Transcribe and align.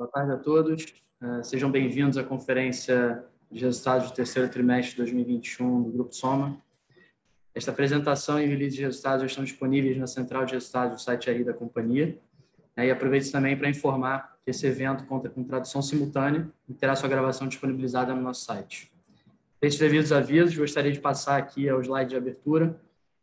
Boa 0.00 0.10
tarde 0.10 0.32
a 0.32 0.36
todos. 0.38 0.94
Uh, 1.20 1.44
sejam 1.44 1.70
bem-vindos 1.70 2.16
à 2.16 2.24
conferência 2.24 3.22
de 3.52 3.66
resultados 3.66 4.10
do 4.10 4.14
terceiro 4.14 4.48
trimestre 4.48 4.92
de 4.92 4.96
2021 4.96 5.82
do 5.82 5.90
Grupo 5.90 6.14
Soma. 6.14 6.58
Esta 7.54 7.70
apresentação 7.70 8.40
e 8.40 8.46
release 8.46 8.76
de 8.76 8.80
resultados 8.80 9.26
estão 9.26 9.44
disponíveis 9.44 9.98
na 9.98 10.06
central 10.06 10.46
de 10.46 10.54
resultados 10.54 10.96
do 10.96 11.02
site 11.02 11.28
aí 11.28 11.44
da 11.44 11.52
companhia. 11.52 12.18
Uh, 12.78 12.80
e 12.80 12.90
aproveito 12.90 13.30
também 13.30 13.54
para 13.58 13.68
informar 13.68 14.38
que 14.42 14.50
esse 14.50 14.66
evento 14.66 15.04
conta 15.04 15.28
com 15.28 15.44
tradução 15.44 15.82
simultânea 15.82 16.48
e 16.66 16.72
terá 16.72 16.96
sua 16.96 17.10
gravação 17.10 17.46
disponibilizada 17.46 18.14
no 18.14 18.22
nosso 18.22 18.46
site. 18.46 18.90
Esses 19.60 19.78
devidos 19.78 20.12
avisos, 20.12 20.56
gostaria 20.56 20.92
de 20.92 20.98
passar 20.98 21.36
aqui 21.36 21.68
ao 21.68 21.78
slide 21.82 22.08
de 22.08 22.16
abertura 22.16 22.74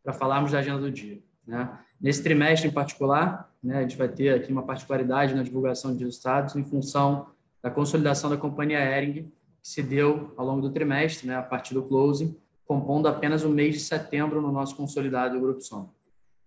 para 0.04 0.12
falarmos 0.12 0.52
da 0.52 0.60
agenda 0.60 0.78
do 0.78 0.92
dia. 0.92 1.18
Né? 1.48 1.68
Nesse 1.98 2.22
trimestre 2.22 2.68
em 2.68 2.72
particular, 2.72 3.50
né, 3.64 3.78
a 3.78 3.82
gente 3.82 3.96
vai 3.96 4.08
ter 4.08 4.34
aqui 4.34 4.52
uma 4.52 4.62
particularidade 4.62 5.34
na 5.34 5.42
divulgação 5.42 5.96
de 5.96 6.04
resultados 6.04 6.54
em 6.54 6.62
função 6.62 7.26
da 7.62 7.70
consolidação 7.70 8.28
da 8.28 8.36
companhia 8.36 8.78
Ering, 8.78 9.32
que 9.62 9.68
se 9.68 9.82
deu 9.82 10.32
ao 10.36 10.46
longo 10.46 10.60
do 10.60 10.70
trimestre, 10.70 11.26
né, 11.26 11.36
a 11.36 11.42
partir 11.42 11.74
do 11.74 11.82
closing, 11.82 12.36
compondo 12.66 13.08
apenas 13.08 13.42
o 13.42 13.48
mês 13.48 13.74
de 13.74 13.80
setembro 13.80 14.42
no 14.42 14.52
nosso 14.52 14.76
consolidado 14.76 15.34
do 15.34 15.40
Grupo 15.40 15.62
Som. 15.62 15.90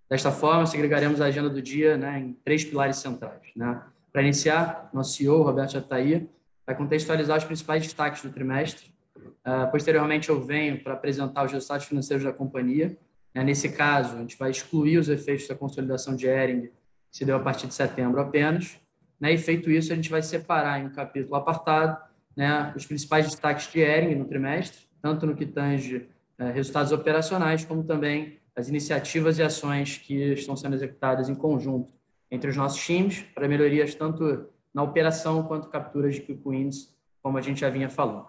Desta 0.08 0.32
forma, 0.32 0.66
segregaremos 0.68 1.20
a 1.20 1.26
agenda 1.26 1.50
do 1.50 1.62
dia 1.62 1.98
né, 1.98 2.20
em 2.20 2.34
três 2.44 2.64
pilares 2.64 2.98
centrais. 2.98 3.42
Né? 3.56 3.82
Para 4.14 4.22
iniciar, 4.22 4.90
nosso 4.94 5.14
CEO, 5.14 5.42
Roberto 5.42 5.72
Jataia, 5.72 6.28
vai 6.66 6.76
contextualizar 6.76 7.38
os 7.38 7.44
principais 7.44 7.82
destaques 7.82 8.22
do 8.22 8.30
trimestre. 8.30 8.94
Uh, 9.18 9.72
posteriormente, 9.72 10.30
eu 10.30 10.40
venho 10.42 10.84
para 10.84 10.94
apresentar 10.94 11.46
os 11.46 11.52
resultados 11.52 11.86
financeiros 11.86 12.24
da 12.24 12.32
companhia. 12.32 12.98
Uh, 13.36 13.44
nesse 13.44 13.70
caso, 13.70 14.16
a 14.16 14.20
gente 14.20 14.38
vai 14.38 14.52
excluir 14.52 14.98
os 14.98 15.10
efeitos 15.10 15.48
da 15.48 15.56
consolidação 15.56 16.16
de 16.16 16.28
Ering 16.28 16.70
se 17.12 17.26
deu 17.26 17.36
a 17.36 17.40
partir 17.40 17.68
de 17.68 17.74
setembro 17.74 18.22
apenas. 18.22 18.80
Né? 19.20 19.34
E 19.34 19.38
feito 19.38 19.70
isso, 19.70 19.92
a 19.92 19.96
gente 19.96 20.10
vai 20.10 20.22
separar 20.22 20.80
em 20.80 20.88
um 20.88 20.92
capítulo 20.92 21.36
apartado 21.36 21.98
né, 22.36 22.74
os 22.76 22.86
principais 22.86 23.26
destaques 23.26 23.72
de 23.72 23.80
Ering 23.80 24.16
no 24.16 24.26
trimestre, 24.26 24.88
tanto 25.02 25.26
no 25.26 25.36
que 25.36 25.46
tange 25.46 26.08
eh, 26.38 26.52
resultados 26.52 26.92
operacionais, 26.92 27.66
como 27.66 27.84
também 27.84 28.40
as 28.56 28.70
iniciativas 28.70 29.38
e 29.38 29.44
ações 29.44 29.98
que 29.98 30.34
estão 30.34 30.56
sendo 30.56 30.76
executadas 30.76 31.30
em 31.30 31.36
conjunto 31.36 31.92
entre 32.30 32.50
os 32.50 32.56
nossos 32.56 32.84
times 32.84 33.22
para 33.36 33.48
melhorias 33.48 33.94
tanto 33.94 34.48
na 34.74 34.84
operação 34.84 35.44
quanto 35.44 35.70
capturas 35.70 36.16
de 36.16 36.22
quick 36.22 36.42
wins, 36.46 36.96
como 37.22 37.38
a 37.38 37.42
gente 37.42 37.60
já 37.60 37.70
vinha 37.70 37.90
falando. 37.90 38.28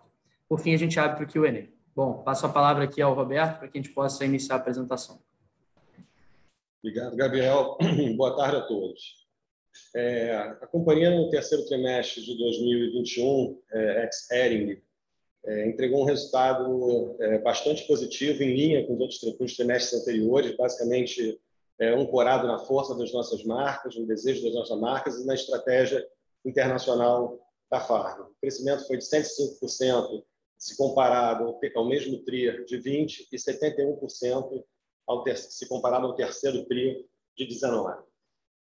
Por 0.48 0.58
fim, 0.58 0.74
a 0.74 0.76
gente 0.76 0.98
abre 0.98 1.16
para 1.16 1.24
o 1.24 1.28
Q&A. 1.28 1.66
Bom, 1.94 2.22
passo 2.22 2.46
a 2.46 2.48
palavra 2.48 2.84
aqui 2.84 3.02
ao 3.02 3.14
Roberto 3.14 3.58
para 3.58 3.68
que 3.68 3.78
a 3.78 3.82
gente 3.82 3.94
possa 3.94 4.24
iniciar 4.24 4.56
a 4.56 4.58
apresentação. 4.58 5.20
Obrigado, 6.82 7.14
Gabriel. 7.14 7.76
Boa 8.16 8.34
tarde 8.34 8.56
a 8.56 8.62
todos. 8.62 9.22
É, 9.94 10.34
a 10.34 10.66
companhia, 10.66 11.10
no 11.10 11.30
terceiro 11.30 11.66
trimestre 11.66 12.22
de 12.22 12.36
2021, 12.38 13.60
é, 13.72 14.04
ex-Ering, 14.04 14.82
é, 15.44 15.68
entregou 15.68 16.02
um 16.02 16.06
resultado 16.06 17.16
é, 17.20 17.38
bastante 17.38 17.86
positivo, 17.86 18.42
em 18.42 18.54
linha 18.54 18.86
com 18.86 18.94
os 18.94 19.22
outros 19.22 19.54
trimestres 19.54 20.00
anteriores, 20.00 20.56
basicamente 20.56 21.40
é, 21.78 21.88
ancorado 21.88 22.46
na 22.46 22.58
força 22.58 22.94
das 22.94 23.12
nossas 23.12 23.44
marcas, 23.44 23.96
no 23.96 24.06
desejo 24.06 24.44
das 24.44 24.54
nossas 24.54 24.80
marcas 24.80 25.18
e 25.18 25.26
na 25.26 25.34
estratégia 25.34 26.06
internacional 26.44 27.38
da 27.70 27.80
Farm. 27.80 28.22
O 28.22 28.34
crescimento 28.40 28.86
foi 28.86 28.98
de 28.98 29.04
105%, 29.04 30.22
se 30.62 30.76
comparado 30.76 31.58
ao, 31.74 31.88
mesmo 31.88 32.22
TRI 32.22 32.64
de 32.66 32.78
20% 32.78 33.26
e 33.32 33.36
71% 33.36 34.64
ao 35.08 35.24
ter, 35.24 35.36
se 35.36 35.68
comparado 35.68 36.06
ao 36.06 36.14
terceiro 36.14 36.64
TRI 36.66 37.04
de 37.36 37.46
19. 37.46 38.00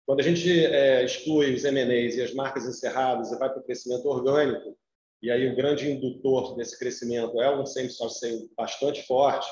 Quando 0.04 0.20
a 0.20 0.24
gente 0.24 0.66
é, 0.66 1.06
exclui 1.06 1.54
os 1.54 1.64
M&As 1.64 2.16
e 2.16 2.24
as 2.24 2.34
marcas 2.34 2.66
encerradas 2.66 3.32
e 3.32 3.38
vai 3.38 3.52
para 3.52 3.60
o 3.60 3.64
crescimento 3.64 4.08
orgânico, 4.08 4.76
e 5.22 5.30
aí 5.30 5.48
o 5.48 5.56
grande 5.56 5.92
indutor 5.92 6.56
desse 6.56 6.78
crescimento 6.80 7.40
é 7.40 7.56
um 7.56 7.68
sale 7.68 8.50
bastante 8.58 9.04
forte, 9.04 9.48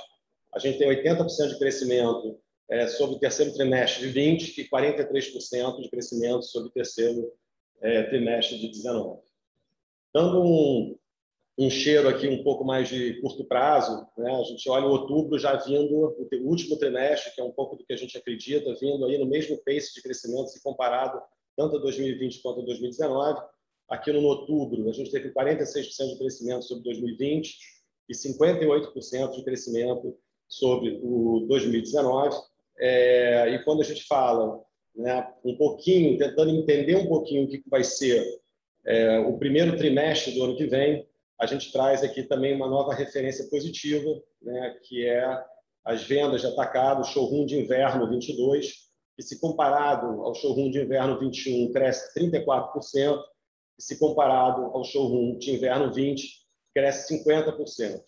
a 0.52 0.58
gente 0.58 0.80
tem 0.80 0.90
80% 0.90 1.50
de 1.50 1.60
crescimento 1.60 2.42
é, 2.68 2.88
sobre 2.88 3.18
o 3.18 3.20
terceiro 3.20 3.54
trimestre 3.54 4.08
de 4.08 4.12
20 4.12 4.60
e 4.60 4.68
43% 4.68 5.82
de 5.84 5.90
crescimento 5.92 6.42
sobre 6.46 6.70
o 6.70 6.72
terceiro 6.72 7.32
é, 7.80 8.02
trimestre 8.06 8.58
de 8.58 8.70
19. 8.70 9.22
Dando 10.12 10.42
um, 10.42 10.99
um 11.60 11.70
cheiro 11.70 12.08
aqui 12.08 12.26
um 12.26 12.42
pouco 12.42 12.64
mais 12.64 12.88
de 12.88 13.20
curto 13.20 13.44
prazo, 13.44 14.08
né? 14.18 14.34
a 14.34 14.44
gente 14.44 14.70
olha 14.70 14.86
o 14.86 14.92
outubro 14.92 15.38
já 15.38 15.58
vindo, 15.58 15.94
o 15.94 16.48
último 16.48 16.78
trimestre, 16.78 17.36
que 17.36 17.42
é 17.42 17.44
um 17.44 17.52
pouco 17.52 17.76
do 17.76 17.84
que 17.84 17.92
a 17.92 17.98
gente 17.98 18.18
acredita, 18.18 18.74
vindo 18.80 19.06
aí 19.06 19.18
no 19.18 19.26
mesmo 19.26 19.58
pace 19.66 19.94
de 19.94 20.02
crescimento 20.02 20.48
se 20.48 20.64
comparado 20.64 21.22
tanto 21.58 21.76
a 21.76 21.80
2020 21.82 22.42
quanto 22.42 22.62
a 22.62 22.64
2019. 22.64 23.42
Aqui 23.90 24.14
no 24.14 24.24
outubro, 24.24 24.90
a 24.90 24.94
gente 24.94 25.12
teve 25.12 25.34
46% 25.34 26.14
de 26.14 26.18
crescimento 26.18 26.64
sobre 26.64 26.84
2020 26.86 27.58
e 28.08 28.14
58% 28.14 29.36
de 29.36 29.44
crescimento 29.44 30.16
sobre 30.48 30.98
o 31.04 31.46
2019. 31.50 32.38
É, 32.80 33.50
e 33.50 33.64
quando 33.66 33.82
a 33.82 33.84
gente 33.84 34.08
fala 34.08 34.62
né, 34.96 35.28
um 35.44 35.58
pouquinho, 35.58 36.18
tentando 36.18 36.52
entender 36.52 36.96
um 36.96 37.08
pouquinho 37.08 37.44
o 37.44 37.48
que 37.50 37.62
vai 37.68 37.84
ser 37.84 38.24
é, 38.86 39.20
o 39.20 39.38
primeiro 39.38 39.76
trimestre 39.76 40.34
do 40.34 40.46
ano 40.46 40.56
que 40.56 40.66
vem, 40.66 41.06
a 41.40 41.46
gente 41.46 41.72
traz 41.72 42.04
aqui 42.04 42.24
também 42.24 42.54
uma 42.54 42.68
nova 42.68 42.94
referência 42.94 43.48
positiva, 43.50 44.10
né, 44.42 44.78
que 44.84 45.06
é 45.06 45.44
as 45.86 46.04
vendas 46.04 46.42
de 46.42 46.48
atacado, 46.48 47.06
showroom 47.06 47.46
de 47.46 47.58
inverno 47.58 48.10
22, 48.10 48.90
que 49.16 49.24
se 49.24 49.40
comparado 49.40 50.22
ao 50.22 50.36
showroom 50.36 50.70
de 50.70 50.82
inverno 50.82 51.18
21 51.18 51.72
cresce 51.72 52.14
34%, 52.20 53.24
e 53.78 53.82
se 53.82 53.98
comparado 53.98 54.66
ao 54.66 54.84
showroom 54.84 55.38
de 55.38 55.52
inverno 55.52 55.94
20 55.94 56.28
cresce 56.76 57.24
50%. 57.24 58.02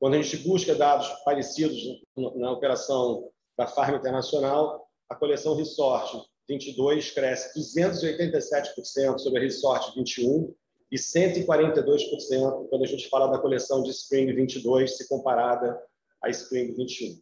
Quando 0.00 0.14
a 0.14 0.22
gente 0.22 0.36
busca 0.38 0.74
dados 0.74 1.08
parecidos 1.24 1.80
na 2.16 2.50
operação 2.50 3.30
da 3.56 3.68
Farm 3.68 3.94
Internacional, 3.94 4.88
a 5.08 5.14
coleção 5.14 5.54
Resort 5.54 6.20
22 6.48 7.12
cresce 7.12 7.56
287% 7.56 9.18
sobre 9.18 9.38
a 9.38 9.42
Resort 9.42 9.94
21 9.94 10.52
e 10.92 10.96
142% 10.96 12.68
quando 12.68 12.84
a 12.84 12.86
gente 12.86 13.08
fala 13.08 13.32
da 13.32 13.38
coleção 13.38 13.82
de 13.82 13.88
Spring 13.90 14.30
22, 14.30 14.98
se 14.98 15.08
comparada 15.08 15.82
à 16.22 16.28
Spring 16.28 16.70
21. 16.74 17.18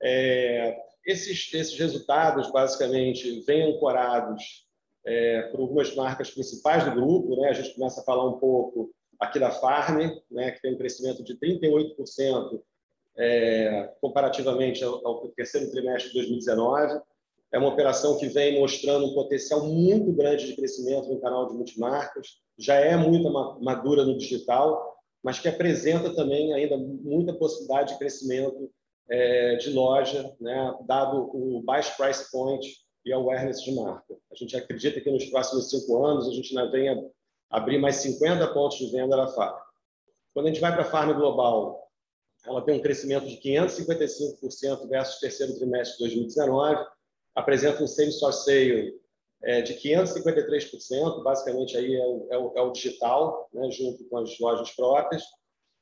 É, 0.00 0.80
esses, 1.04 1.52
esses 1.52 1.76
resultados, 1.76 2.52
basicamente, 2.52 3.40
vêm 3.40 3.74
ancorados 3.74 4.64
é, 5.04 5.42
por 5.48 5.60
algumas 5.60 5.92
marcas 5.96 6.30
principais 6.30 6.84
do 6.84 6.92
grupo. 6.92 7.34
Né? 7.34 7.48
A 7.48 7.52
gente 7.52 7.74
começa 7.74 8.00
a 8.00 8.04
falar 8.04 8.28
um 8.28 8.38
pouco 8.38 8.94
aqui 9.18 9.40
da 9.40 9.50
Farm, 9.50 9.98
né, 10.30 10.52
que 10.52 10.62
tem 10.62 10.72
um 10.72 10.78
crescimento 10.78 11.24
de 11.24 11.36
38% 11.36 12.62
é, 13.16 13.92
comparativamente 14.00 14.84
ao, 14.84 15.04
ao 15.04 15.28
terceiro 15.30 15.68
trimestre 15.72 16.12
de 16.12 16.18
2019 16.18 17.00
é 17.54 17.58
uma 17.58 17.68
operação 17.68 18.18
que 18.18 18.26
vem 18.26 18.58
mostrando 18.58 19.06
um 19.06 19.14
potencial 19.14 19.64
muito 19.64 20.12
grande 20.12 20.44
de 20.44 20.56
crescimento 20.56 21.08
no 21.08 21.20
canal 21.20 21.46
de 21.46 21.54
multimarcas, 21.54 22.40
já 22.58 22.74
é 22.74 22.96
muito 22.96 23.30
madura 23.62 24.04
no 24.04 24.18
digital, 24.18 24.96
mas 25.22 25.38
que 25.38 25.46
apresenta 25.46 26.12
também 26.16 26.52
ainda 26.52 26.76
muita 26.76 27.32
possibilidade 27.32 27.92
de 27.92 27.98
crescimento 28.00 28.68
é, 29.08 29.54
de 29.54 29.70
loja, 29.70 30.34
né, 30.40 30.74
dado 30.84 31.30
o 31.32 31.62
baixo 31.62 31.96
price 31.96 32.28
point 32.32 32.66
e 33.06 33.12
a 33.12 33.16
awareness 33.16 33.62
de 33.62 33.72
marca. 33.72 34.16
A 34.32 34.34
gente 34.34 34.56
acredita 34.56 35.00
que 35.00 35.10
nos 35.10 35.26
próximos 35.26 35.70
cinco 35.70 36.04
anos 36.04 36.28
a 36.28 36.32
gente 36.32 36.58
ainda 36.58 36.72
venha 36.72 37.00
abrir 37.48 37.78
mais 37.78 37.96
50 37.96 38.48
pontos 38.48 38.78
de 38.78 38.90
venda 38.90 39.16
da 39.16 39.28
Farm. 39.28 39.56
Quando 40.32 40.46
a 40.46 40.48
gente 40.48 40.60
vai 40.60 40.72
para 40.72 40.82
a 40.82 40.90
Farm 40.90 41.12
Global, 41.12 41.88
ela 42.44 42.62
tem 42.62 42.74
um 42.74 42.82
crescimento 42.82 43.28
de 43.28 43.36
555% 43.36 44.88
versus 44.88 45.20
terceiro 45.20 45.54
trimestre 45.54 45.98
de 45.98 46.16
2019, 46.16 46.84
apresenta 47.34 47.82
um 47.82 47.86
same 47.86 48.10
store 48.10 48.32
sale 48.32 48.94
é, 49.42 49.60
de 49.60 49.74
553%, 49.74 51.22
basicamente 51.22 51.76
aí 51.76 51.94
é 51.94 52.06
o, 52.06 52.28
é 52.30 52.38
o, 52.38 52.52
é 52.56 52.62
o 52.62 52.72
digital, 52.72 53.48
né, 53.52 53.70
junto 53.70 54.08
com 54.08 54.18
as 54.18 54.38
lojas 54.38 54.70
próprias. 54.70 55.22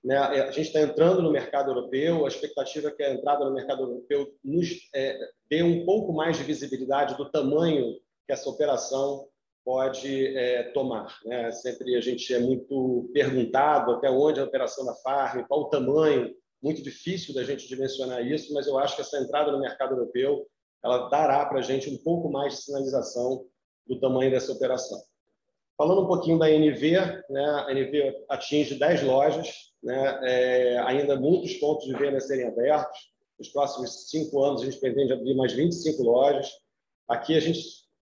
Né? 0.05 0.17
A 0.17 0.51
gente 0.51 0.67
está 0.67 0.81
entrando 0.81 1.23
no 1.23 1.31
mercado 1.31 1.71
europeu, 1.71 2.25
a 2.25 2.29
expectativa 2.29 2.89
é 2.89 2.91
que 2.91 3.03
a 3.03 3.15
entrada 3.15 3.45
no 3.45 3.55
mercado 3.55 3.83
europeu 3.83 4.35
nos 4.43 4.69
é, 4.95 5.17
dê 5.49 5.63
um 5.63 5.85
pouco 5.85 6.13
mais 6.13 6.37
de 6.37 6.43
visibilidade 6.43 7.17
do 7.17 7.31
tamanho 7.31 7.95
que 8.27 8.33
essa 8.33 8.51
operação 8.51 9.29
pode 9.65 10.37
é, 10.37 10.65
tomar. 10.73 11.21
Né? 11.25 11.53
Sempre 11.53 11.95
a 11.95 12.01
gente 12.01 12.35
é 12.35 12.41
muito 12.41 13.11
perguntado 13.13 13.93
até 13.93 14.11
onde 14.11 14.41
a 14.41 14.45
operação 14.45 14.85
da 14.85 14.95
Farm, 14.97 15.45
qual 15.47 15.61
o 15.61 15.69
tamanho, 15.69 16.35
muito 16.61 16.83
difícil 16.83 17.33
da 17.33 17.45
gente 17.45 17.69
dimensionar 17.69 18.27
isso, 18.27 18.53
mas 18.53 18.67
eu 18.67 18.79
acho 18.79 18.97
que 18.97 19.03
essa 19.03 19.19
entrada 19.19 19.53
no 19.53 19.61
mercado 19.61 19.95
europeu 19.95 20.47
ela 20.83 21.09
dará 21.09 21.47
para 21.47 21.61
a 21.61 21.63
gente 21.63 21.89
um 21.91 21.99
pouco 21.99 22.31
mais 22.31 22.55
de 22.55 22.63
sinalização 22.63 23.45
do 23.87 23.99
tamanho 24.01 24.31
dessa 24.31 24.53
operação. 24.53 25.01
Falando 25.77 26.03
um 26.03 26.07
pouquinho 26.07 26.39
da 26.39 26.51
NV, 26.51 26.93
né, 27.31 27.65
a 27.67 27.73
NV 27.73 28.25
atinge 28.29 28.75
10 28.75 29.03
lojas, 29.03 29.73
né, 29.83 30.21
é, 30.25 30.79
ainda 30.81 31.17
muitos 31.17 31.55
pontos 31.55 31.87
de 31.87 31.95
venda 31.95 32.19
a 32.19 32.21
serem 32.21 32.47
abertos. 32.47 33.13
Nos 33.39 33.49
próximos 33.49 34.09
cinco 34.09 34.43
anos, 34.45 34.63
a 34.63 34.67
gente 34.67 34.79
pretende 34.79 35.13
abrir 35.13 35.35
mais 35.35 35.53
25 35.53 36.03
lojas. 36.03 36.49
Aqui 37.09 37.37
a 37.37 37.41
gente 37.41 37.61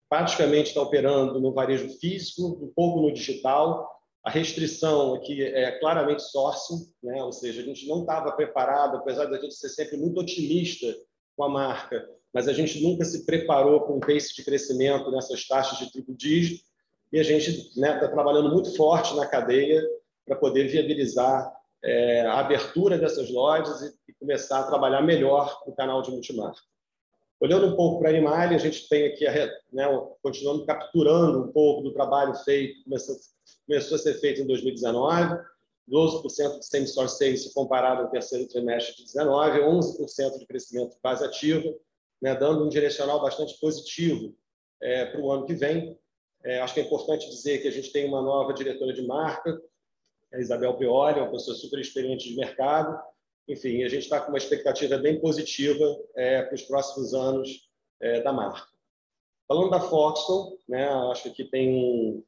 praticamente 0.09 0.69
está 0.69 0.81
operando 0.81 1.39
no 1.39 1.53
varejo 1.53 1.89
físico, 1.99 2.59
um 2.63 2.71
pouco 2.73 3.01
no 3.01 3.13
digital. 3.13 3.87
A 4.23 4.29
restrição 4.29 5.13
aqui 5.13 5.43
é 5.43 5.77
claramente 5.79 6.23
sourcing, 6.23 6.91
né? 7.03 7.23
ou 7.23 7.31
seja, 7.31 7.61
a 7.61 7.65
gente 7.65 7.87
não 7.87 8.01
estava 8.01 8.31
preparado, 8.31 8.97
apesar 8.97 9.25
da 9.25 9.39
gente 9.39 9.53
ser 9.53 9.69
sempre 9.69 9.97
muito 9.97 10.19
otimista 10.19 10.87
com 11.35 11.43
a 11.43 11.49
marca, 11.49 12.09
mas 12.33 12.47
a 12.47 12.53
gente 12.53 12.81
nunca 12.83 13.05
se 13.05 13.25
preparou 13.25 13.81
para 13.81 13.93
um 13.93 13.99
pace 13.99 14.35
de 14.35 14.43
crescimento 14.43 15.09
nessas 15.11 15.47
taxas 15.47 15.79
de 15.79 15.91
triplo 15.91 16.15
dígito. 16.15 16.63
E 17.11 17.19
a 17.19 17.23
gente 17.23 17.49
está 17.49 17.81
né, 17.81 17.99
tá 17.99 18.07
trabalhando 18.09 18.49
muito 18.51 18.75
forte 18.75 19.15
na 19.15 19.25
cadeia 19.25 19.81
para 20.25 20.35
poder 20.35 20.67
viabilizar 20.67 21.51
é, 21.83 22.21
a 22.21 22.39
abertura 22.39 22.97
dessas 22.97 23.31
lojas 23.31 23.81
e, 23.81 23.93
e, 24.09 24.13
começar 24.13 24.59
a 24.59 24.67
trabalhar 24.67 25.01
melhor 25.01 25.61
o 25.65 25.71
canal 25.71 26.01
de 26.01 26.11
multimarca. 26.11 26.59
Olhando 27.39 27.67
um 27.67 27.75
pouco 27.75 27.99
para 27.99 28.09
a 28.09 28.11
Animale, 28.11 28.55
a 28.55 28.57
gente 28.57 28.89
tem 28.89 29.07
aqui, 29.07 29.25
a, 29.25 29.47
né, 29.71 29.85
continuando 30.21 30.65
capturando 30.65 31.43
um 31.43 31.51
pouco 31.51 31.83
do 31.83 31.93
trabalho 31.93 32.33
feito, 32.35 32.83
começou, 32.83 33.15
começou 33.65 33.95
a 33.95 33.99
ser 33.99 34.15
feito 34.15 34.41
em 34.41 34.47
2019, 34.47 35.39
12% 35.89 36.59
de 36.59 36.65
same-store 36.65 37.09
sales 37.09 37.53
comparado 37.53 38.01
ao 38.01 38.09
terceiro 38.09 38.47
trimestre 38.47 38.95
de 38.95 39.13
2019, 39.13 39.59
11% 39.61 40.39
de 40.39 40.45
crescimento 40.45 40.91
de 40.95 40.99
base 41.01 41.23
ativa, 41.23 41.73
né, 42.21 42.35
dando 42.35 42.65
um 42.65 42.69
direcional 42.69 43.21
bastante 43.21 43.59
positivo 43.59 44.35
é, 44.81 45.05
para 45.05 45.21
o 45.21 45.31
ano 45.31 45.45
que 45.45 45.53
vem. 45.53 45.97
É, 46.43 46.59
acho 46.59 46.73
que 46.73 46.79
é 46.79 46.83
importante 46.83 47.29
dizer 47.29 47.61
que 47.61 47.67
a 47.67 47.71
gente 47.71 47.91
tem 47.91 48.07
uma 48.07 48.21
nova 48.21 48.53
diretora 48.53 48.93
de 48.93 49.05
marca, 49.05 49.59
a 50.33 50.39
Isabel 50.39 50.77
Pioli, 50.77 51.19
uma 51.19 51.31
pessoa 51.31 51.55
super 51.55 51.79
experiente 51.79 52.27
de 52.27 52.35
mercado. 52.35 52.99
Enfim, 53.47 53.83
a 53.83 53.89
gente 53.89 54.03
está 54.03 54.19
com 54.19 54.29
uma 54.29 54.37
expectativa 54.37 54.97
bem 54.97 55.19
positiva 55.19 55.85
é, 56.15 56.43
para 56.43 56.55
os 56.55 56.63
próximos 56.63 57.13
anos 57.13 57.69
é, 58.01 58.21
da 58.21 58.33
marca. 58.33 58.67
Falando 59.47 59.69
da 59.69 59.79
Foxconn, 59.79 60.57
né, 60.67 60.87
acho 61.11 61.31
que 61.31 61.45
tem 61.45 62.23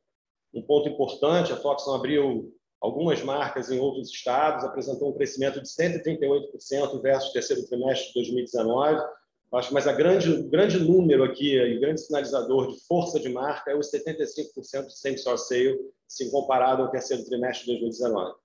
um, 0.53 0.61
ponto 0.61 0.87
importante. 0.87 1.51
A 1.51 1.57
Foxconn 1.57 1.95
abriu 1.95 2.55
algumas 2.79 3.21
marcas 3.21 3.69
em 3.69 3.79
outros 3.79 4.09
estados, 4.09 4.63
apresentou 4.63 5.09
um 5.09 5.13
crescimento 5.13 5.61
de 5.61 5.67
138% 5.67 7.01
versus 7.01 7.29
o 7.29 7.33
terceiro 7.33 7.67
trimestre 7.67 8.07
de 8.07 8.13
2019 8.13 9.01
Acho, 9.51 9.73
mas 9.73 9.87
a 9.87 9.93
grande, 9.93 10.43
grande 10.43 10.77
número 10.79 11.23
aqui, 11.23 11.59
o 11.59 11.79
grande 11.79 12.01
sinalizador 12.01 12.71
de 12.71 12.79
força 12.85 13.19
de 13.19 13.29
marca 13.29 13.71
é 13.71 13.75
os 13.75 13.91
75% 13.91 14.85
de 14.85 14.99
same-store 14.99 15.39
sale, 15.39 15.79
se 16.07 16.29
comparado 16.29 16.83
ao 16.83 16.91
terceiro 16.91 17.25
trimestre 17.25 17.65
de 17.65 17.79
2019. 17.79 18.35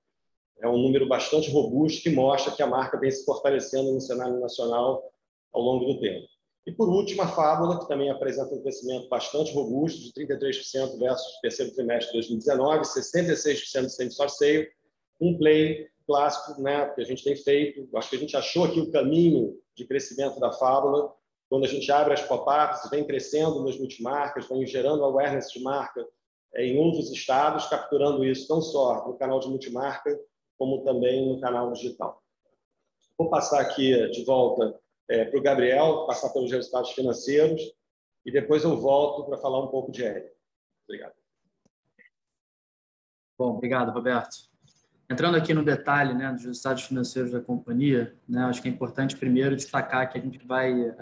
É 0.63 0.69
um 0.69 0.79
número 0.79 1.07
bastante 1.07 1.51
robusto 1.51 2.03
que 2.03 2.11
mostra 2.11 2.53
que 2.53 2.63
a 2.63 2.67
marca 2.67 2.99
vem 2.99 3.11
se 3.11 3.25
fortalecendo 3.25 3.93
no 3.93 4.01
cenário 4.01 4.41
nacional 4.41 5.13
ao 5.53 5.61
longo 5.61 5.85
do 5.85 6.01
tempo. 6.01 6.27
E, 6.67 6.73
por 6.73 6.89
último, 6.89 7.21
a 7.21 7.29
Fábula, 7.29 7.79
que 7.79 7.89
também 7.89 8.11
apresenta 8.11 8.55
um 8.55 8.63
crescimento 8.63 9.07
bastante 9.09 9.53
robusto, 9.53 10.01
de 10.01 10.13
33% 10.13 10.99
versus 10.99 11.37
o 11.37 11.41
terceiro 11.43 11.75
trimestre 11.75 12.13
de 12.13 12.29
2019, 12.29 12.85
66% 12.85 13.83
de 13.83 13.93
same-store 13.93 14.31
sale, 14.31 14.69
um 15.21 15.37
play 15.37 15.87
clássico 16.07 16.61
né, 16.61 16.89
que 16.91 17.01
a 17.01 17.05
gente 17.05 17.25
tem 17.25 17.37
feito. 17.37 17.89
Acho 17.97 18.11
que 18.11 18.17
a 18.17 18.19
gente 18.19 18.37
achou 18.37 18.65
aqui 18.65 18.81
o 18.81 18.91
caminho 18.91 19.59
de 19.77 19.87
crescimento 19.87 20.39
da 20.39 20.53
fábula. 20.53 21.13
Quando 21.49 21.65
a 21.65 21.69
gente 21.69 21.91
abre 21.91 22.15
as 22.15 22.23
pop-ups, 22.23 22.89
vem 22.91 23.07
crescendo 23.07 23.65
nas 23.65 23.79
multimarcas, 23.79 24.49
vem 24.49 24.67
gerando 24.67 25.05
awareness 25.05 25.51
de 25.51 25.63
marca 25.63 26.07
é, 26.55 26.67
em 26.67 26.79
outros 26.79 27.11
estados, 27.11 27.67
capturando 27.67 28.25
isso 28.25 28.53
não 28.53 28.61
só 28.61 29.07
no 29.07 29.17
canal 29.17 29.41
de 29.41 29.49
multimarca, 29.49 30.19
como 30.59 30.83
também 30.83 31.29
no 31.29 31.41
canal 31.41 31.73
digital. 31.73 32.23
Vou 33.19 33.29
passar 33.29 33.61
aqui 33.61 34.09
de 34.11 34.25
volta 34.25 34.81
é, 35.09 35.25
para 35.25 35.39
o 35.39 35.43
Gabriel, 35.43 36.07
passar 36.07 36.31
pelos 36.31 36.51
resultados 36.51 36.93
financeiros, 36.93 37.61
e 38.25 38.33
depois 38.33 38.65
eu 38.65 38.77
volto 38.77 39.25
para 39.27 39.39
falar 39.39 39.61
um 39.61 39.69
pouco 39.69 39.93
de 39.93 40.05
L. 40.05 40.31
Obrigado. 40.85 41.15
Bom, 43.37 43.57
obrigado, 43.57 43.93
Roberto. 43.93 44.54
Entrando 45.09 45.37
aqui 45.37 45.53
no 45.53 45.63
detalhe 45.63 46.15
né, 46.15 46.33
dos 46.33 46.45
resultados 46.45 46.85
financeiros 46.85 47.31
da 47.31 47.41
companhia, 47.41 48.15
né, 48.27 48.45
acho 48.45 48.63
que 48.63 48.69
é 48.69 48.71
importante 48.71 49.17
primeiro 49.17 49.55
destacar 49.55 50.11
que 50.11 50.19
a 50.19 50.21
gente 50.21 50.45
vai 50.47 50.73
uh, 50.73 50.95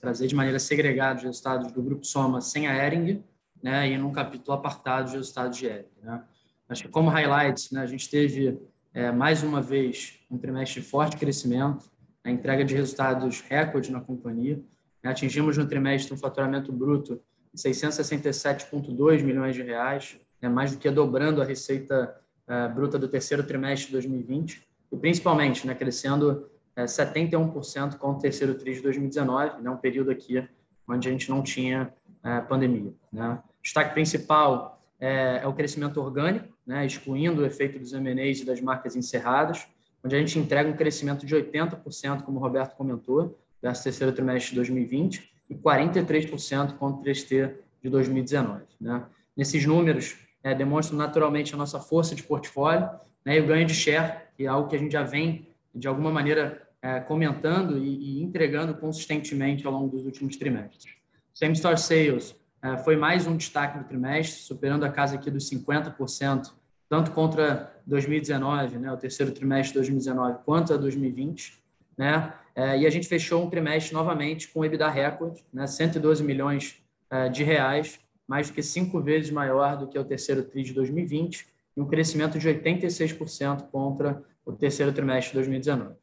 trazer 0.00 0.26
de 0.26 0.34
maneira 0.34 0.58
segregada 0.58 1.18
os 1.18 1.24
resultados 1.24 1.70
do 1.70 1.82
Grupo 1.82 2.06
Soma 2.06 2.40
sem 2.40 2.66
a 2.66 2.74
Ering 2.74 3.22
né, 3.62 3.90
e 3.90 3.98
num 3.98 4.12
capítulo 4.12 4.56
apartado 4.56 5.08
os 5.08 5.12
resultados 5.12 5.58
de 5.58 5.66
Ering. 5.66 5.84
Né. 6.02 6.22
Acho 6.68 6.84
que 6.84 6.88
como 6.88 7.10
highlights, 7.10 7.70
né, 7.70 7.82
a 7.82 7.86
gente 7.86 8.08
teve 8.08 8.58
é, 8.94 9.12
mais 9.12 9.42
uma 9.42 9.60
vez 9.60 10.20
um 10.30 10.38
trimestre 10.38 10.80
de 10.80 10.86
forte 10.86 11.18
crescimento, 11.18 11.90
a 12.24 12.30
entrega 12.30 12.64
de 12.64 12.74
resultados 12.74 13.42
recorde 13.42 13.92
na 13.92 14.00
companhia. 14.00 14.58
Né, 15.02 15.10
atingimos 15.10 15.58
no 15.58 15.66
trimestre 15.66 16.14
um 16.14 16.16
faturamento 16.16 16.72
bruto 16.72 17.20
de 17.52 17.60
667,2 17.60 19.22
milhões 19.22 19.54
de 19.54 19.62
reais, 19.62 20.18
né, 20.40 20.48
mais 20.48 20.72
do 20.72 20.78
que 20.78 20.90
dobrando 20.90 21.42
a 21.42 21.44
receita 21.44 22.23
uh, 22.48 22.72
bruta 22.74 22.98
do 22.98 23.08
terceiro 23.08 23.42
trimestre 23.42 23.86
de 23.86 23.92
2020, 23.92 24.66
e 24.92 24.96
principalmente 24.96 25.66
né, 25.66 25.74
crescendo 25.74 26.48
é, 26.76 26.84
71% 26.84 27.96
com 27.96 28.10
o 28.10 28.18
terceiro 28.18 28.54
trimestre 28.54 28.76
de 28.76 28.82
2019, 28.82 29.62
né, 29.62 29.70
um 29.70 29.76
período 29.76 30.10
aqui 30.10 30.46
onde 30.86 31.08
a 31.08 31.12
gente 31.12 31.30
não 31.30 31.42
tinha 31.42 31.92
uh, 32.24 32.46
pandemia. 32.46 32.92
Né. 33.12 33.38
Destaque 33.62 33.94
principal 33.94 34.80
é, 35.00 35.40
é, 35.42 35.46
o 35.46 35.52
crescimento 35.52 36.00
orgânico, 36.00 36.48
né, 36.66 36.84
excluindo 36.86 37.42
o 37.42 37.46
efeito 37.46 37.78
dos 37.78 37.92
M&As 37.92 38.40
e 38.40 38.44
das 38.44 38.60
marcas 38.60 38.96
encerradas, 38.96 39.66
onde 40.02 40.14
a 40.14 40.18
gente 40.18 40.38
entrega 40.38 40.68
um 40.68 40.74
crescimento 40.74 41.24
de 41.24 41.34
80%, 41.34 42.22
como 42.22 42.38
o 42.38 42.40
Roberto 42.40 42.76
comentou, 42.76 43.38
versus 43.62 43.82
terceiro 43.82 44.12
trimestre 44.12 44.50
de 44.50 44.56
2020, 44.56 45.32
e 45.48 45.54
43% 45.54 46.76
contra 46.76 47.00
o 47.00 47.04
3T 47.04 47.52
de 47.82 47.90
2019. 47.90 48.62
Né. 48.80 49.02
Nesses 49.36 49.64
números, 49.66 50.16
é, 50.44 50.54
demonstram 50.54 50.98
naturalmente 50.98 51.54
a 51.54 51.56
nossa 51.56 51.80
força 51.80 52.14
de 52.14 52.22
portfólio 52.22 52.88
né, 53.24 53.38
e 53.38 53.40
o 53.40 53.46
ganho 53.46 53.66
de 53.66 53.74
share, 53.74 54.18
que 54.36 54.44
é 54.44 54.46
algo 54.46 54.68
que 54.68 54.76
a 54.76 54.78
gente 54.78 54.92
já 54.92 55.02
vem, 55.02 55.48
de 55.74 55.88
alguma 55.88 56.10
maneira, 56.12 56.62
é, 56.82 57.00
comentando 57.00 57.78
e, 57.78 58.18
e, 58.18 58.22
entregando 58.22 58.74
consistentemente 58.74 59.66
ao 59.66 59.72
longo 59.72 59.88
dos 59.88 60.04
últimos 60.04 60.36
trimestres. 60.36 60.92
Same 61.32 61.54
Store 61.54 61.78
Sales 61.78 62.36
é, 62.62 62.76
foi 62.76 62.94
mais 62.94 63.26
um 63.26 63.36
destaque 63.36 63.78
do 63.78 63.84
trimestre, 63.84 64.42
superando 64.42 64.84
a 64.84 64.90
casa 64.90 65.14
aqui 65.14 65.30
dos 65.30 65.48
50%, 65.50 66.52
tanto 66.90 67.10
contra 67.12 67.74
2019, 67.86 68.78
né, 68.78 68.92
o 68.92 68.96
terceiro 68.98 69.32
trimestre 69.32 69.72
de 69.72 69.78
2019, 69.78 70.38
quanto 70.44 70.74
a 70.74 70.76
2020. 70.76 71.58
Né? 71.96 72.32
É, 72.54 72.78
e 72.78 72.86
a 72.86 72.90
gente 72.90 73.08
fechou 73.08 73.42
um 73.42 73.48
trimestre 73.48 73.94
novamente 73.94 74.48
com 74.48 74.62
EBITDA 74.62 74.90
recorde, 74.90 75.42
né, 75.50 75.66
112 75.66 76.22
milhões 76.22 76.76
é, 77.08 77.30
de 77.30 77.42
reais, 77.42 77.98
mais 78.26 78.48
do 78.48 78.54
que 78.54 78.62
cinco 78.62 79.00
vezes 79.00 79.30
maior 79.30 79.76
do 79.76 79.88
que 79.88 79.98
o 79.98 80.04
terceiro 80.04 80.42
TRI 80.42 80.62
de 80.62 80.72
2020 80.72 81.46
e 81.76 81.80
um 81.80 81.86
crescimento 81.86 82.38
de 82.38 82.48
86% 82.48 83.68
contra 83.70 84.22
o 84.44 84.52
terceiro 84.52 84.92
trimestre 84.92 85.32
de 85.32 85.38
2019. 85.38 85.94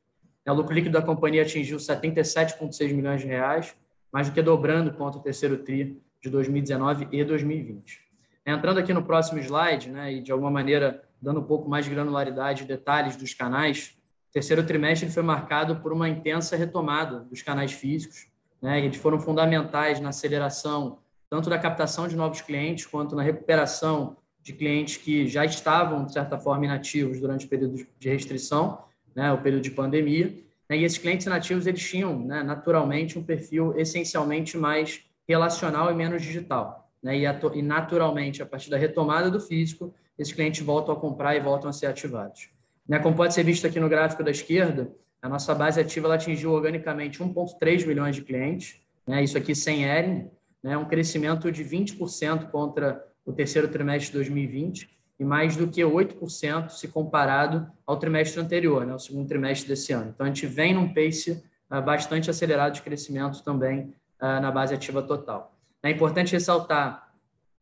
O 0.47 0.53
lucro 0.53 0.73
líquido 0.73 0.93
da 0.93 1.01
companhia 1.01 1.43
atingiu 1.43 1.77
77,6 1.77 2.93
milhões 2.93 3.21
de 3.21 3.27
reais, 3.27 3.75
mais 4.11 4.27
do 4.27 4.33
que 4.33 4.41
dobrando 4.41 4.91
contra 4.93 5.19
o 5.19 5.23
terceiro 5.23 5.57
TRI 5.57 6.01
de 6.21 6.29
2019 6.29 7.07
e 7.11 7.23
2020. 7.23 7.99
Entrando 8.45 8.79
aqui 8.79 8.93
no 8.93 9.03
próximo 9.03 9.39
slide, 9.39 9.89
né, 9.89 10.13
e 10.13 10.21
de 10.21 10.31
alguma 10.31 10.49
maneira 10.49 11.03
dando 11.21 11.39
um 11.39 11.43
pouco 11.43 11.69
mais 11.69 11.85
de 11.85 11.91
granularidade 11.91 12.63
e 12.63 12.67
detalhes 12.67 13.15
dos 13.15 13.33
canais, 13.33 13.95
o 14.29 14.33
terceiro 14.33 14.65
trimestre 14.65 15.09
foi 15.09 15.21
marcado 15.21 15.75
por 15.77 15.93
uma 15.93 16.09
intensa 16.09 16.55
retomada 16.55 17.19
dos 17.19 17.43
canais 17.43 17.71
físicos, 17.71 18.27
né, 18.59 18.83
eles 18.83 18.97
foram 18.97 19.19
fundamentais 19.19 19.99
na 19.99 20.09
aceleração 20.09 20.99
tanto 21.31 21.49
da 21.49 21.57
captação 21.57 22.09
de 22.09 22.15
novos 22.17 22.41
clientes 22.41 22.85
quanto 22.85 23.15
na 23.15 23.23
recuperação 23.23 24.17
de 24.41 24.51
clientes 24.51 24.97
que 24.97 25.25
já 25.29 25.45
estavam, 25.45 26.03
de 26.03 26.11
certa 26.11 26.37
forma, 26.37 26.65
inativos 26.65 27.21
durante 27.21 27.45
o 27.45 27.49
período 27.49 27.87
de 27.97 28.09
restrição, 28.09 28.79
né, 29.15 29.31
o 29.31 29.37
período 29.37 29.63
de 29.63 29.71
pandemia. 29.71 30.27
Né, 30.69 30.79
e 30.79 30.83
esses 30.83 30.97
clientes 30.97 31.25
inativos 31.25 31.65
eles 31.65 31.89
tinham, 31.89 32.19
né, 32.19 32.43
naturalmente, 32.43 33.17
um 33.17 33.23
perfil 33.23 33.73
essencialmente 33.77 34.57
mais 34.57 35.05
relacional 35.25 35.89
e 35.89 35.95
menos 35.95 36.21
digital. 36.21 36.91
Né, 37.01 37.19
e, 37.19 37.23
e, 37.23 37.61
naturalmente, 37.61 38.43
a 38.43 38.45
partir 38.45 38.69
da 38.69 38.75
retomada 38.75 39.31
do 39.31 39.39
físico, 39.39 39.93
esses 40.19 40.33
clientes 40.33 40.61
voltam 40.61 40.93
a 40.93 40.99
comprar 40.99 41.33
e 41.37 41.39
voltam 41.39 41.69
a 41.69 41.73
ser 41.73 41.85
ativados. 41.85 42.49
Né, 42.85 42.99
como 42.99 43.15
pode 43.15 43.33
ser 43.33 43.43
visto 43.43 43.65
aqui 43.65 43.79
no 43.79 43.87
gráfico 43.87 44.21
da 44.21 44.31
esquerda, 44.31 44.91
a 45.21 45.29
nossa 45.29 45.55
base 45.55 45.79
ativa 45.79 46.13
atingiu 46.13 46.51
organicamente 46.51 47.23
1,3 47.23 47.87
milhões 47.87 48.17
de 48.17 48.21
clientes, 48.21 48.81
né, 49.07 49.23
isso 49.23 49.37
aqui 49.37 49.55
sem 49.55 49.85
Ering, 49.85 50.29
né, 50.63 50.77
um 50.77 50.85
crescimento 50.85 51.51
de 51.51 51.63
20% 51.63 52.49
contra 52.49 53.05
o 53.25 53.33
terceiro 53.33 53.67
trimestre 53.67 54.07
de 54.07 54.13
2020 54.13 54.89
e 55.19 55.23
mais 55.23 55.55
do 55.55 55.67
que 55.67 55.81
8% 55.81 56.69
se 56.69 56.87
comparado 56.87 57.71
ao 57.85 57.97
trimestre 57.97 58.39
anterior, 58.39 58.85
né, 58.85 58.93
o 58.93 58.99
segundo 58.99 59.27
trimestre 59.27 59.67
desse 59.69 59.93
ano. 59.93 60.11
Então, 60.13 60.25
a 60.25 60.29
gente 60.29 60.47
vem 60.47 60.73
num 60.73 60.93
pace 60.93 61.43
uh, 61.71 61.81
bastante 61.81 62.29
acelerado 62.29 62.73
de 62.73 62.81
crescimento 62.81 63.43
também 63.43 63.93
uh, 64.19 64.41
na 64.41 64.51
base 64.51 64.73
ativa 64.73 65.01
total. 65.01 65.55
É 65.83 65.89
importante 65.89 66.33
ressaltar 66.33 67.11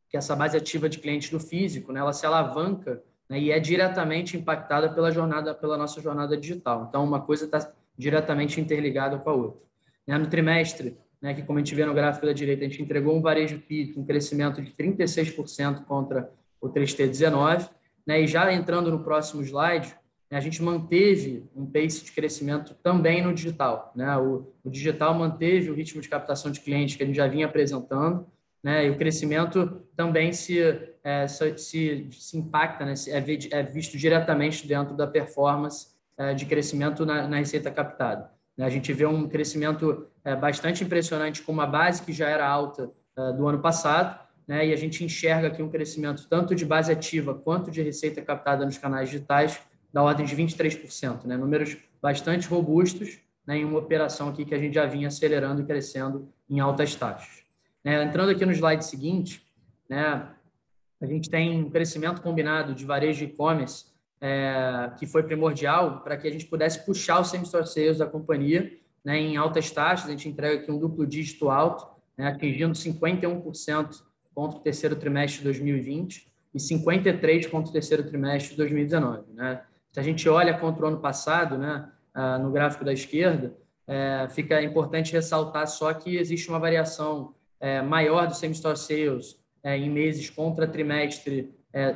que 0.10 0.18
essa 0.18 0.36
base 0.36 0.58
ativa 0.58 0.90
de 0.90 1.00
clientes 1.00 1.30
do 1.30 1.40
físico, 1.40 1.92
né, 1.92 2.00
ela 2.00 2.14
se 2.14 2.26
alavanca 2.26 3.04
né, 3.30 3.40
e 3.40 3.52
é 3.52 3.60
diretamente 3.60 4.38
impactada 4.38 4.90
pela 4.90 5.12
jornada, 5.12 5.54
pela 5.54 5.78
nossa 5.78 6.02
jornada 6.02 6.36
digital. 6.36 6.88
Então, 6.88 7.04
uma 7.04 7.22
coisa 7.22 7.46
está 7.46 7.72
diretamente 7.98 8.60
interligada 8.60 9.18
com 9.18 9.30
a 9.30 9.34
outra. 9.34 9.62
Né, 10.08 10.18
no 10.18 10.28
trimestre, 10.28 10.98
né, 11.22 11.34
que 11.34 11.44
como 11.44 11.60
a 11.60 11.62
gente 11.62 11.76
vê 11.76 11.86
no 11.86 11.94
gráfico 11.94 12.26
da 12.26 12.34
direita, 12.34 12.64
a 12.64 12.68
gente 12.68 12.82
entregou 12.82 13.16
um 13.16 13.22
varejo 13.22 13.62
com 13.94 14.02
um 14.02 14.06
crescimento 14.06 14.62
de 14.62 14.72
36% 14.72 15.84
contra 15.86 16.32
o 16.62 16.70
3T19, 16.70 17.70
né, 18.06 18.22
e 18.22 18.28
já 18.28 18.52
entrando 18.54 18.90
no 18.90 19.04
próximo 19.04 19.42
slide, 19.44 19.96
né, 20.30 20.38
a 20.38 20.42
gente 20.42 20.62
manteve 20.62 21.44
um 21.56 21.66
pace 21.66 22.06
de 22.06 22.12
crescimento 22.12 22.76
também 22.84 23.22
no 23.22 23.34
digital. 23.34 23.92
Né? 23.96 24.16
O, 24.18 24.48
o, 24.64 24.70
digital 24.70 25.14
manteve 25.14 25.70
o 25.70 25.74
ritmo 25.74 26.02
de 26.02 26.08
captação 26.08 26.52
de 26.52 26.60
clientes 26.60 26.96
que 26.96 27.04
a 27.04 27.06
gente 27.06 27.16
já 27.16 27.28
vinha 27.28 27.48
apresentando, 27.48 28.26
né? 28.64 28.86
e 28.86 28.90
o 28.90 28.98
crescimento 28.98 29.82
também 29.96 30.32
se, 30.32 30.60
é, 31.04 31.28
se, 31.28 31.58
se, 31.58 32.38
impacta, 32.38 32.86
né? 32.86 32.94
é, 33.08 33.58
é, 33.58 33.64
visto 33.64 33.98
diretamente 33.98 34.68
dentro 34.68 34.96
da 34.96 35.08
performance 35.08 35.88
é, 36.18 36.34
de 36.34 36.46
crescimento 36.46 37.06
na, 37.06 37.28
na, 37.28 37.38
receita 37.38 37.72
captada. 37.72 38.30
Né? 38.60 38.66
A 38.66 38.70
gente 38.70 38.92
vê 38.92 39.06
um 39.06 39.26
crescimento 39.26 40.06
é, 40.22 40.36
bastante 40.36 40.84
impressionante 40.84 41.42
com 41.42 41.54
uma 41.54 41.66
base 41.66 42.04
que 42.04 42.12
já 42.12 42.28
era 42.28 42.46
alta 42.46 42.92
é, 43.18 43.32
do 43.32 43.48
ano 43.48 43.60
passado, 43.60 44.20
né? 44.46 44.68
e 44.68 44.74
a 44.74 44.76
gente 44.76 45.02
enxerga 45.02 45.48
aqui 45.48 45.64
um 45.64 45.70
crescimento 45.70 46.28
tanto 46.30 46.54
de 46.54 46.66
base 46.66 46.92
ativa 46.92 47.34
quanto 47.34 47.72
de 47.72 47.82
receita 47.82 48.22
captada 48.22 48.66
nos 48.66 48.78
canais 48.78 49.10
digitais 49.10 49.62
da 49.94 50.04
ordem 50.04 50.26
de 50.26 50.36
23%, 50.36 51.24
né? 51.24 51.38
números 51.38 51.78
bastante 52.02 52.50
robustos 52.50 53.20
né? 53.48 53.60
em 53.60 53.64
uma 53.64 53.80
operação 53.80 54.28
aqui 54.28 54.44
que 54.44 54.54
a 54.54 54.60
gente 54.60 54.74
já 54.74 54.86
vinha 54.86 55.08
acelerando 55.08 55.62
e 55.62 55.66
crescendo 55.66 56.28
em 56.50 56.60
altas 56.60 56.94
taxas. 56.96 57.46
Né? 57.82 58.04
Entrando 58.04 58.32
aqui 58.32 58.46
no 58.46 58.52
slide 58.52 58.84
seguinte, 58.84 59.42
né? 59.88 60.28
a 61.00 61.06
gente 61.06 61.30
tem 61.30 61.64
um 61.64 61.70
crescimento 61.70 62.22
combinado 62.22 62.76
de 62.76 62.84
varejo 62.84 63.24
e 63.24 63.28
e-commerce 63.28 63.86
é, 64.22 64.92
que 64.98 65.06
foi 65.06 65.24
primordial 65.24 66.02
para 66.02 66.18
que 66.18 66.28
a 66.28 66.32
gente 66.32 66.46
pudesse 66.46 66.86
puxar 66.86 67.20
o 67.20 67.24
same-store 67.24 67.68
sales 67.68 67.98
da 67.98 68.06
companhia 68.06 68.78
né, 69.04 69.18
em 69.18 69.38
altas 69.38 69.72
taxas. 69.72 70.08
A 70.08 70.12
gente 70.12 70.28
entrega 70.28 70.62
aqui 70.62 70.72
um 70.72 70.78
duplo 70.78 71.06
dígito 71.06 71.50
alto, 71.50 71.88
né, 72.18 72.28
atingindo 72.28 72.74
51% 72.74 74.02
contra 74.34 74.58
o 74.58 74.62
terceiro 74.62 74.96
trimestre 74.96 75.40
de 75.40 75.46
2020 75.46 76.28
e 76.54 76.58
53% 76.58 77.50
contra 77.50 77.70
o 77.70 77.74
terceiro 77.74 78.04
trimestre 78.04 78.52
de 78.52 78.58
2019. 78.58 79.24
Né? 79.34 79.62
Se 79.92 80.00
a 80.00 80.04
gente 80.04 80.28
olha 80.28 80.58
contra 80.58 80.86
o 80.86 80.88
ano 80.88 81.00
passado, 81.00 81.58
né, 81.58 81.90
no 82.42 82.52
gráfico 82.52 82.84
da 82.84 82.92
esquerda, 82.92 83.56
é, 83.88 84.28
fica 84.30 84.62
importante 84.62 85.14
ressaltar 85.14 85.68
só 85.68 85.92
que 85.94 86.16
existe 86.16 86.48
uma 86.48 86.60
variação 86.60 87.34
é, 87.60 87.82
maior 87.82 88.28
do 88.28 88.36
same-store 88.36 88.78
sales 88.78 89.36
é, 89.64 89.76
em 89.76 89.90
meses 89.90 90.30
contra 90.30 90.68
trimestre, 90.68 91.52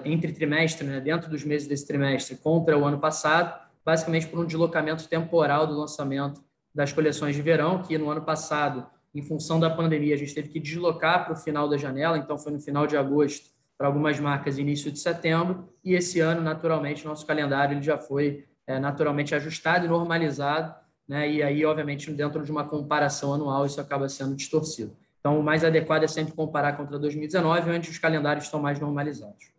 entre 0.06 0.32
trimestre, 0.32 0.86
né, 0.86 1.00
dentro 1.00 1.30
dos 1.30 1.44
meses 1.44 1.68
desse 1.68 1.88
trimestre, 1.88 2.36
contra 2.38 2.78
o 2.78 2.86
ano 2.86 3.00
passado, 3.00 3.60
basicamente 3.84 4.28
por 4.28 4.40
um 4.40 4.46
deslocamento 4.46 5.08
temporal 5.08 5.68
do 5.68 5.74
lançamento 5.74 6.42
das 6.74 6.92
coleções 6.92 7.36
de 7.36 7.42
verão, 7.42 7.82
que 7.82 7.98
no 7.98 8.10
ano 8.10 8.22
passado, 8.22 8.86
em 9.14 9.22
função 9.22 9.60
da 9.60 9.70
pandemia, 9.70 10.16
a 10.16 10.18
gente 10.18 10.34
teve 10.34 10.50
que 10.50 10.60
deslocar 10.60 11.26
para 11.26 11.34
o 11.34 11.38
final 11.38 11.68
da 11.68 11.78
janela, 11.78 12.18
então 12.18 12.38
foi 12.38 12.52
no 12.52 12.60
final 12.60 12.88
de 12.88 12.98
agosto 12.98 13.52
para 13.78 13.88
algumas 13.88 14.20
marcas 14.20 14.58
início 14.58 14.92
de 14.92 15.00
setembro, 15.00 15.70
e 15.84 15.94
esse 15.94 16.20
ano, 16.20 16.42
naturalmente, 16.42 17.06
nosso 17.06 17.26
calendário 17.26 17.76
ele 17.76 17.84
já 17.84 17.98
foi 17.98 18.46
é, 18.66 18.80
naturalmente 18.80 19.36
ajustado 19.36 19.86
e 19.86 19.90
normalizado, 19.90 20.74
né? 21.08 21.30
e 21.30 21.44
aí, 21.44 21.66
obviamente, 21.66 22.10
dentro 22.12 22.44
de 22.44 22.52
uma 22.52 22.64
comparação 22.64 23.34
anual, 23.34 23.66
isso 23.66 23.82
acaba 23.82 24.08
sendo 24.08 24.36
distorcido. 24.36 24.96
Então, 25.20 25.40
o 25.40 25.44
mais 25.44 25.64
adequado 25.64 26.04
é 26.04 26.08
sempre 26.08 26.34
comparar 26.34 26.74
contra 26.74 26.98
2019, 26.98 27.72
onde 27.72 27.90
os 27.90 27.98
calendários 27.98 28.46
estão 28.46 28.62
mais 28.62 28.80
normalizados. 28.80 29.53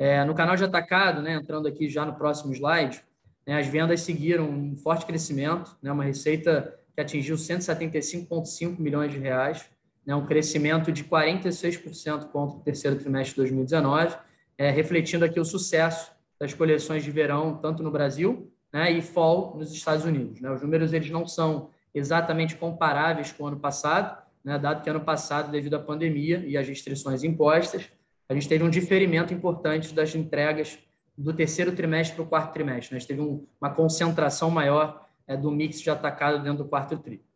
É, 0.00 0.24
no 0.24 0.34
canal 0.34 0.56
de 0.56 0.64
atacado, 0.64 1.20
né, 1.20 1.34
entrando 1.34 1.68
aqui 1.68 1.86
já 1.86 2.06
no 2.06 2.14
próximo 2.14 2.54
slide, 2.54 3.04
né, 3.46 3.60
as 3.60 3.66
vendas 3.66 4.00
seguiram 4.00 4.48
um 4.48 4.74
forte 4.74 5.04
crescimento, 5.04 5.76
né, 5.82 5.92
uma 5.92 6.02
receita 6.02 6.74
que 6.94 7.02
atingiu 7.02 7.36
175,5 7.36 8.80
milhões 8.80 9.12
de 9.12 9.18
reais, 9.18 9.70
né, 10.06 10.14
um 10.14 10.24
crescimento 10.24 10.90
de 10.90 11.04
46% 11.04 12.28
contra 12.28 12.56
o 12.56 12.60
terceiro 12.60 12.96
trimestre 12.96 13.32
de 13.32 13.36
2019, 13.42 14.16
é, 14.56 14.70
refletindo 14.70 15.22
aqui 15.22 15.38
o 15.38 15.44
sucesso 15.44 16.10
das 16.38 16.54
coleções 16.54 17.04
de 17.04 17.10
verão, 17.10 17.58
tanto 17.58 17.82
no 17.82 17.90
Brasil 17.90 18.50
né, 18.72 18.90
e 18.90 19.02
fall 19.02 19.54
nos 19.58 19.70
Estados 19.70 20.06
Unidos. 20.06 20.40
Né? 20.40 20.50
Os 20.50 20.62
números 20.62 20.94
eles 20.94 21.10
não 21.10 21.26
são 21.26 21.68
exatamente 21.94 22.56
comparáveis 22.56 23.32
com 23.32 23.44
o 23.44 23.48
ano 23.48 23.60
passado, 23.60 24.16
né, 24.42 24.58
dado 24.58 24.82
que 24.82 24.88
ano 24.88 25.02
passado, 25.02 25.50
devido 25.50 25.74
à 25.74 25.78
pandemia 25.78 26.42
e 26.46 26.56
às 26.56 26.66
restrições 26.66 27.22
impostas, 27.22 27.90
a 28.30 28.34
gente 28.34 28.48
teve 28.48 28.62
um 28.62 28.70
diferimento 28.70 29.34
importante 29.34 29.92
das 29.92 30.14
entregas 30.14 30.78
do 31.18 31.32
terceiro 31.34 31.72
trimestre 31.72 32.14
para 32.14 32.24
o 32.24 32.28
quarto 32.28 32.52
trimestre. 32.52 32.92
Né? 32.92 32.98
A 32.98 33.00
gente 33.00 33.08
teve 33.08 33.20
um, 33.20 33.44
uma 33.60 33.70
concentração 33.70 34.48
maior 34.48 35.04
é, 35.26 35.36
do 35.36 35.50
mix 35.50 35.80
de 35.80 35.90
atacado 35.90 36.40
dentro 36.40 36.62
do 36.62 36.64
quarto 36.64 36.96
trimestre. 36.96 37.28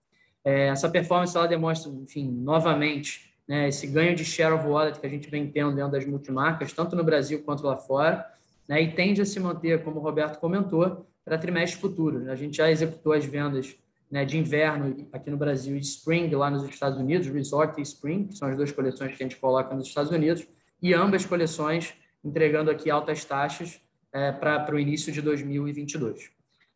É, 0.45 0.69
essa 0.69 0.89
performance 0.89 1.37
ela 1.37 1.49
demonstra, 1.49 1.91
enfim, 1.91 2.31
novamente, 2.31 3.35
né, 3.49 3.69
esse 3.69 3.89
ganho 3.89 4.15
de 4.15 4.25
share 4.25 4.55
of 4.55 4.65
wallet 4.69 5.01
que 5.01 5.05
a 5.05 5.11
gente 5.11 5.29
vem 5.29 5.51
tendo 5.51 5.75
dentro 5.75 5.91
das 5.91 6.07
multimarcas, 6.07 6.73
tanto 6.73 6.95
no 6.95 7.03
Brasil 7.03 7.43
quanto 7.43 7.67
lá 7.67 7.77
fora, 7.77 8.25
né, 8.69 8.81
e 8.81 8.93
tende 8.93 9.21
a 9.21 9.25
se 9.25 9.41
manter, 9.41 9.83
como 9.83 9.99
o 9.99 10.01
Roberto 10.01 10.39
comentou, 10.39 11.05
para 11.25 11.37
trimestre 11.37 11.81
futuro. 11.81 12.31
A 12.31 12.37
gente 12.37 12.57
já 12.57 12.71
executou 12.71 13.15
as 13.15 13.25
vendas 13.25 13.75
né, 14.09 14.25
de 14.25 14.39
inverno 14.39 15.09
aqui 15.13 15.29
no 15.29 15.37
Brasil 15.37 15.75
e 15.77 15.81
Spring 15.81 16.33
lá 16.37 16.49
nos 16.49 16.63
Estados 16.69 17.01
Unidos, 17.01 17.27
Resort 17.27 17.81
e 17.81 17.83
Spring, 17.83 18.29
que 18.29 18.37
são 18.37 18.47
as 18.47 18.57
duas 18.57 18.71
coleções 18.71 19.17
que 19.17 19.23
a 19.25 19.27
gente 19.27 19.41
coloca 19.41 19.75
nos 19.75 19.89
Estados 19.89 20.13
Unidos, 20.13 20.47
e 20.85 20.93
ambas 20.93 21.25
coleções 21.25 21.95
entregando 22.23 22.71
aqui 22.71 22.91
altas 22.91 23.25
taxas 23.25 23.81
é, 24.13 24.31
para 24.31 24.75
o 24.75 24.79
início 24.79 25.11
de 25.11 25.23
2022. 25.23 26.31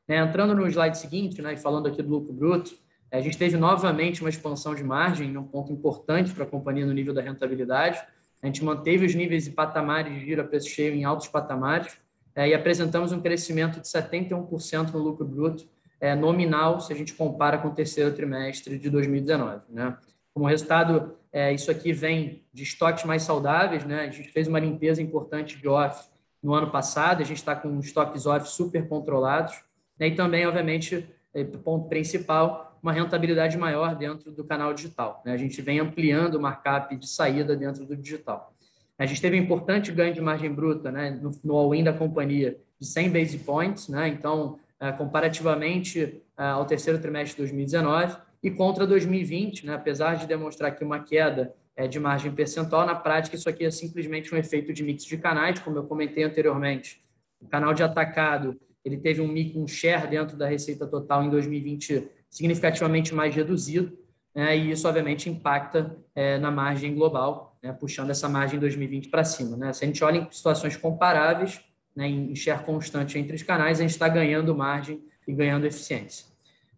Né, 0.08 0.16
entrando 0.16 0.54
no 0.54 0.66
slide 0.66 0.96
seguinte, 0.96 1.42
né, 1.42 1.54
falando 1.58 1.88
aqui 1.88 2.02
do 2.02 2.08
lucro 2.08 2.32
bruto, 2.32 2.74
a 3.12 3.20
gente 3.20 3.36
teve 3.36 3.58
novamente 3.58 4.22
uma 4.22 4.30
expansão 4.30 4.74
de 4.74 4.82
margem, 4.82 5.36
um 5.36 5.44
ponto 5.44 5.70
importante 5.70 6.32
para 6.32 6.44
a 6.44 6.46
companhia 6.46 6.86
no 6.86 6.92
nível 6.94 7.12
da 7.12 7.20
rentabilidade. 7.20 8.00
A 8.42 8.46
gente 8.46 8.64
manteve 8.64 9.04
os 9.04 9.14
níveis 9.14 9.46
e 9.46 9.50
patamares 9.50 10.14
de 10.14 10.24
giro 10.24 10.40
a 10.40 10.44
preço 10.44 10.70
cheio 10.70 10.94
em 10.94 11.04
altos 11.04 11.28
patamares 11.28 11.92
é, 12.34 12.48
e 12.48 12.54
apresentamos 12.54 13.12
um 13.12 13.20
crescimento 13.20 13.78
de 13.78 13.88
71% 13.88 14.90
no 14.94 15.00
lucro 15.00 15.26
bruto 15.26 15.68
é, 16.00 16.14
nominal, 16.14 16.80
se 16.80 16.94
a 16.94 16.96
gente 16.96 17.12
compara 17.12 17.58
com 17.58 17.68
o 17.68 17.74
terceiro 17.74 18.14
trimestre 18.14 18.78
de 18.78 18.88
2019. 18.88 19.60
Né? 19.68 19.94
Como 20.38 20.48
resultado, 20.48 21.16
é, 21.32 21.52
isso 21.52 21.68
aqui 21.68 21.92
vem 21.92 22.44
de 22.52 22.62
estoques 22.62 23.02
mais 23.02 23.24
saudáveis. 23.24 23.84
Né? 23.84 24.02
A 24.02 24.08
gente 24.08 24.28
fez 24.28 24.46
uma 24.46 24.60
limpeza 24.60 25.02
importante 25.02 25.58
de 25.58 25.66
off 25.66 26.08
no 26.40 26.54
ano 26.54 26.70
passado, 26.70 27.20
a 27.20 27.24
gente 27.24 27.38
está 27.38 27.56
com 27.56 27.76
estoques 27.80 28.24
off 28.24 28.48
super 28.48 28.86
controlados. 28.86 29.60
Né? 29.98 30.06
E 30.06 30.14
também, 30.14 30.46
obviamente, 30.46 31.08
é, 31.34 31.42
ponto 31.42 31.88
principal, 31.88 32.78
uma 32.80 32.92
rentabilidade 32.92 33.58
maior 33.58 33.96
dentro 33.96 34.30
do 34.30 34.44
canal 34.44 34.72
digital. 34.72 35.20
Né? 35.26 35.32
A 35.32 35.36
gente 35.36 35.60
vem 35.60 35.80
ampliando 35.80 36.36
o 36.36 36.40
markup 36.40 36.94
de 36.94 37.08
saída 37.08 37.56
dentro 37.56 37.84
do 37.84 37.96
digital. 37.96 38.54
A 38.96 39.06
gente 39.06 39.20
teve 39.20 39.40
um 39.40 39.42
importante 39.42 39.90
ganho 39.90 40.14
de 40.14 40.20
margem 40.20 40.54
bruta 40.54 40.92
né? 40.92 41.18
no, 41.20 41.32
no 41.42 41.56
all-in 41.56 41.82
da 41.82 41.92
companhia 41.92 42.60
de 42.78 42.86
100 42.86 43.10
base 43.10 43.38
points, 43.38 43.88
né? 43.88 44.06
então, 44.06 44.60
é, 44.78 44.92
comparativamente 44.92 46.22
é, 46.38 46.44
ao 46.44 46.64
terceiro 46.64 47.00
trimestre 47.00 47.32
de 47.32 47.38
2019 47.38 48.27
e 48.42 48.50
contra 48.50 48.86
2020, 48.86 49.66
né? 49.66 49.74
apesar 49.74 50.14
de 50.16 50.26
demonstrar 50.26 50.70
aqui 50.70 50.84
uma 50.84 51.00
queda 51.00 51.54
é, 51.76 51.86
de 51.86 51.98
margem 51.98 52.32
percentual, 52.32 52.86
na 52.86 52.94
prática 52.94 53.36
isso 53.36 53.48
aqui 53.48 53.64
é 53.64 53.70
simplesmente 53.70 54.34
um 54.34 54.38
efeito 54.38 54.72
de 54.72 54.82
mix 54.82 55.04
de 55.04 55.16
canais, 55.16 55.58
como 55.58 55.78
eu 55.78 55.84
comentei 55.84 56.24
anteriormente. 56.24 57.02
O 57.40 57.46
canal 57.46 57.72
de 57.72 57.82
atacado 57.82 58.58
ele 58.84 58.96
teve 58.96 59.20
um, 59.20 59.62
um 59.62 59.66
share 59.66 60.08
dentro 60.08 60.36
da 60.36 60.46
receita 60.48 60.86
total 60.86 61.22
em 61.24 61.30
2020 61.30 62.08
significativamente 62.30 63.14
mais 63.14 63.34
reduzido, 63.34 63.98
né, 64.34 64.56
e 64.56 64.70
isso, 64.70 64.86
obviamente, 64.86 65.28
impacta 65.28 65.96
é, 66.14 66.38
na 66.38 66.50
margem 66.50 66.94
global, 66.94 67.56
né, 67.62 67.72
puxando 67.72 68.10
essa 68.10 68.28
margem 68.28 68.58
2020 68.58 69.08
para 69.08 69.24
cima. 69.24 69.56
Né? 69.56 69.72
Se 69.72 69.84
a 69.84 69.86
gente 69.86 70.02
olha 70.04 70.18
em 70.18 70.30
situações 70.30 70.76
comparáveis, 70.76 71.60
né, 71.96 72.06
em 72.06 72.34
share 72.34 72.62
constante 72.64 73.18
entre 73.18 73.34
os 73.34 73.42
canais, 73.42 73.78
a 73.78 73.82
gente 73.82 73.90
está 73.90 74.08
ganhando 74.08 74.54
margem 74.54 75.02
e 75.26 75.32
ganhando 75.32 75.66
eficiência. 75.66 76.26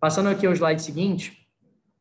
Passando 0.00 0.31
aqui 0.31 0.47
ao 0.47 0.55
slide 0.55 0.81
seguinte, 0.81 1.39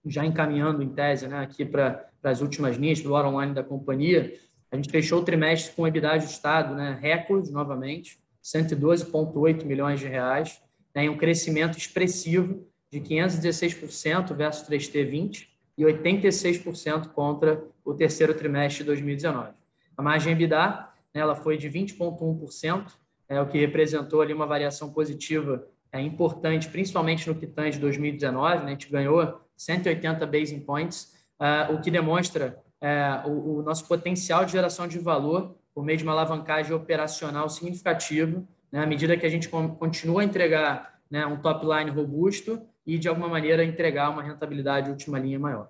já 0.06 0.26
encaminhando 0.26 0.82
em 0.82 0.90
tese 0.90 1.28
né, 1.28 1.40
aqui 1.40 1.66
para 1.66 2.08
as 2.24 2.42
últimas 2.42 2.78
linhas 2.78 3.02
do 3.02 3.14
online 3.14 3.54
da 3.54 3.64
companhia, 3.64 4.34
a 4.72 4.76
gente 4.76 4.90
fechou 4.90 5.22
o 5.22 5.26
trimestre 5.26 5.74
com 5.76 5.88
EBITDA 5.88 6.12
ajustado, 6.12 6.76
né, 6.76 6.98
recorde 7.00 7.52
novamente, 7.52 8.20
112,8 8.44 9.66
milhões 9.66 10.00
de 10.00 10.08
reais, 10.08 10.62
né, 10.96 11.10
um 11.10 11.18
crescimento 11.18 11.78
expressivo 11.78 12.66
de 12.92 13.00
516% 13.00 14.36
versus 14.36 14.68
3T20 14.68 15.48
e 15.78 15.84
86% 15.84 17.10
contra 17.10 17.64
o 17.86 17.94
terceiro 17.94 18.34
trimestre 18.34 18.84
de 18.84 18.88
2019. 18.88 19.52
A 19.98 20.02
margem 20.02 20.34
EBITDA 20.34 20.90
ela 21.14 21.36
foi 21.36 21.58
de 21.58 21.70
20,1%, 21.70 22.92
é, 23.28 23.42
o 23.42 23.48
que 23.48 23.58
representou 23.58 24.22
ali 24.22 24.34
uma 24.34 24.46
variação 24.46 24.92
positiva 24.92 25.68
é, 25.92 26.02
importante, 26.02 26.70
principalmente 26.70 27.28
no 27.28 27.36
que 27.36 27.48
tange 27.48 27.80
2019. 27.80 28.58
Né? 28.58 28.66
A 28.66 28.70
gente 28.70 28.90
ganhou 28.90 29.42
180 29.60 30.26
basis 30.26 30.64
points, 30.64 31.14
uh, 31.38 31.74
o 31.74 31.82
que 31.82 31.92
demonstra 31.92 32.64
uh, 32.82 33.30
o, 33.30 33.58
o, 33.58 33.62
nosso 33.62 33.86
potencial 33.86 34.46
de 34.46 34.54
geração 34.54 34.88
de 34.88 34.98
valor 34.98 35.58
por 35.76 35.84
meio 35.84 35.98
de 35.98 36.06
uma 36.06 36.14
alavancagem 36.14 36.74
operacional 36.74 37.50
significativa, 37.50 38.42
né? 38.72 38.82
à 38.82 38.86
medida 38.86 39.18
que 39.18 39.26
a 39.26 39.30
gente 39.30 39.50
continua 39.50 40.22
a 40.22 40.24
entregar 40.24 40.98
né, 41.12 41.26
um 41.26 41.42
top 41.42 41.66
line 41.66 41.92
robusto 41.92 42.62
e, 42.88 42.98
de 42.98 43.10
alguma 43.10 43.28
maneira, 43.28 43.64
entregar 43.64 44.10
uma 44.10 44.24
rentabilidade 44.24 44.90
última 44.90 45.20
linha 45.20 45.38
maior. 45.38 45.70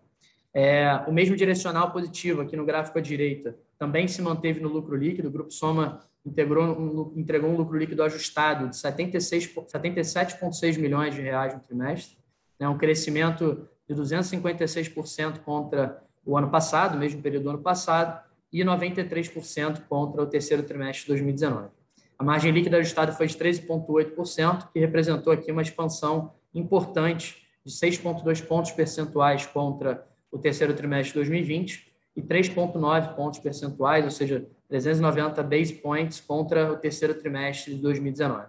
É, 0.54 1.04
o 1.08 1.12
mesmo 1.12 1.36
direcional 1.36 1.92
positivo 1.92 2.42
aqui 2.42 2.56
no 2.56 2.66
gráfico 2.66 3.00
à 3.00 3.02
direita 3.02 3.58
também 3.78 4.08
se 4.08 4.22
manteve 4.22 4.60
no 4.60 4.70
lucro 4.70 4.96
líquido. 4.96 5.30
O 5.30 5.32
Grupo 5.32 5.52
Soma 5.52 6.00
um, 6.26 7.14
entregou 7.16 7.50
um 7.50 7.58
lucro 7.58 7.78
líquido 7.78 8.04
ajustado 8.04 8.70
de 8.70 8.76
77,6 8.76 10.78
milhões 10.78 11.16
de 11.16 11.22
reais 11.22 11.54
no 11.54 11.60
trimestre, 11.60 12.18
né, 12.60 12.68
um 12.68 12.78
crescimento 12.78 13.68
de 13.90 13.96
256% 13.96 15.40
contra 15.40 16.04
o 16.24 16.38
ano 16.38 16.50
passado, 16.50 16.98
mesmo 16.98 17.22
período 17.22 17.44
do 17.46 17.50
ano 17.50 17.60
passado, 17.60 18.24
e 18.54 18.64
93% 18.64 19.82
contra 19.90 20.22
o 20.22 20.28
terceiro 20.28 20.62
trimestre 20.62 21.02
de 21.02 21.08
2019. 21.08 21.70
A 22.18 22.24
margem 22.24 22.52
líquida 22.52 22.78
ajustada 22.78 23.12
foi 23.12 23.28
de 23.28 23.36
13,8%, 23.36 24.70
que 24.72 24.80
representou 24.80 25.34
aqui 25.34 25.52
uma 25.52 25.62
expansão 25.62 26.34
importante 26.54 27.48
de 27.66 27.74
6,2 27.74 28.46
pontos 28.46 28.72
percentuais 28.72 29.46
contra 29.46 30.06
o 30.32 30.38
terceiro 30.38 30.74
trimestre 30.74 31.14
de 31.14 31.16
2020 31.16 31.92
e 32.16 32.22
3,9 32.22 33.16
pontos 33.16 33.40
percentuais, 33.40 34.06
ou 34.06 34.12
seja, 34.12 34.46
390 34.68 35.42
base 35.44 35.74
points 35.74 36.20
contra 36.20 36.72
o 36.72 36.78
terceiro 36.78 37.16
trimestre 37.16 37.74
de 37.74 37.82
2019. 37.82 38.48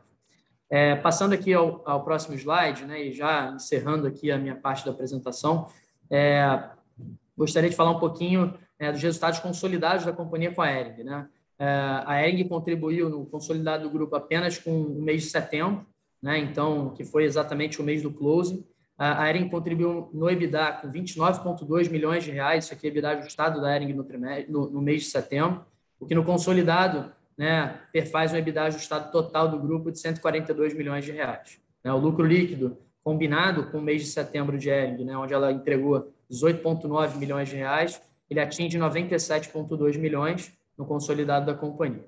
É, 0.71 0.95
passando 0.95 1.33
aqui 1.33 1.53
ao, 1.53 1.83
ao, 1.85 2.05
próximo 2.05 2.37
slide, 2.37 2.85
né, 2.85 3.03
e 3.03 3.13
já 3.13 3.51
encerrando 3.51 4.07
aqui 4.07 4.31
a 4.31 4.39
minha 4.39 4.55
parte 4.55 4.85
da 4.85 4.93
apresentação, 4.93 5.67
é, 6.09 6.63
gostaria 7.37 7.69
de 7.69 7.75
falar 7.75 7.91
um 7.91 7.99
pouquinho 7.99 8.55
é, 8.79 8.93
dos 8.93 9.03
resultados 9.03 9.41
consolidados 9.41 10.05
da 10.05 10.13
companhia 10.13 10.53
com 10.53 10.63
a 10.63 10.71
Ering. 10.71 11.03
Né? 11.03 11.29
É, 11.59 11.67
a 12.07 12.25
Ering 12.25 12.47
contribuiu 12.47 13.11
no 13.11 13.27
consolidado 13.27 13.83
do 13.83 13.91
grupo 13.91 14.15
apenas 14.15 14.59
com 14.59 14.71
o 14.71 15.03
mês 15.03 15.25
de 15.25 15.31
setembro, 15.31 15.85
né, 16.23 16.39
então, 16.39 16.91
que 16.91 17.05
foi 17.05 17.25
exatamente 17.25 17.81
o 17.81 17.85
mês 17.85 18.01
do 18.01 18.13
closing. 18.13 18.65
A 18.97 19.29
Ering 19.29 19.49
contribuiu 19.49 20.11
no 20.13 20.31
EBITDA 20.31 20.73
com 20.73 20.93
29,2 20.93 21.91
milhões 21.91 22.23
de 22.23 22.31
reais, 22.31 22.67
isso 22.67 22.75
aqui 22.75 22.87
é 22.87 22.91
EBITDA 22.91 23.19
ajustado 23.19 23.61
da 23.61 23.75
Ering 23.75 23.95
no, 23.95 24.07
no, 24.49 24.71
no 24.71 24.81
mês 24.83 25.03
de 25.03 25.09
setembro, 25.09 25.65
o 25.99 26.07
que 26.07 26.15
no 26.15 26.23
consolidado 26.23 27.11
né, 27.41 27.81
faz 28.13 28.35
um 28.35 28.37
EBITDA 28.37 28.65
ajustado 28.65 29.11
total 29.11 29.49
do 29.49 29.59
grupo 29.59 29.91
de 29.91 29.99
142 29.99 30.75
milhões 30.75 31.07
de 31.07 31.11
reais. 31.11 31.59
Né, 31.83 31.91
o 31.91 31.97
lucro 31.97 32.27
líquido 32.27 32.77
combinado 33.03 33.71
com 33.71 33.79
o 33.79 33.81
mês 33.83 34.03
de 34.03 34.09
setembro 34.09 34.59
de 34.59 34.69
Ering, 34.69 35.07
né, 35.07 35.17
onde 35.17 35.33
ela 35.33 35.51
entregou 35.51 36.13
18,9 36.31 37.17
milhões 37.17 37.49
de 37.49 37.57
reais, 37.57 37.99
ele 38.29 38.41
atinge 38.41 38.79
97,2 38.79 39.97
milhões 39.97 40.53
no 40.77 40.85
consolidado 40.85 41.47
da 41.47 41.55
companhia. 41.55 42.05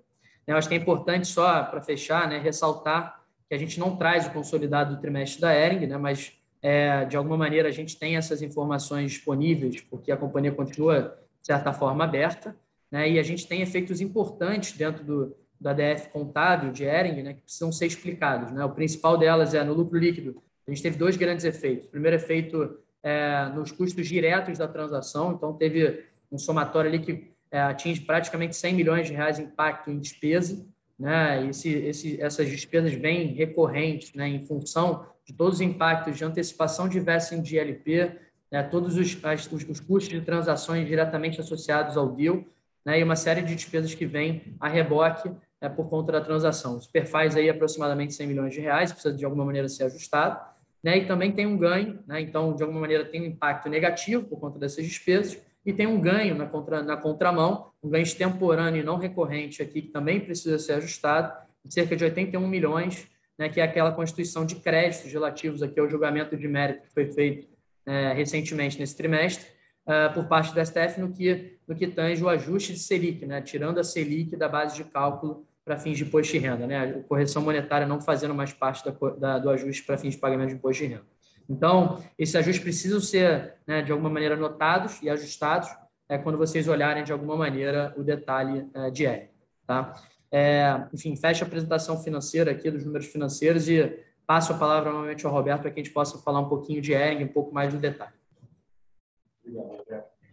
Eu 0.47 0.55
acho 0.55 0.69
que 0.69 0.75
é 0.75 0.77
importante 0.77 1.27
só 1.27 1.63
para 1.63 1.81
fechar, 1.81 2.29
né, 2.29 2.37
ressaltar 2.37 3.23
que 3.49 3.55
a 3.55 3.59
gente 3.59 3.81
não 3.81 3.97
traz 3.97 4.27
o 4.27 4.33
consolidado 4.33 4.97
do 4.97 5.01
trimestre 5.01 5.41
da 5.41 5.55
Ering, 5.55 5.87
né, 5.87 5.97
mas 5.97 6.35
é, 6.61 7.07
de 7.07 7.17
alguma 7.17 7.39
maneira 7.39 7.71
a 7.71 7.73
gente 7.73 7.99
tem 7.99 8.17
essas 8.17 8.43
informações 8.43 9.13
disponíveis, 9.13 9.81
porque 9.81 10.13
a 10.13 10.17
companhia 10.19 10.53
continua, 10.53 11.19
de 11.41 11.47
certa 11.47 11.73
forma, 11.73 12.05
aberta, 12.05 12.55
né, 12.93 13.11
e 13.11 13.19
a 13.19 13.23
gente 13.23 13.49
tem 13.49 13.63
efeitos 13.63 14.03
importantes 14.03 14.77
dentro 14.77 15.03
do, 15.03 15.37
do 15.59 15.69
ADF 15.69 16.11
contábil 16.11 16.71
de 16.71 16.85
Ering, 16.85 17.23
né, 17.23 17.33
que 17.33 17.41
precisam 17.41 17.73
ser 17.73 17.87
explicados. 17.87 18.53
Né? 18.53 18.63
O 18.65 18.71
principal 18.71 19.17
delas 19.17 19.55
é 19.55 19.65
no 19.65 19.73
lucro 19.73 19.99
líquido. 19.99 20.43
A 20.69 20.71
gente 20.71 20.83
teve 20.83 20.99
dois 20.99 21.17
grandes 21.17 21.45
efeitos. 21.45 21.87
O 21.87 21.91
primeiro 21.91 22.17
efeito 22.17 22.79
é 23.03 23.47
nos 23.55 23.73
custos 23.73 24.07
diretos 24.07 24.59
da 24.59 24.69
transação, 24.69 25.33
então 25.33 25.55
teve 25.55 26.05
um 26.31 26.39
somatório 26.39 26.89
ali 26.89 27.01
que 27.01 27.33
é, 27.51 27.61
atinge 27.61 28.03
praticamente 28.03 28.55
100 28.55 28.75
milhões 28.75 29.07
de 29.07 29.15
reais 29.15 29.37
de 29.37 29.43
impacto 29.43 29.91
em 29.91 29.99
despesa, 29.99 30.65
né? 30.99 31.49
Esse, 31.49 31.69
esse, 31.71 32.21
essas 32.21 32.49
despesas 32.49 32.93
vêm 32.93 33.35
recorrentes, 33.35 34.15
né, 34.15 34.29
em 34.29 34.47
função 34.47 35.05
de 35.25 35.33
todos 35.33 35.55
os 35.57 35.61
impactos 35.61 36.17
de 36.17 36.25
antecipação 36.25 36.89
de 36.89 37.01
vesting 37.01 37.43
de 37.43 37.59
LP, 37.59 38.19
né, 38.51 38.63
todos 38.63 38.97
os, 38.97 39.19
as, 39.25 39.51
os, 39.51 39.69
os, 39.69 39.81
custos 39.81 40.09
de 40.09 40.21
transações 40.21 40.87
diretamente 40.87 41.41
associados 41.41 41.97
ao 41.97 42.09
deal, 42.15 42.45
né, 42.85 43.01
e 43.01 43.03
uma 43.03 43.17
série 43.17 43.43
de 43.43 43.55
despesas 43.55 43.95
que 43.95 44.07
vêm 44.07 44.55
a 44.61 44.69
reboque 44.69 45.31
né, 45.61 45.69
por 45.69 45.89
conta 45.89 46.13
da 46.13 46.21
transação. 46.21 46.79
O 46.79 47.07
faz 47.07 47.37
aí 47.37 47.49
aproximadamente 47.49 48.15
100 48.15 48.27
milhões 48.27 48.55
de 48.55 48.61
reais, 48.61 48.93
precisa 48.93 49.15
de 49.15 49.25
alguma 49.25 49.45
maneira 49.45 49.69
ser 49.69 49.85
ajustado, 49.85 50.41
né, 50.83 50.99
e 50.99 51.07
também 51.07 51.31
tem 51.31 51.47
um 51.47 51.57
ganho, 51.57 52.01
né, 52.07 52.21
então, 52.21 52.55
de 52.55 52.63
alguma 52.63 52.81
maneira, 52.81 53.05
tem 53.05 53.23
um 53.23 53.27
impacto 53.27 53.69
negativo 53.69 54.25
por 54.25 54.41
conta 54.41 54.59
dessas 54.59 54.85
despesas, 54.85 55.39
e 55.65 55.73
tem 55.73 55.87
um 55.87 56.01
ganho 56.01 56.35
na, 56.35 56.47
contra, 56.47 56.83
na 56.83 56.97
contramão, 56.97 57.71
um 57.83 57.89
ganho 57.89 58.03
extemporâneo 58.03 58.81
e 58.81 58.85
não 58.85 58.97
recorrente 58.97 59.63
aqui, 59.63 59.83
que 59.83 59.89
também 59.89 60.19
precisa 60.19 60.59
ser 60.59 60.75
ajustado, 60.75 61.33
de 61.65 61.73
cerca 61.73 61.95
de 61.95 62.03
81 62.03 62.47
milhões, 62.49 63.07
né, 63.39 63.49
que 63.49 63.61
é 63.61 63.65
aquela 63.65 63.93
constituição 63.93 64.45
de 64.45 64.57
créditos 64.57 65.13
relativos 65.13 65.63
aqui 65.63 65.79
ao 65.79 65.89
julgamento 65.89 66.37
de 66.37 66.49
mérito 66.49 66.83
que 66.83 66.93
foi 66.93 67.13
feito 67.13 67.49
é, 67.87 68.13
recentemente 68.13 68.79
nesse 68.79 68.97
trimestre, 68.97 69.47
uh, 69.87 70.13
por 70.15 70.27
parte 70.27 70.55
da 70.55 70.65
STF 70.65 71.01
no 71.01 71.13
que, 71.13 71.59
no 71.67 71.75
que 71.75 71.87
tange 71.87 72.23
o 72.23 72.29
ajuste 72.29 72.73
de 72.73 72.79
Selic, 72.79 73.27
né, 73.27 73.41
tirando 73.41 73.79
a 73.79 73.85
Selic 73.85 74.37
da 74.37 74.49
base 74.49 74.77
de 74.77 74.85
cálculo 74.85 75.47
para 75.65 75.79
fins 75.79 75.97
de 75.97 76.05
imposto 76.05 76.33
de 76.33 76.39
renda, 76.39 76.67
né, 76.67 76.79
a 76.79 77.03
correção 77.05 77.43
monetária 77.43 77.87
não 77.87 78.01
fazendo 78.01 78.35
mais 78.35 78.53
parte 78.53 78.85
da, 78.85 79.11
da, 79.11 79.39
do 79.39 79.51
ajuste 79.51 79.85
para 79.85 79.97
fins 79.97 80.15
de 80.15 80.21
pagamento 80.21 80.49
de 80.49 80.55
imposto 80.55 80.83
de 80.83 80.89
renda. 80.91 81.07
Então, 81.49 82.03
esses 82.19 82.35
ajustes 82.35 82.63
precisam 82.63 83.01
ser, 83.01 83.55
né, 83.67 83.83
de 83.83 83.93
alguma 83.93 84.11
maneira, 84.11 84.37
notados 84.37 85.03
e 85.03 85.11
ajustados 85.11 85.69
é, 86.09 86.19
quando 86.19 86.39
vocês 86.39 86.69
olharem, 86.69 87.05
de 87.05 87.13
alguma 87.13 87.37
maneira, 87.37 87.95
o 87.97 88.03
detalhe 88.03 88.67
é, 88.75 88.91
de 88.91 89.07
R. 89.07 89.31
Tá? 89.67 89.95
É, 90.31 90.87
enfim, 90.93 91.15
fecha 91.17 91.45
a 91.45 91.47
apresentação 91.47 92.03
financeira 92.03 92.51
aqui 92.51 92.71
dos 92.71 92.85
números 92.85 93.07
financeiros 93.07 93.69
e 93.69 93.99
passo 94.27 94.53
a 94.53 94.59
palavra 94.59 94.93
novamente 94.93 95.27
ao 95.27 95.33
Roberto 95.33 95.63
para 95.63 95.71
que 95.71 95.81
a 95.81 95.83
gente 95.83 95.93
possa 95.93 96.19
falar 96.19 96.41
um 96.41 96.49
pouquinho 96.49 96.81
de 96.81 96.93
ERG, 96.93 97.25
um 97.25 97.29
pouco 97.29 97.53
mais 97.55 97.73
no 97.73 97.81
detalhe. 97.81 98.13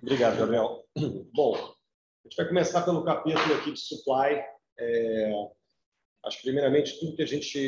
Obrigado, 0.02 0.38
Gabriel. 0.38 0.84
Bom, 1.34 1.56
a 1.56 2.28
gente 2.28 2.38
vai 2.38 2.48
começar 2.48 2.82
pelo 2.84 3.04
capítulo 3.04 3.56
aqui 3.56 3.74
de 3.74 3.80
supply. 3.80 4.42
É, 4.78 5.32
acho 6.26 6.38
que, 6.38 6.44
primeiramente, 6.44 7.00
tudo 7.00 7.16
que 7.16 7.24
a 7.24 7.28
gente 7.28 7.60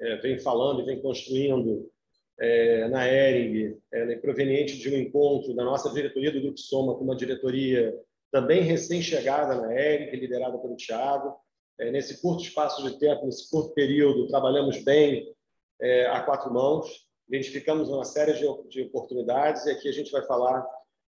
é, 0.00 0.16
vem 0.16 0.38
falando 0.38 0.80
e 0.80 0.84
vem 0.84 1.00
construindo 1.00 1.90
é, 2.38 2.88
na 2.88 3.06
ERING, 3.06 3.78
é, 3.92 4.16
proveniente 4.16 4.78
de 4.78 4.88
um 4.88 4.98
encontro 4.98 5.54
da 5.54 5.64
nossa 5.64 5.92
diretoria 5.92 6.32
do 6.32 6.40
Grupo 6.40 6.58
Soma 6.58 6.94
com 6.94 7.04
uma 7.04 7.16
diretoria 7.16 7.94
também 8.30 8.62
recém-chegada 8.62 9.54
na 9.54 9.72
ERING, 9.72 10.16
liderada 10.16 10.58
pelo 10.58 10.76
Tiago. 10.76 11.36
É, 11.78 11.90
nesse 11.90 12.20
curto 12.20 12.42
espaço 12.42 12.82
de 12.82 12.98
tempo, 12.98 13.26
nesse 13.26 13.48
curto 13.50 13.72
período, 13.74 14.28
trabalhamos 14.28 14.82
bem 14.82 15.32
é, 15.80 16.06
a 16.06 16.22
quatro 16.22 16.52
mãos, 16.52 17.03
identificamos 17.28 17.88
uma 17.88 18.04
série 18.04 18.34
de, 18.34 18.68
de, 18.68 18.82
oportunidades 18.82 19.64
e 19.66 19.70
aqui 19.70 19.88
a 19.88 19.92
gente 19.92 20.10
vai 20.10 20.24
falar 20.26 20.66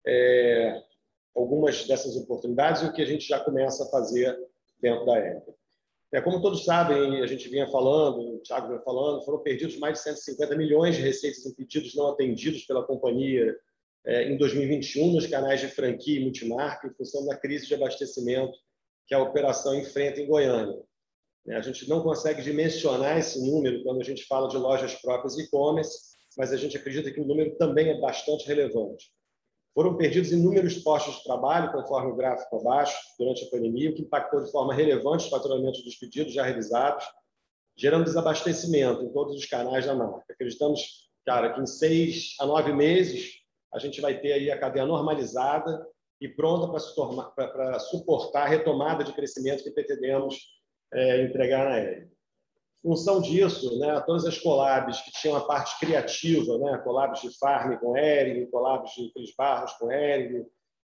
é, 0.07 0.83
algumas 1.35 1.87
dessas 1.87 2.17
oportunidades 2.17 2.83
e 2.83 2.87
o 2.87 2.93
que 2.93 3.03
a 3.03 3.07
gente 3.07 3.27
já 3.27 3.41
começa 3.41 3.85
a 3.85 3.91
fazer 3.91 4.39
dentro 4.81 5.07
da 5.07 5.19
ERING. 5.19 5.43
É, 6.13 6.21
como 6.21 6.43
todos 6.43 6.65
sabem, 6.65 7.23
a 7.23 7.27
gente 7.27 7.49
vinha 7.49 7.67
falando, 7.69 8.37
o 8.37 8.39
Thiago 8.41 8.69
vinha 8.69 8.81
falando, 8.81 9.25
foram 9.25 9.39
perdidos 9.39 9.79
mais 9.79 9.95
de 9.95 10.05
150 10.05 10.55
milhões 10.57 10.95
de 10.95 11.01
receitas 11.01 11.47
em 11.47 11.55
pedidos 11.55 11.95
não 11.95 12.09
atendidos 12.09 12.65
pela 12.65 12.85
companhia 12.85 13.57
é, 14.05 14.25
em 14.25 14.37
2021 14.37 15.13
nos 15.13 15.27
canais 15.27 15.61
de 15.61 15.69
franquia 15.69 16.21
e 16.21 16.23
multimarca, 16.23 16.87
em 16.87 16.93
função 16.93 17.25
da 17.25 17.37
crise 17.37 17.67
de 17.67 17.75
abastecimento 17.75 18.53
que 19.07 19.15
a 19.15 19.23
operação 19.23 19.75
enfrenta 19.75 20.21
em 20.21 20.27
Goiânia. 20.27 20.83
É, 21.49 21.57
a 21.57 21.61
gente 21.61 21.89
não 21.89 22.03
consegue 22.03 22.43
dimensionar 22.43 23.19
esse 23.19 23.41
número 23.41 23.83
quando 23.83 24.01
a 24.01 24.05
gente 24.05 24.25
fala 24.25 24.49
de 24.49 24.57
lojas 24.57 24.95
próprias 24.95 25.37
e-commerce, 25.39 26.13
mas 26.37 26.53
a 26.53 26.57
gente 26.57 26.77
acredita 26.77 27.11
que 27.11 27.21
o 27.21 27.27
número 27.27 27.57
também 27.57 27.89
é 27.89 28.01
bastante 28.01 28.47
relevante. 28.47 29.11
Foram 29.75 29.97
perdidos 29.97 30.31
inúmeros 30.31 30.79
postos 30.79 31.17
de 31.17 31.25
trabalho, 31.25 31.73
conforme 31.73 32.13
o 32.13 32.15
gráfico 32.15 32.57
abaixo, 32.59 32.97
durante 33.19 33.45
a 33.45 33.51
pandemia, 33.51 33.91
o 33.91 33.95
que 33.95 34.03
impactou 34.03 34.45
de 34.45 34.51
forma 34.51 34.75
relevante 34.75 35.25
os 35.25 35.31
faturamentos 35.31 35.83
dos 35.83 35.97
pedidos 35.97 36.33
já 36.33 36.45
realizados, 36.45 37.05
gerando 37.77 38.05
desabastecimento 38.05 39.03
em 39.03 39.13
todos 39.13 39.35
os 39.35 39.47
canais 39.47 39.87
da 39.87 39.95
marca. 39.95 40.25
Acreditamos, 40.31 41.11
cara, 41.25 41.55
que 41.55 41.61
em 41.61 41.67
seis 41.67 42.35
a 42.39 42.47
nove 42.47 42.73
meses 42.73 43.31
a 43.73 43.79
gente 43.79 44.01
vai 44.01 44.21
ter 44.21 44.33
aí 44.35 44.51
a 44.51 44.59
cadeia 44.59 44.85
normalizada 44.85 45.87
e 46.21 46.29
pronta 46.29 46.71
para 47.35 47.79
suportar 47.81 48.43
a 48.43 48.49
retomada 48.49 49.03
de 49.03 49.13
crescimento 49.15 49.65
que 49.65 49.71
pretendemos 49.71 50.37
é, 50.93 51.23
entregar 51.23 51.65
na 51.65 51.75
aérea 51.75 52.13
função 52.83 53.21
disso, 53.23 53.79
né, 53.79 54.03
todas 54.05 54.25
as 54.27 54.39
collabs 54.39 55.01
que 55.03 55.13
tinham 55.13 55.37
a 55.37 55.47
parte 55.47 55.79
criativa, 55.79 56.59
né, 56.59 56.79
collabs 56.79 57.23
de 57.23 57.31
Farm 57.39 57.77
com 57.79 57.97
Ering, 57.97 58.51
collabs 58.51 58.93
de 58.93 59.13
Cris 59.13 59.33
Barros 59.37 59.73
com 59.75 59.91
Ering, 59.91 60.45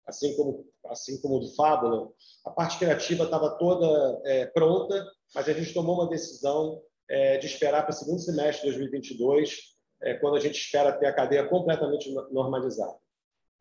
assim 0.06 0.36
como 0.36 0.66
assim 0.86 1.18
como 1.22 1.40
do 1.40 1.48
Fábula, 1.54 2.10
a 2.44 2.50
parte 2.50 2.78
criativa 2.78 3.24
estava 3.24 3.56
toda 3.56 4.20
é, 4.26 4.44
pronta, 4.46 5.02
mas 5.34 5.48
a 5.48 5.52
gente 5.54 5.72
tomou 5.72 5.94
uma 5.94 6.10
decisão 6.10 6.78
é, 7.08 7.38
de 7.38 7.46
esperar 7.46 7.84
para 7.84 7.92
o 7.92 7.96
segundo 7.96 8.18
semestre 8.18 8.66
de 8.66 8.76
2022, 8.76 9.56
é, 10.02 10.14
quando 10.14 10.36
a 10.36 10.40
gente 10.40 10.58
espera 10.58 10.92
ter 10.92 11.06
a 11.06 11.12
cadeia 11.12 11.48
completamente 11.48 12.12
normalizada. 12.30 12.96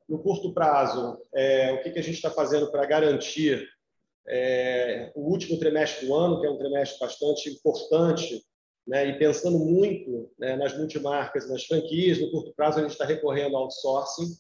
No 0.10 0.22
curto 0.22 0.54
prazo, 0.54 1.18
é, 1.34 1.72
o 1.72 1.82
que, 1.82 1.92
que 1.92 2.00
a 2.00 2.04
gente 2.04 2.16
está 2.16 2.30
fazendo 2.30 2.70
para 2.70 2.86
garantir 2.86 3.66
é, 4.28 5.12
o 5.16 5.30
último 5.30 5.58
trimestre 5.60 6.08
do 6.08 6.16
ano, 6.16 6.40
que 6.40 6.48
é 6.48 6.50
um 6.50 6.58
trimestre 6.58 7.00
bastante 7.00 7.50
importante, 7.50 8.44
né, 8.86 9.08
e 9.08 9.18
pensando 9.18 9.58
muito 9.60 10.30
né, 10.38 10.56
nas 10.58 10.78
multimarcas, 10.78 11.50
nas 11.50 11.64
franquias, 11.64 12.20
no 12.20 12.32
curto 12.32 12.54
prazo 12.54 12.80
a 12.80 12.82
gente 12.82 12.92
está 12.92 13.06
recorrendo 13.06 13.56
ao 13.56 13.64
outsourcing 13.64 14.36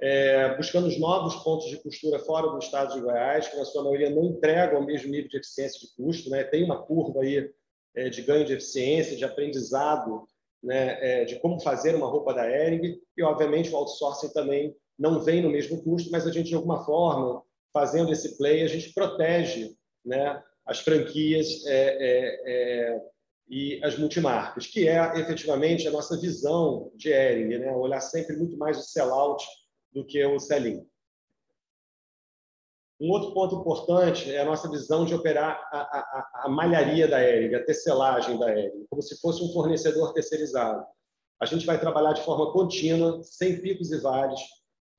é, 0.00 0.56
buscando 0.56 0.86
os 0.86 0.98
novos 0.98 1.34
pontos 1.42 1.68
de 1.68 1.76
costura 1.78 2.18
fora 2.20 2.48
do 2.48 2.58
estado 2.58 2.94
de 2.94 3.00
Goiás, 3.00 3.48
que 3.48 3.56
na 3.56 3.64
sua 3.64 3.82
maioria 3.82 4.10
não 4.10 4.24
entregam 4.24 4.80
o 4.80 4.86
mesmo 4.86 5.10
nível 5.10 5.28
de 5.28 5.38
eficiência 5.38 5.80
de 5.80 5.94
custo, 5.96 6.30
né? 6.30 6.44
tem 6.44 6.62
uma 6.62 6.80
curva 6.82 7.22
aí 7.22 7.50
é, 7.96 8.08
de 8.08 8.22
ganho 8.22 8.44
de 8.44 8.52
eficiência, 8.52 9.16
de 9.16 9.24
aprendizado, 9.24 10.24
né? 10.62 10.98
É, 11.00 11.24
de 11.24 11.38
como 11.38 11.60
fazer 11.60 11.94
uma 11.94 12.08
roupa 12.08 12.34
da 12.34 12.48
Ering, 12.50 13.00
e 13.16 13.22
obviamente 13.22 13.70
o 13.70 13.76
outsourcing 13.76 14.32
também 14.32 14.74
não 14.98 15.20
vem 15.20 15.40
no 15.40 15.50
mesmo 15.50 15.82
custo, 15.82 16.10
mas 16.10 16.26
a 16.26 16.32
gente 16.32 16.48
de 16.48 16.54
alguma 16.56 16.84
forma, 16.84 17.42
fazendo 17.72 18.12
esse 18.12 18.36
play, 18.36 18.62
a 18.62 18.66
gente 18.66 18.92
protege 18.92 19.76
né? 20.04 20.42
as 20.66 20.80
franquias 20.80 21.66
é, 21.66 21.72
é, 21.72 22.42
é, 22.46 23.00
e 23.48 23.84
as 23.84 23.98
multimarcas, 23.98 24.66
que 24.66 24.86
é 24.88 25.18
efetivamente 25.18 25.86
a 25.86 25.90
nossa 25.90 26.18
visão 26.20 26.92
de 26.94 27.10
Ering, 27.10 27.58
né? 27.58 27.72
olhar 27.72 28.00
sempre 28.00 28.36
muito 28.36 28.56
mais 28.56 28.78
o 28.78 28.82
sell-out 28.82 29.44
do 29.92 30.04
que 30.04 30.24
o 30.24 30.38
sell-in. 30.38 30.86
Um 33.00 33.10
outro 33.10 33.32
ponto 33.32 33.54
importante 33.54 34.34
é 34.34 34.40
a 34.40 34.44
nossa 34.44 34.68
visão 34.68 35.04
de 35.04 35.14
operar 35.14 35.60
a, 35.72 35.78
a, 35.78 36.30
a 36.44 36.48
malharia 36.48 37.06
da 37.06 37.22
Ering, 37.22 37.54
a 37.54 37.64
tecelagem 37.64 38.38
da 38.38 38.50
Ering, 38.50 38.86
como 38.90 39.00
se 39.00 39.20
fosse 39.20 39.42
um 39.42 39.52
fornecedor 39.52 40.12
terceirizado. 40.12 40.84
A 41.40 41.46
gente 41.46 41.64
vai 41.64 41.78
trabalhar 41.78 42.12
de 42.12 42.24
forma 42.24 42.52
contínua, 42.52 43.22
sem 43.22 43.60
picos 43.60 43.92
e 43.92 44.00
vales 44.00 44.40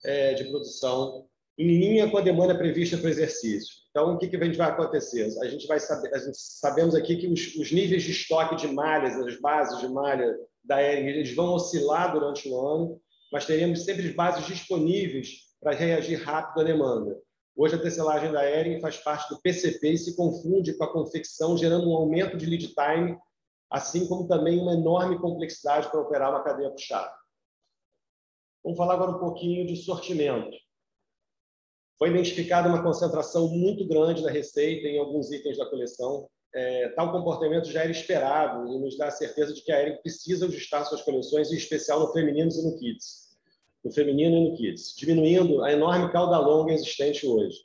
é, 0.05 0.33
de 0.33 0.45
produção, 0.45 1.28
em 1.59 1.77
linha 1.77 2.09
com 2.09 2.17
a 2.17 2.21
demanda 2.21 2.57
prevista 2.57 2.97
para 2.97 3.07
o 3.07 3.09
exercício. 3.09 3.75
Então, 3.89 4.13
o 4.13 4.17
que, 4.17 4.29
que 4.29 4.37
a 4.37 4.45
gente 4.45 4.57
vai 4.57 4.69
acontecer? 4.69 5.29
A 5.41 5.47
gente 5.49 5.67
vai 5.67 5.77
saber, 5.77 6.09
gente 6.17 6.37
sabemos 6.37 6.95
aqui 6.95 7.17
que 7.17 7.27
os, 7.27 7.53
os 7.55 7.69
níveis 7.69 8.03
de 8.03 8.11
estoque 8.11 8.55
de 8.55 8.67
malhas, 8.67 9.17
as 9.17 9.37
bases 9.41 9.77
de 9.81 9.89
malha 9.89 10.33
da 10.63 10.81
Ering, 10.81 11.07
eles 11.07 11.35
vão 11.35 11.53
oscilar 11.53 12.13
durante 12.13 12.47
o 12.47 12.57
ano, 12.57 13.01
mas 13.29 13.45
teremos 13.45 13.83
sempre 13.83 14.07
as 14.07 14.15
bases 14.15 14.45
disponíveis 14.47 15.49
para 15.59 15.75
reagir 15.75 16.23
rápido 16.23 16.61
à 16.61 16.63
demanda. 16.63 17.19
Hoje, 17.57 17.75
a 17.75 17.81
tecelagem 17.81 18.31
da 18.31 18.49
Ering 18.49 18.79
faz 18.79 18.95
parte 18.95 19.27
do 19.27 19.41
PCP 19.41 19.91
e 19.91 19.97
se 19.97 20.15
confunde 20.15 20.77
com 20.77 20.85
a 20.85 20.93
confecção, 20.93 21.57
gerando 21.57 21.89
um 21.89 21.93
aumento 21.93 22.37
de 22.37 22.45
lead 22.45 22.73
time, 22.73 23.17
assim 23.69 24.07
como 24.07 24.29
também 24.29 24.57
uma 24.61 24.75
enorme 24.75 25.19
complexidade 25.19 25.89
para 25.89 25.99
operar 25.99 26.29
uma 26.29 26.41
cadeia 26.41 26.69
puxada. 26.69 27.11
Vamos 28.63 28.77
falar 28.77 28.93
agora 28.93 29.11
um 29.11 29.19
pouquinho 29.19 29.67
de 29.67 29.75
sortimento. 29.75 30.57
Foi 31.99 32.09
identificada 32.09 32.69
uma 32.69 32.81
concentração 32.81 33.49
muito 33.49 33.85
grande 33.85 34.23
da 34.23 34.31
receita 34.31 34.87
em 34.87 34.97
alguns 34.97 35.29
itens 35.31 35.57
da 35.57 35.65
coleção. 35.65 36.29
É, 36.55 36.87
tal 36.95 37.11
comportamento 37.11 37.69
já 37.69 37.81
era 37.83 37.91
esperado 37.91 38.73
e 38.73 38.79
nos 38.79 38.97
dá 38.97 39.07
a 39.07 39.11
certeza 39.11 39.53
de 39.53 39.61
que 39.61 39.71
a 39.71 39.81
Ering 39.81 40.01
precisa 40.01 40.45
ajustar 40.45 40.85
suas 40.85 41.01
coleções, 41.01 41.51
em 41.51 41.57
especial 41.57 41.99
no 41.99 42.13
feminino 42.13 42.49
e 42.49 42.63
no 42.63 42.79
kids. 42.79 43.37
No 43.83 43.91
feminino 43.91 44.37
e 44.37 44.49
no 44.49 44.55
kids, 44.55 44.95
diminuindo 44.97 45.61
a 45.61 45.73
enorme 45.73 46.09
cauda 46.09 46.39
longa 46.39 46.71
existente 46.71 47.27
hoje. 47.27 47.57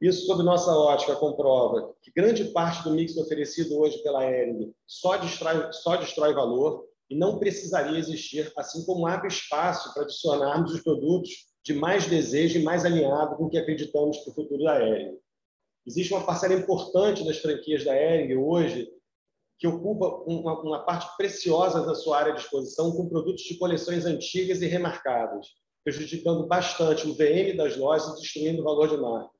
Isso, 0.00 0.26
sob 0.26 0.42
nossa 0.42 0.70
ótica, 0.72 1.14
comprova 1.14 1.94
que 2.02 2.10
grande 2.10 2.46
parte 2.46 2.82
do 2.82 2.90
mix 2.90 3.14
oferecido 3.16 3.78
hoje 3.78 4.02
pela 4.02 4.24
Ering 4.24 4.74
só 4.86 5.18
destrói, 5.18 5.70
só 5.72 5.96
destrói 5.96 6.32
valor 6.32 6.86
e 7.10 7.14
não 7.14 7.38
precisaria 7.38 7.98
existir, 7.98 8.50
assim 8.56 8.84
como 8.86 9.06
abre 9.06 9.28
espaço 9.28 9.92
para 9.92 10.04
adicionarmos 10.04 10.72
os 10.72 10.82
produtos 10.82 11.46
de 11.66 11.74
mais 11.74 12.06
desejo 12.06 12.60
e 12.60 12.62
mais 12.62 12.84
alinhado 12.84 13.34
com 13.34 13.46
o 13.46 13.50
que 13.50 13.58
acreditamos 13.58 14.18
para 14.18 14.30
o 14.30 14.34
futuro 14.36 14.62
da 14.62 14.80
Ering. 14.80 15.18
Existe 15.84 16.14
uma 16.14 16.24
parcela 16.24 16.54
importante 16.54 17.24
das 17.24 17.38
franquias 17.38 17.84
da 17.84 17.92
Ering 17.92 18.36
hoje 18.36 18.88
que 19.58 19.66
ocupa 19.66 20.06
uma, 20.30 20.60
uma, 20.60 20.84
parte 20.84 21.08
preciosa 21.16 21.84
da 21.84 21.96
sua 21.96 22.18
área 22.18 22.34
de 22.34 22.40
exposição 22.40 22.92
com 22.92 23.08
produtos 23.08 23.42
de 23.42 23.58
coleções 23.58 24.06
antigas 24.06 24.62
e 24.62 24.66
remarcadas, 24.66 25.48
prejudicando 25.82 26.46
bastante 26.46 27.08
o 27.08 27.14
VM 27.14 27.56
das 27.56 27.76
lojas 27.76 28.16
e 28.16 28.20
destruindo 28.20 28.60
o 28.60 28.64
valor 28.64 28.88
de 28.88 28.98
marca. 28.98 29.30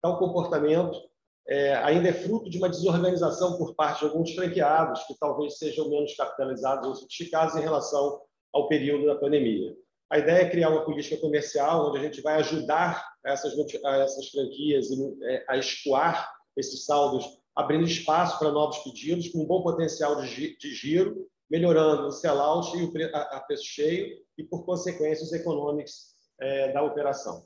Tal 0.00 0.18
comportamento 0.18 0.98
é, 1.46 1.74
ainda 1.74 2.08
é 2.08 2.14
fruto 2.14 2.48
de 2.48 2.56
uma 2.56 2.70
desorganização 2.70 3.58
por 3.58 3.74
parte 3.74 3.98
de 3.98 4.06
alguns 4.06 4.32
franqueados 4.32 5.02
que 5.02 5.18
talvez 5.18 5.58
sejam 5.58 5.90
menos 5.90 6.16
capitalizados 6.16 6.88
ou 6.88 6.94
sofisticados 6.94 7.56
em 7.56 7.60
relação 7.60 8.22
ao 8.54 8.68
período 8.68 9.04
da 9.04 9.16
pandemia. 9.16 9.76
A 10.14 10.18
ideia 10.18 10.42
é 10.42 10.48
criar 10.48 10.70
uma 10.70 10.84
política 10.84 11.16
comercial 11.16 11.88
onde 11.88 11.98
a 11.98 12.02
gente 12.02 12.20
vai 12.20 12.36
ajudar 12.36 13.04
essas, 13.26 13.52
essas 13.58 14.28
franquias 14.28 14.86
é, 15.24 15.44
a 15.48 15.56
escoar 15.56 16.32
esses 16.56 16.84
saldos, 16.84 17.26
abrindo 17.52 17.82
espaço 17.82 18.38
para 18.38 18.52
novos 18.52 18.78
pedidos, 18.78 19.30
com 19.30 19.40
um 19.40 19.44
bom 19.44 19.60
potencial 19.60 20.14
de 20.22 20.72
giro, 20.72 21.26
melhorando 21.50 22.06
o 22.06 22.12
sell-out 22.12 22.78
e 22.78 22.84
o 22.84 22.92
a 23.12 23.40
preço 23.40 23.64
cheio 23.64 24.16
e, 24.38 24.44
por 24.44 24.64
consequência, 24.64 25.24
os 25.24 25.32
econômicos 25.32 26.14
é, 26.40 26.72
da 26.72 26.84
operação. 26.84 27.40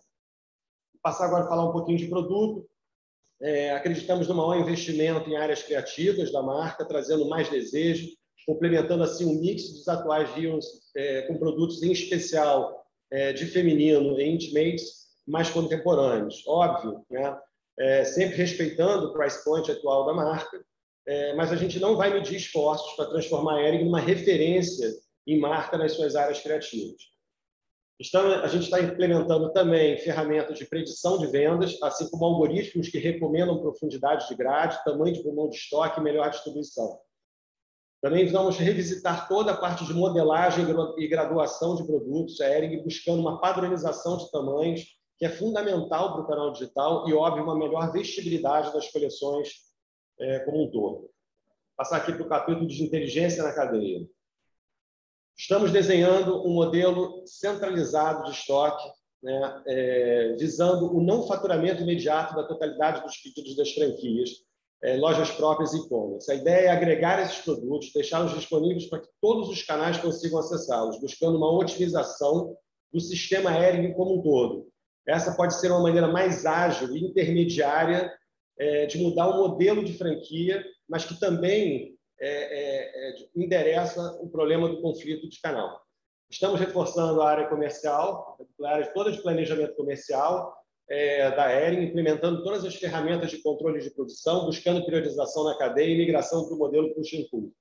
Vou 0.92 1.00
passar 1.02 1.24
agora 1.24 1.44
a 1.44 1.48
falar 1.48 1.70
um 1.70 1.72
pouquinho 1.72 1.96
de 1.96 2.06
produto. 2.06 2.68
É, 3.40 3.72
acreditamos 3.72 4.28
no 4.28 4.34
maior 4.34 4.60
investimento 4.60 5.30
em 5.30 5.38
áreas 5.38 5.62
criativas 5.62 6.30
da 6.30 6.42
marca, 6.42 6.84
trazendo 6.84 7.26
mais 7.30 7.48
desejo, 7.48 8.08
complementando 8.48 9.04
assim 9.04 9.26
um 9.26 9.38
mix 9.38 9.70
dos 9.74 9.86
atuais 9.86 10.30
rios 10.30 10.64
é, 10.96 11.22
com 11.22 11.36
produtos 11.36 11.82
em 11.82 11.92
especial 11.92 12.82
é, 13.10 13.30
de 13.30 13.44
feminino 13.44 14.18
e 14.18 14.26
intimates 14.26 15.08
mais 15.26 15.50
contemporâneos, 15.50 16.42
óbvio, 16.46 17.04
né? 17.10 17.38
É, 17.78 18.04
sempre 18.04 18.38
respeitando 18.38 19.08
o 19.08 19.12
price 19.12 19.44
point 19.44 19.70
atual 19.70 20.06
da 20.06 20.14
marca, 20.14 20.64
é, 21.06 21.34
mas 21.34 21.52
a 21.52 21.56
gente 21.56 21.78
não 21.78 21.94
vai 21.94 22.10
medir 22.10 22.36
esforços 22.36 22.96
para 22.96 23.10
transformar 23.10 23.56
a 23.56 23.68
Ering 23.68 23.84
numa 23.84 24.00
referência 24.00 24.88
em 25.26 25.38
marca 25.38 25.76
nas 25.76 25.92
suas 25.92 26.16
áreas 26.16 26.40
criativas. 26.40 26.96
Então, 28.00 28.32
a 28.42 28.48
gente 28.48 28.64
está 28.64 28.80
implementando 28.80 29.52
também 29.52 29.98
ferramentas 29.98 30.56
de 30.56 30.64
predição 30.64 31.18
de 31.18 31.26
vendas, 31.26 31.76
assim 31.82 32.08
como 32.10 32.24
algoritmos 32.24 32.88
que 32.88 32.98
recomendam 32.98 33.60
profundidade 33.60 34.26
de 34.26 34.34
grade, 34.34 34.82
tamanho 34.84 35.12
de 35.12 35.22
pulmão 35.22 35.50
de 35.50 35.56
estoque 35.56 36.00
e 36.00 36.02
melhor 36.02 36.30
distribuição. 36.30 36.98
Também 38.00 38.26
vamos 38.28 38.56
revisitar 38.56 39.26
toda 39.28 39.52
a 39.52 39.56
parte 39.56 39.84
de 39.84 39.92
modelagem 39.92 40.64
e 40.98 41.08
graduação 41.08 41.74
de 41.74 41.84
produtos, 41.84 42.40
a 42.40 42.48
Ering 42.48 42.82
buscando 42.82 43.20
uma 43.20 43.40
padronização 43.40 44.16
de 44.18 44.30
tamanhos, 44.30 44.86
que 45.18 45.26
é 45.26 45.28
fundamental 45.28 46.12
para 46.12 46.22
o 46.22 46.26
canal 46.26 46.52
digital 46.52 47.08
e, 47.08 47.12
óbvio, 47.12 47.42
uma 47.42 47.58
melhor 47.58 47.92
vestibilidade 47.92 48.72
das 48.72 48.88
coleções 48.92 49.48
é, 50.20 50.38
como 50.40 50.64
um 50.64 50.70
todo. 50.70 51.10
Passar 51.76 51.96
aqui 51.96 52.12
para 52.12 52.22
o 52.22 52.28
capítulo 52.28 52.68
de 52.68 52.84
inteligência 52.84 53.42
na 53.42 53.52
cadeia. 53.52 54.06
Estamos 55.36 55.72
desenhando 55.72 56.46
um 56.46 56.52
modelo 56.52 57.24
centralizado 57.26 58.24
de 58.24 58.30
estoque, 58.30 58.88
né, 59.22 59.62
é, 59.66 60.36
visando 60.38 60.96
o 60.96 61.02
não 61.02 61.26
faturamento 61.26 61.82
imediato 61.82 62.36
da 62.36 62.44
totalidade 62.44 63.02
dos 63.02 63.16
pedidos 63.16 63.56
das 63.56 63.72
franquias, 63.72 64.30
é, 64.82 64.96
lojas 64.96 65.30
próprias 65.30 65.72
e 65.72 65.78
e-commerce. 65.78 66.30
A 66.30 66.34
ideia 66.34 66.66
é 66.66 66.70
agregar 66.70 67.20
esses 67.20 67.38
produtos, 67.38 67.92
deixá-los 67.92 68.34
disponíveis 68.34 68.86
para 68.86 69.00
que 69.00 69.08
todos 69.20 69.48
os 69.48 69.62
canais 69.62 69.98
consigam 69.98 70.38
acessá-los, 70.38 71.00
buscando 71.00 71.36
uma 71.36 71.52
otimização 71.52 72.56
do 72.92 73.00
sistema 73.00 73.50
aéreo 73.50 73.94
como 73.94 74.18
um 74.18 74.22
todo. 74.22 74.68
Essa 75.06 75.34
pode 75.34 75.58
ser 75.58 75.70
uma 75.70 75.82
maneira 75.82 76.06
mais 76.06 76.44
ágil 76.44 76.94
e 76.94 77.04
intermediária 77.04 78.12
é, 78.58 78.86
de 78.86 78.98
mudar 78.98 79.28
o 79.28 79.48
modelo 79.48 79.84
de 79.84 79.96
franquia, 79.96 80.64
mas 80.88 81.04
que 81.04 81.18
também 81.18 81.96
é, 82.20 82.28
é, 82.28 83.10
é 83.10 83.14
endereça 83.34 84.18
o 84.20 84.28
problema 84.28 84.68
do 84.68 84.80
conflito 84.80 85.28
de 85.28 85.40
canal. 85.40 85.80
Estamos 86.30 86.60
reforçando 86.60 87.22
a 87.22 87.30
área 87.30 87.48
comercial, 87.48 88.36
a 88.62 88.68
área 88.68 88.92
toda 88.92 89.10
de 89.10 89.22
planejamento 89.22 89.74
comercial, 89.74 90.54
é, 90.88 91.30
da 91.30 91.52
Ering, 91.52 91.84
implementando 91.84 92.42
todas 92.42 92.64
as 92.64 92.74
ferramentas 92.74 93.30
de 93.30 93.42
controle 93.42 93.80
de 93.80 93.90
produção, 93.90 94.46
buscando 94.46 94.84
priorização 94.84 95.44
na 95.44 95.56
cadeia 95.56 95.94
e 95.94 95.98
migração 95.98 96.46
para 96.46 96.54
o 96.54 96.58
modelo 96.58 96.94
push 96.94 97.14
and 97.14 97.24
pull. 97.30 97.52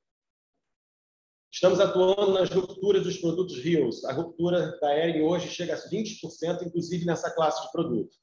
Estamos 1.51 1.79
atuando 1.79 2.33
nas 2.33 2.49
rupturas 2.49 3.03
dos 3.03 3.17
produtos 3.17 3.57
Rios. 3.57 4.05
A 4.05 4.13
ruptura 4.13 4.77
da 4.79 4.97
Ering 4.97 5.21
hoje 5.21 5.49
chega 5.49 5.73
a 5.73 5.77
20%, 5.77 6.61
inclusive 6.65 7.05
nessa 7.05 7.31
classe 7.31 7.65
de 7.65 7.71
produto. 7.71 8.15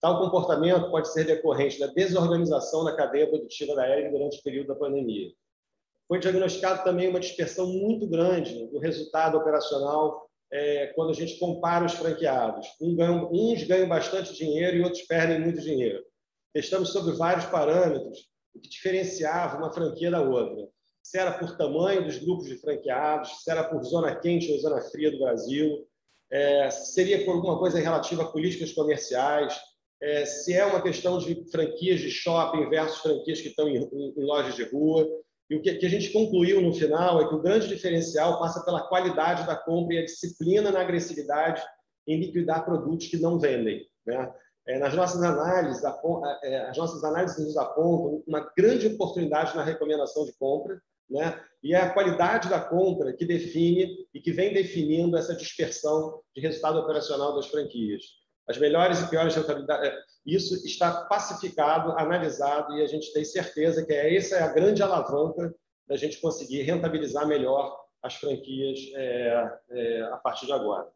Tal 0.00 0.20
comportamento 0.20 0.90
pode 0.90 1.12
ser 1.12 1.24
decorrente 1.24 1.78
da 1.78 1.88
desorganização 1.88 2.84
na 2.84 2.94
cadeia 2.94 3.28
produtiva 3.28 3.74
da 3.74 3.88
Ering 3.88 4.10
durante 4.10 4.38
o 4.38 4.42
período 4.42 4.68
da 4.68 4.76
pandemia. 4.76 5.32
Foi 6.06 6.18
diagnosticado 6.18 6.84
também 6.84 7.08
uma 7.08 7.20
dispersão 7.20 7.66
muito 7.66 8.06
grande 8.08 8.66
do 8.68 8.78
resultado 8.78 9.36
operacional 9.36 10.27
é, 10.50 10.88
quando 10.94 11.10
a 11.10 11.14
gente 11.14 11.38
compara 11.38 11.84
os 11.84 11.92
franqueados. 11.92 12.66
Um 12.80 12.96
uns 13.30 13.62
ganham 13.64 13.88
bastante 13.88 14.34
dinheiro 14.34 14.76
e 14.76 14.82
outros 14.82 15.02
perdem 15.02 15.40
muito 15.40 15.60
dinheiro. 15.60 16.02
Testamos 16.52 16.90
sobre 16.90 17.14
vários 17.16 17.44
parâmetros 17.46 18.28
o 18.54 18.60
que 18.60 18.68
diferenciava 18.68 19.56
uma 19.56 19.72
franquia 19.72 20.10
da 20.10 20.20
outra. 20.20 20.68
Se 21.02 21.18
era 21.18 21.32
por 21.32 21.56
tamanho 21.56 22.04
dos 22.04 22.18
grupos 22.18 22.46
de 22.46 22.56
franqueados, 22.56 23.42
se 23.42 23.50
era 23.50 23.64
por 23.64 23.82
zona 23.84 24.14
quente 24.16 24.50
ou 24.52 24.58
zona 24.58 24.80
fria 24.80 25.10
do 25.10 25.18
Brasil, 25.18 25.86
é, 26.30 26.70
seria 26.70 27.24
por 27.24 27.36
alguma 27.36 27.58
coisa 27.58 27.78
relativa 27.78 28.22
a 28.22 28.32
políticas 28.32 28.72
comerciais, 28.72 29.58
é, 30.02 30.26
se 30.26 30.52
é 30.54 30.64
uma 30.64 30.82
questão 30.82 31.18
de 31.18 31.50
franquias 31.50 32.00
de 32.00 32.10
shopping 32.10 32.68
versus 32.68 32.98
franquias 32.98 33.40
que 33.40 33.48
estão 33.48 33.68
em, 33.68 33.76
em, 33.76 34.14
em 34.16 34.24
lojas 34.24 34.54
de 34.54 34.64
rua. 34.64 35.06
E 35.50 35.56
o 35.56 35.62
que, 35.62 35.70
a 35.70 35.88
gente 35.88 36.12
concluiu 36.12 36.60
no 36.60 36.74
final 36.74 37.22
é 37.22 37.28
que 37.28 37.34
o 37.34 37.40
grande 37.40 37.68
diferencial 37.68 38.38
passa 38.38 38.62
pela 38.64 38.86
qualidade 38.86 39.46
da 39.46 39.56
compra 39.56 39.94
e 39.94 39.98
a 39.98 40.04
disciplina 40.04 40.70
na 40.70 40.80
agressividade 40.80 41.62
em 42.06 42.20
liquidar 42.20 42.64
produtos 42.64 43.06
que 43.06 43.16
não 43.16 43.38
vendem. 43.38 43.86
Né? 44.06 44.32
É, 44.66 44.78
nas 44.78 44.94
nossas 44.94 45.22
análises, 45.22 45.82
é, 46.42 46.68
as 46.68 46.76
nossas 46.76 47.02
análises 47.02 47.42
nos 47.42 47.56
apontam 47.56 48.22
uma 48.26 48.52
grande 48.56 48.86
oportunidade 48.88 49.56
na 49.56 49.64
recomendação 49.64 50.26
de 50.26 50.32
compra, 50.34 50.78
né? 51.08 51.40
E 51.62 51.74
é 51.74 51.80
a 51.80 51.92
qualidade 51.92 52.48
da 52.48 52.60
compra 52.60 53.12
que 53.14 53.24
define 53.24 54.06
e 54.12 54.20
que 54.20 54.30
vem 54.30 54.52
definindo 54.52 55.16
essa 55.16 55.34
dispersão 55.34 56.20
de 56.36 56.40
resultado 56.42 56.78
operacional 56.78 57.34
das 57.34 57.46
franquias. 57.46 58.04
As 58.48 58.56
melhores 58.58 59.00
e 59.00 59.08
piores 59.08 59.34
rentabilidades, 59.34 59.90
é, 59.90 59.98
isso 60.24 60.54
está 60.66 61.02
pacificado, 61.04 61.92
analisado 61.92 62.76
e 62.76 62.82
a 62.82 62.86
gente 62.86 63.12
tem 63.12 63.24
certeza 63.24 63.84
que 63.84 63.92
é, 63.92 64.16
essa 64.16 64.36
é 64.36 64.42
a 64.42 64.52
grande 64.52 64.82
alavanca 64.82 65.54
da 65.86 65.96
gente 65.96 66.20
conseguir 66.20 66.62
rentabilizar 66.62 67.26
melhor 67.26 67.78
as 68.02 68.14
franquias 68.14 68.78
é, 68.94 69.58
é, 69.70 70.02
a 70.12 70.16
partir 70.16 70.46
de 70.46 70.52
agora. 70.52 70.88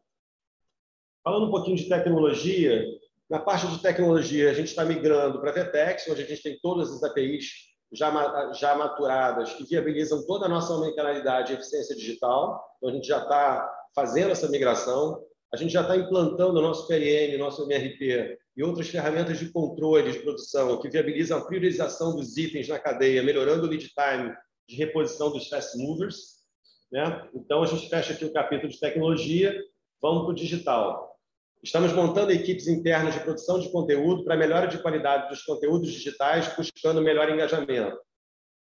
Falando 1.23 1.47
um 1.47 1.51
pouquinho 1.51 1.77
de 1.77 1.87
tecnologia, 1.87 2.85
na 3.29 3.39
parte 3.39 3.67
de 3.67 3.79
tecnologia, 3.79 4.51
a 4.51 4.53
gente 4.53 4.67
está 4.67 4.83
migrando 4.83 5.39
para 5.39 5.49
a 5.49 5.53
Vetex, 5.53 6.07
onde 6.09 6.21
a 6.21 6.25
gente 6.25 6.43
tem 6.43 6.59
todas 6.61 6.91
as 6.91 7.03
APIs 7.03 7.73
já, 7.91 8.53
já 8.53 8.75
maturadas 8.75 9.53
que 9.53 9.63
viabilizam 9.63 10.25
toda 10.25 10.45
a 10.45 10.49
nossa 10.49 10.73
omnicanalidade 10.73 11.51
e 11.51 11.55
eficiência 11.55 11.95
digital. 11.95 12.63
Então, 12.77 12.89
a 12.89 12.93
gente 12.93 13.07
já 13.07 13.19
está 13.19 13.69
fazendo 13.95 14.31
essa 14.31 14.49
migração. 14.49 15.23
A 15.53 15.57
gente 15.57 15.71
já 15.71 15.81
está 15.81 15.95
implantando 15.95 16.57
o 16.57 16.61
nosso 16.63 16.87
PRM, 16.87 17.37
nosso 17.37 17.63
MRP 17.63 18.39
e 18.57 18.63
outras 18.63 18.87
ferramentas 18.89 19.37
de 19.37 19.51
controle 19.51 20.11
de 20.11 20.17
produção 20.19 20.81
que 20.81 20.89
viabilizam 20.89 21.37
a 21.37 21.45
priorização 21.45 22.15
dos 22.15 22.35
itens 22.37 22.67
na 22.67 22.79
cadeia, 22.79 23.21
melhorando 23.21 23.67
o 23.67 23.69
lead 23.69 23.87
time 23.87 24.35
de 24.67 24.75
reposição 24.75 25.31
dos 25.31 25.47
fast 25.47 25.77
movers. 25.77 26.43
Né? 26.91 27.29
Então, 27.35 27.61
a 27.61 27.67
gente 27.67 27.87
fecha 27.87 28.13
aqui 28.13 28.25
o 28.25 28.33
capítulo 28.33 28.71
de 28.71 28.79
tecnologia, 28.79 29.55
vamos 30.01 30.23
para 30.23 30.31
o 30.31 30.35
digital. 30.35 31.15
Estamos 31.61 31.93
montando 31.93 32.31
equipes 32.31 32.67
internas 32.67 33.13
de 33.13 33.19
produção 33.19 33.59
de 33.59 33.71
conteúdo 33.71 34.23
para 34.23 34.35
melhora 34.35 34.67
de 34.67 34.79
qualidade 34.79 35.29
dos 35.29 35.43
conteúdos 35.43 35.91
digitais, 35.91 36.51
buscando 36.57 36.99
melhor 36.99 37.29
engajamento. 37.29 37.95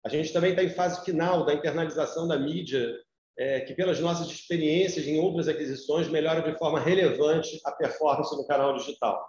A 0.05 0.11
gente 0.11 0.35
também 0.35 0.51
está 0.51 0.63
em 0.63 0.69
fase 0.69 1.03
final 1.03 1.47
da 1.47 1.55
internalização 1.55 2.29
da 2.29 2.39
mídia, 2.39 2.95
é, 3.37 3.61
que, 3.61 3.75
pelas 3.75 4.01
nossas 4.01 4.29
experiências 4.29 5.07
em 5.07 5.19
outras 5.19 5.49
aquisições, 5.49 6.09
melhora 6.09 6.43
de 6.43 6.57
forma 6.59 6.81
relevante 6.81 7.61
a 7.65 7.73
performance 7.73 8.37
no 8.37 8.47
canal 8.47 8.77
digital. 8.77 9.25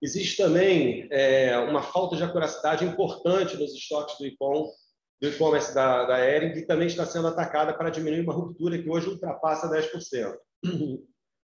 Existe 0.00 0.36
também 0.36 1.06
é, 1.10 1.56
uma 1.58 1.82
falta 1.82 2.16
de 2.16 2.24
acuracidade 2.24 2.84
importante 2.84 3.56
nos 3.56 3.72
estoques 3.72 4.18
do 4.18 4.26
e-com, 4.26 4.70
do 5.20 5.28
e-commerce 5.28 5.72
da, 5.72 6.04
da 6.04 6.18
Ering, 6.28 6.52
que 6.52 6.62
também 6.62 6.88
está 6.88 7.06
sendo 7.06 7.28
atacada 7.28 7.72
para 7.72 7.90
diminuir 7.90 8.20
uma 8.20 8.32
ruptura 8.32 8.80
que 8.82 8.90
hoje 8.90 9.08
ultrapassa 9.08 9.70
10%. 9.70 10.36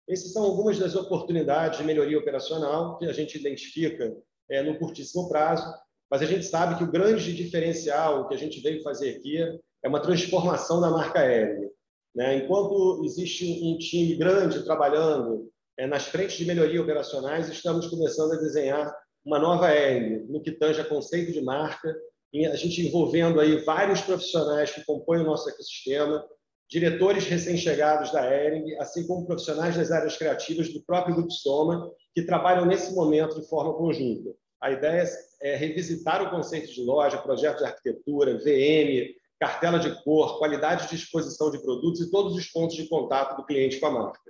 Essas 0.09 0.33
são 0.33 0.45
algumas 0.45 0.79
das 0.79 0.95
oportunidades 0.95 1.79
de 1.79 1.85
melhoria 1.85 2.19
operacional 2.19 2.97
que 2.97 3.07
a 3.07 3.13
gente 3.13 3.39
identifica 3.39 4.17
é, 4.49 4.63
no 4.63 4.79
curtíssimo 4.79 5.29
prazo, 5.29 5.67
mas 6.11 6.23
a 6.23 6.27
gente 6.27 6.45
sabe 6.45 6.79
que 6.79 6.85
o 6.85 6.91
grande 6.91 7.35
diferencial 7.35 8.29
que 8.29 8.35
a 8.35 8.39
gente 8.39 8.61
veio 8.61 8.83
fazer 8.83 9.17
aqui 9.17 9.39
é 9.87 9.89
uma 9.89 10.01
transformação 10.01 10.81
da 10.81 10.91
marca 10.91 11.21
aérea. 11.21 11.71
Né? 12.13 12.39
Enquanto 12.39 13.05
existe 13.05 13.63
um 13.63 13.79
time 13.79 14.17
grande 14.17 14.65
trabalhando 14.65 15.49
é, 15.79 15.87
nas 15.87 16.07
frentes 16.07 16.37
de 16.37 16.45
melhoria 16.45 16.83
operacionais, 16.83 17.49
estamos 17.49 17.87
começando 17.87 18.33
a 18.33 18.41
desenhar 18.41 18.93
uma 19.25 19.39
nova 19.39 19.69
aérea 19.69 20.25
no 20.29 20.43
que 20.43 20.51
tange 20.51 20.81
a 20.81 20.85
conceito 20.85 21.31
de 21.33 21.41
marca, 21.41 21.95
a 22.53 22.57
gente 22.57 22.85
envolvendo 22.85 23.39
aí 23.41 23.65
vários 23.65 24.01
profissionais 24.01 24.73
que 24.73 24.85
compõem 24.85 25.21
o 25.21 25.25
nosso 25.25 25.49
ecossistema, 25.49 26.27
diretores 26.69 27.25
recém-chegados 27.25 28.11
da 28.11 28.29
Ering, 28.29 28.75
assim 28.81 29.07
como 29.07 29.25
profissionais 29.25 29.77
das 29.77 29.93
áreas 29.93 30.17
criativas 30.17 30.69
do 30.73 30.83
próprio 30.83 31.15
Grupo 31.15 31.31
Soma, 31.31 31.89
que 32.13 32.23
trabalham 32.23 32.67
nesse 32.67 32.93
momento 32.93 33.41
de 33.41 33.49
forma 33.49 33.73
conjunta. 33.75 34.35
A 34.61 34.73
ideia 34.73 35.05
é 35.41 35.55
revisitar 35.55 36.23
o 36.23 36.31
conceito 36.31 36.73
de 36.73 36.83
loja, 36.83 37.19
projeto 37.19 37.59
de 37.59 37.65
arquitetura, 37.65 38.37
VM, 38.39 39.15
cartela 39.39 39.79
de 39.79 40.03
cor, 40.03 40.39
qualidade 40.39 40.89
de 40.89 40.95
exposição 40.95 41.51
de 41.51 41.63
produtos 41.63 42.01
e 42.01 42.11
todos 42.11 42.35
os 42.35 42.47
pontos 42.49 42.77
de 42.77 42.89
contato 42.89 43.37
do 43.37 43.45
cliente 43.45 43.79
com 43.79 43.87
a 43.87 43.91
marca. 43.91 44.21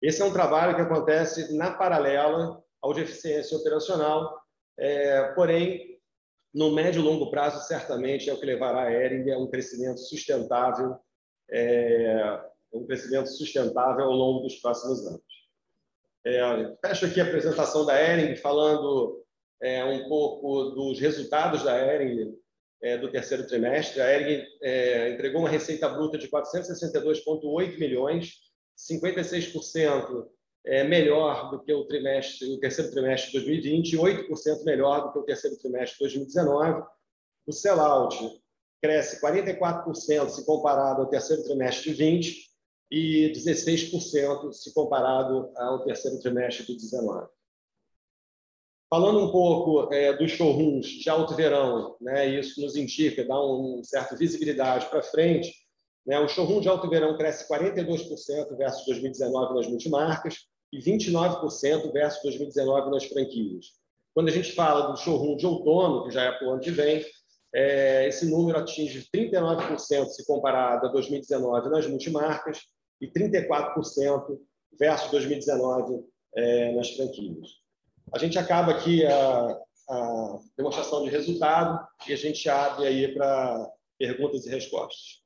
Esse 0.00 0.22
é 0.22 0.24
um 0.24 0.32
trabalho 0.32 0.74
que 0.74 0.82
acontece 0.82 1.54
na 1.56 1.72
paralela 1.72 2.62
ao 2.80 2.94
de 2.94 3.02
eficiência 3.02 3.56
operacional, 3.56 4.40
é, 4.78 5.32
porém, 5.34 6.00
no 6.54 6.70
médio 6.70 7.00
e 7.00 7.04
longo 7.04 7.30
prazo, 7.30 7.66
certamente 7.66 8.30
é 8.30 8.32
o 8.32 8.40
que 8.40 8.46
levará 8.46 8.82
a 8.82 8.92
Ering 8.92 9.30
a 9.30 9.38
um 9.38 9.48
crescimento 9.48 10.00
sustentável 10.00 10.98
é, 11.50 12.40
um 12.72 12.86
crescimento 12.86 13.28
sustentável 13.28 14.04
ao 14.04 14.12
longo 14.12 14.40
dos 14.42 14.56
próximos 14.56 15.06
anos. 15.06 15.22
É, 16.24 16.76
fecho 16.86 17.06
aqui 17.06 17.20
a 17.20 17.24
apresentação 17.24 17.84
da 17.84 18.00
Ering, 18.00 18.36
falando 18.36 19.24
é, 19.60 19.84
um 19.84 20.08
pouco 20.08 20.70
dos 20.70 21.00
resultados 21.00 21.62
da 21.64 21.76
Ering 21.76 22.34
do 23.00 23.10
terceiro 23.10 23.46
trimestre. 23.46 24.00
A 24.00 24.12
Ering 24.12 24.44
é, 24.62 25.10
entregou 25.10 25.42
uma 25.42 25.48
receita 25.48 25.88
bruta 25.88 26.16
de 26.16 26.28
462,8 26.28 27.78
milhões, 27.78 28.34
56% 28.76 30.26
é, 30.64 30.84
melhor 30.84 31.50
do 31.50 31.62
que 31.62 31.72
o, 31.72 31.84
trimestre, 31.84 32.52
o 32.52 32.58
terceiro 32.58 32.90
trimestre 32.90 33.32
de 33.32 33.38
2020 33.38 33.92
e 33.92 33.98
8% 33.98 34.64
melhor 34.64 35.02
do 35.02 35.12
que 35.12 35.18
o 35.18 35.24
terceiro 35.24 35.56
trimestre 35.58 35.94
de 35.94 36.04
2019. 36.04 36.82
O 37.46 37.52
sellout 37.52 38.16
cresce 38.80 39.20
44% 39.20 40.28
se 40.28 40.44
comparado 40.44 41.02
ao 41.02 41.08
terceiro 41.08 41.42
trimestre 41.44 41.90
de 41.90 41.96
20 41.96 42.50
e 42.90 43.32
16% 43.32 44.52
se 44.52 44.74
comparado 44.74 45.52
ao 45.56 45.84
terceiro 45.84 46.18
trimestre 46.20 46.66
de 46.66 46.76
19. 46.76 47.28
Falando 48.90 49.20
um 49.20 49.30
pouco 49.30 49.94
é, 49.94 50.12
dos 50.14 50.32
showrooms 50.32 50.88
de 50.88 51.08
alto 51.08 51.36
verão, 51.36 51.94
né, 52.00 52.26
isso 52.26 52.60
nos 52.60 52.74
indica, 52.74 53.24
dá 53.24 53.40
uma 53.40 53.84
certa 53.84 54.16
visibilidade 54.16 54.86
para 54.86 55.00
frente. 55.00 55.54
Né, 56.04 56.18
o 56.18 56.26
showroom 56.26 56.60
de 56.60 56.68
alto 56.68 56.90
verão 56.90 57.16
cresce 57.16 57.48
42% 57.48 58.56
versus 58.56 58.84
2019 58.86 59.54
nas 59.54 59.68
multimarcas 59.68 60.38
e 60.72 60.80
29% 60.80 61.92
versus 61.92 62.20
2019 62.24 62.90
nas 62.90 63.04
franquias. 63.04 63.66
Quando 64.12 64.28
a 64.28 64.32
gente 64.32 64.50
fala 64.54 64.90
do 64.90 64.98
showroom 64.98 65.36
de 65.36 65.46
outono, 65.46 66.02
que 66.02 66.10
já 66.10 66.24
é 66.24 66.32
para 66.32 66.48
o 66.48 66.50
ano 66.50 66.60
que 66.60 66.72
vem, 66.72 67.06
é, 67.54 68.08
esse 68.08 68.28
número 68.28 68.58
atinge 68.58 69.08
39% 69.14 70.06
se 70.06 70.26
comparado 70.26 70.86
a 70.86 70.90
2019 70.90 71.68
nas 71.68 71.86
multimarcas 71.86 72.58
e 73.00 73.06
34% 73.06 74.36
versus 74.76 75.10
2019 75.12 76.04
é, 76.34 76.72
nas 76.74 76.90
franquias. 76.90 77.59
A 78.12 78.18
gente 78.18 78.38
acaba 78.38 78.72
aqui 78.72 79.04
a, 79.06 79.58
a 79.88 80.38
demonstração 80.56 81.04
de 81.04 81.10
resultado 81.10 81.86
e 82.08 82.12
a 82.12 82.16
gente 82.16 82.48
abre 82.48 82.86
aí 82.86 83.14
para 83.14 83.70
perguntas 83.98 84.46
e 84.46 84.50
respostas. 84.50 85.22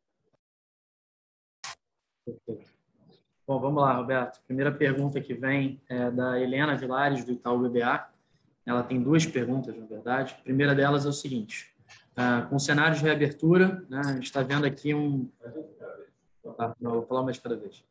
Bom, 3.46 3.60
vamos 3.60 3.82
lá, 3.82 3.92
Roberto. 3.94 4.40
Primeira 4.46 4.72
pergunta 4.72 5.20
que 5.20 5.34
vem 5.34 5.80
é 5.88 6.10
da 6.10 6.40
Helena 6.40 6.76
Vilares, 6.76 7.24
do 7.24 7.32
Itaú 7.32 7.58
BBA. 7.58 8.08
Ela 8.66 8.82
tem 8.82 9.02
duas 9.02 9.26
perguntas, 9.26 9.76
na 9.76 9.84
verdade. 9.84 10.34
A 10.38 10.42
primeira 10.42 10.74
delas 10.74 11.04
é 11.04 11.08
o 11.08 11.12
seguinte: 11.12 11.74
ah, 12.16 12.46
com 12.48 12.58
cenário 12.58 12.96
de 12.96 13.02
reabertura, 13.02 13.84
né, 13.88 14.00
a 14.04 14.12
gente 14.12 14.24
está 14.24 14.42
vendo 14.42 14.64
aqui 14.64 14.94
um. 14.94 15.30
Tá, 16.56 16.74
não, 16.80 16.92
vou 16.92 17.06
falar 17.06 17.22
mais 17.22 17.38
cada 17.38 17.56
vez. 17.56 17.84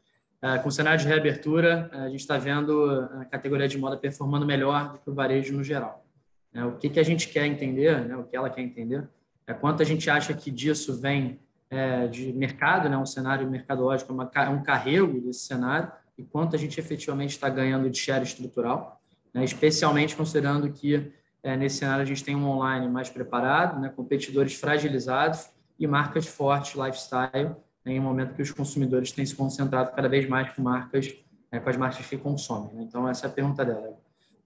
Ah, 0.46 0.60
com 0.60 0.70
cenário 0.70 1.00
de 1.00 1.08
reabertura, 1.08 1.90
a 1.94 2.10
gente 2.10 2.20
está 2.20 2.38
vendo 2.38 3.08
a 3.18 3.24
categoria 3.24 3.66
de 3.66 3.78
moda 3.78 3.96
performando 3.96 4.46
melhor 4.46 4.92
do 4.92 4.98
que 4.98 5.10
o 5.10 5.14
varejo 5.14 5.54
no 5.54 5.64
geral. 5.64 6.06
É, 6.54 6.66
o 6.66 6.74
que, 6.74 7.00
a 7.00 7.04
gente 7.04 7.30
quer 7.30 7.46
entender, 7.46 8.06
né, 8.06 8.18
o 8.18 8.26
que 8.26 8.36
ela 8.36 8.50
quer 8.50 8.60
entender, 8.60 9.08
é 9.48 9.54
quanto 9.54 9.82
a 9.82 9.86
gente 9.86 10.10
acha 10.10 10.34
que 10.34 10.52
disso 10.52 11.00
vem 11.00 11.40
é, 11.70 12.08
de 12.08 12.34
mercado, 12.34 12.90
né, 12.90 12.98
um 12.98 13.06
cenário 13.06 13.50
mercadológico, 13.50 14.12
um 14.12 14.62
carrego 14.62 15.22
desse 15.22 15.46
cenário, 15.46 15.90
e 16.18 16.24
quanto 16.24 16.58
a 16.58 16.60
gente 16.60 16.78
efetivamente 16.78 17.30
está 17.30 17.48
ganhando 17.48 17.90
de 17.90 17.98
share 17.98 18.26
estrutural, 18.26 19.02
né, 19.34 19.46
especialmente 19.46 20.14
considerando 20.14 20.70
que 20.74 21.10
é, 21.42 21.56
nesse 21.56 21.78
cenário, 21.78 22.04
a 22.04 22.06
gente 22.06 22.22
tem 22.22 22.36
um 22.36 22.50
online 22.50 22.90
mais 22.90 23.10
preparado, 23.10 23.90
competidores 23.92 24.56
fragilizados 24.56 25.48
e 25.80 25.88
marcas 25.88 26.28
fortes, 26.28 26.76
lifestyle, 26.76 27.56
em 27.86 28.00
um 28.00 28.04
momento 28.04 28.36
que 28.36 28.42
os 28.42 28.52
consumidores 28.52 29.12
têm 29.12 29.26
se 29.26 29.36
concentrado 29.36 29.94
cada 29.96 30.08
vez 30.08 30.28
mais 30.28 30.54
com 30.56 30.62
marcas, 30.62 31.14
é, 31.52 31.60
com 31.60 31.70
as 31.70 31.78
marcas 31.78 32.06
que 32.06 32.18
consomem. 32.18 32.74
Né? 32.74 32.84
Então, 32.84 33.08
essa 33.08 33.28
é 33.28 33.30
a 33.30 33.34
pergunta 33.34 33.66
dela. 33.66 33.98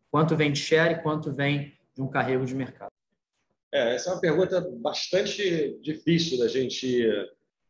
Quanto 0.09 0.35
vem 0.35 0.51
de 0.51 0.59
share 0.59 0.95
e 0.95 1.01
quanto 1.01 1.31
vem 1.31 1.73
de 1.93 2.01
um 2.01 2.07
carrego 2.07 2.45
de 2.45 2.55
mercado? 2.55 2.91
É, 3.71 3.95
essa 3.95 4.09
é 4.09 4.13
uma 4.13 4.21
pergunta 4.21 4.61
bastante 4.79 5.77
difícil 5.81 6.39
da 6.39 6.47
gente, 6.47 7.05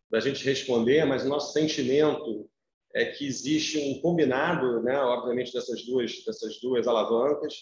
da 0.10 0.20
gente 0.20 0.46
responder, 0.46 1.06
mas 1.06 1.26
o 1.26 1.30
nosso 1.30 1.54
sentimento 1.54 2.50
é 2.94 3.06
que 3.06 3.28
existe 3.28 3.78
um 3.78 4.02
combinado, 4.02 4.82
né, 4.82 4.98
obviamente, 5.00 5.54
dessas 5.54 5.84
duas, 5.86 6.24
dessas 6.26 6.60
duas 6.62 6.88
alavancas, 6.88 7.54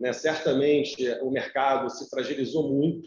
né? 0.00 0.12
Certamente 0.14 1.06
o 1.20 1.30
mercado 1.30 1.90
se 1.90 2.08
fragilizou 2.08 2.72
muito. 2.72 3.06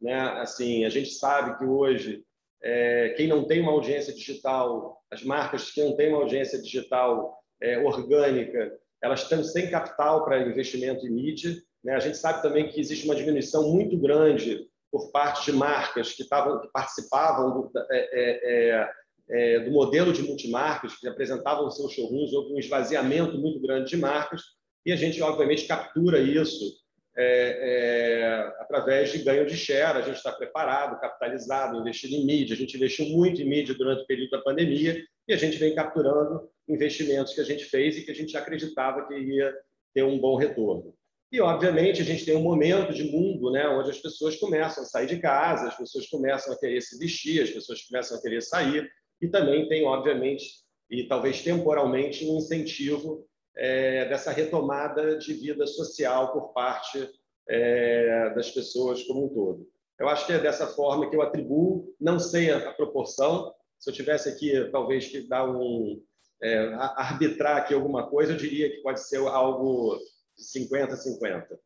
Né? 0.00 0.18
Assim, 0.18 0.86
a 0.86 0.88
gente 0.88 1.10
sabe 1.10 1.58
que 1.58 1.64
hoje 1.64 2.24
é, 2.62 3.10
quem 3.16 3.26
não 3.26 3.44
tem 3.44 3.60
uma 3.60 3.72
audiência 3.72 4.12
digital, 4.12 5.02
as 5.10 5.22
marcas 5.22 5.70
que 5.70 5.82
não 5.82 5.96
têm 5.96 6.08
uma 6.08 6.22
audiência 6.22 6.60
digital 6.60 7.38
é, 7.60 7.78
orgânica, 7.78 8.72
elas 9.02 9.22
estão 9.22 9.42
sem 9.42 9.70
capital 9.70 10.24
para 10.24 10.46
investimento 10.46 11.06
em 11.06 11.10
mídia. 11.10 11.56
Né? 11.82 11.94
A 11.94 12.00
gente 12.00 12.18
sabe 12.18 12.42
também 12.42 12.68
que 12.68 12.78
existe 12.78 13.06
uma 13.06 13.14
diminuição 13.14 13.70
muito 13.70 13.98
grande 13.98 14.68
por 14.92 15.10
parte 15.10 15.50
de 15.50 15.56
marcas 15.56 16.12
que, 16.12 16.22
estavam, 16.22 16.60
que 16.60 16.68
participavam 16.72 17.50
do, 17.50 17.70
é, 17.90 18.80
é, 18.82 18.90
é, 19.30 19.60
do 19.60 19.70
modelo 19.70 20.12
de 20.12 20.22
multimarcas, 20.22 20.96
que 20.96 21.08
apresentavam 21.08 21.70
seus 21.70 21.92
showrooms, 21.92 22.32
houve 22.32 22.54
um 22.54 22.58
esvaziamento 22.58 23.38
muito 23.38 23.60
grande 23.60 23.88
de 23.88 23.96
marcas, 23.96 24.42
e 24.84 24.92
a 24.92 24.96
gente, 24.96 25.22
obviamente, 25.22 25.66
captura 25.66 26.18
isso 26.18 26.79
é, 27.20 27.58
é, 27.60 28.34
através 28.60 29.12
de 29.12 29.18
ganho 29.18 29.46
de 29.46 29.56
share. 29.56 29.98
A 29.98 30.02
gente 30.02 30.16
está 30.16 30.32
preparado, 30.32 31.00
capitalizado, 31.00 31.78
investido 31.78 32.14
em 32.14 32.24
mídia. 32.24 32.54
A 32.54 32.58
gente 32.58 32.76
investiu 32.76 33.06
muito 33.06 33.42
em 33.42 33.48
mídia 33.48 33.74
durante 33.74 34.02
o 34.02 34.06
período 34.06 34.30
da 34.30 34.40
pandemia 34.40 35.04
e 35.28 35.32
a 35.32 35.36
gente 35.36 35.58
vem 35.58 35.74
capturando 35.74 36.48
investimentos 36.68 37.34
que 37.34 37.40
a 37.40 37.44
gente 37.44 37.64
fez 37.64 37.96
e 37.96 38.02
que 38.02 38.10
a 38.10 38.14
gente 38.14 38.36
acreditava 38.36 39.06
que 39.06 39.14
ia 39.14 39.54
ter 39.94 40.02
um 40.02 40.18
bom 40.18 40.36
retorno. 40.36 40.94
E, 41.32 41.40
obviamente, 41.40 42.02
a 42.02 42.04
gente 42.04 42.24
tem 42.24 42.36
um 42.36 42.42
momento 42.42 42.92
de 42.92 43.04
mundo 43.04 43.52
né, 43.52 43.68
onde 43.68 43.90
as 43.90 43.98
pessoas 43.98 44.36
começam 44.36 44.82
a 44.82 44.86
sair 44.86 45.06
de 45.06 45.18
casa, 45.18 45.68
as 45.68 45.76
pessoas 45.76 46.08
começam 46.08 46.52
a 46.52 46.58
querer 46.58 46.80
se 46.80 46.98
vestir, 46.98 47.42
as 47.42 47.50
pessoas 47.50 47.82
começam 47.82 48.18
a 48.18 48.20
querer 48.20 48.42
sair, 48.42 48.90
e 49.22 49.28
também 49.28 49.68
tem, 49.68 49.84
obviamente, 49.84 50.44
e 50.90 51.06
talvez 51.06 51.40
temporalmente, 51.42 52.26
um 52.26 52.38
incentivo 52.38 53.24
é, 53.56 54.06
dessa 54.06 54.30
retomada 54.30 55.18
de 55.18 55.34
vida 55.34 55.66
social 55.66 56.32
por 56.32 56.52
parte 56.52 57.10
é, 57.48 58.30
das 58.34 58.50
pessoas 58.50 59.02
como 59.04 59.26
um 59.26 59.28
todo. 59.28 59.68
Eu 59.98 60.08
acho 60.08 60.26
que 60.26 60.32
é 60.32 60.38
dessa 60.38 60.66
forma 60.66 61.10
que 61.10 61.16
eu 61.16 61.22
atribuo, 61.22 61.94
não 62.00 62.18
sei 62.18 62.50
a, 62.50 62.70
a 62.70 62.72
proporção, 62.72 63.54
se 63.78 63.90
eu 63.90 63.94
tivesse 63.94 64.28
aqui, 64.28 64.68
talvez, 64.70 65.08
que 65.08 65.26
dar 65.26 65.48
um, 65.48 66.02
é, 66.42 66.74
arbitrar 66.96 67.56
aqui 67.58 67.74
alguma 67.74 68.08
coisa, 68.08 68.32
eu 68.32 68.36
diria 68.36 68.70
que 68.70 68.82
pode 68.82 69.06
ser 69.06 69.18
algo 69.18 69.98
50 70.36 70.96
50. 70.96 71.60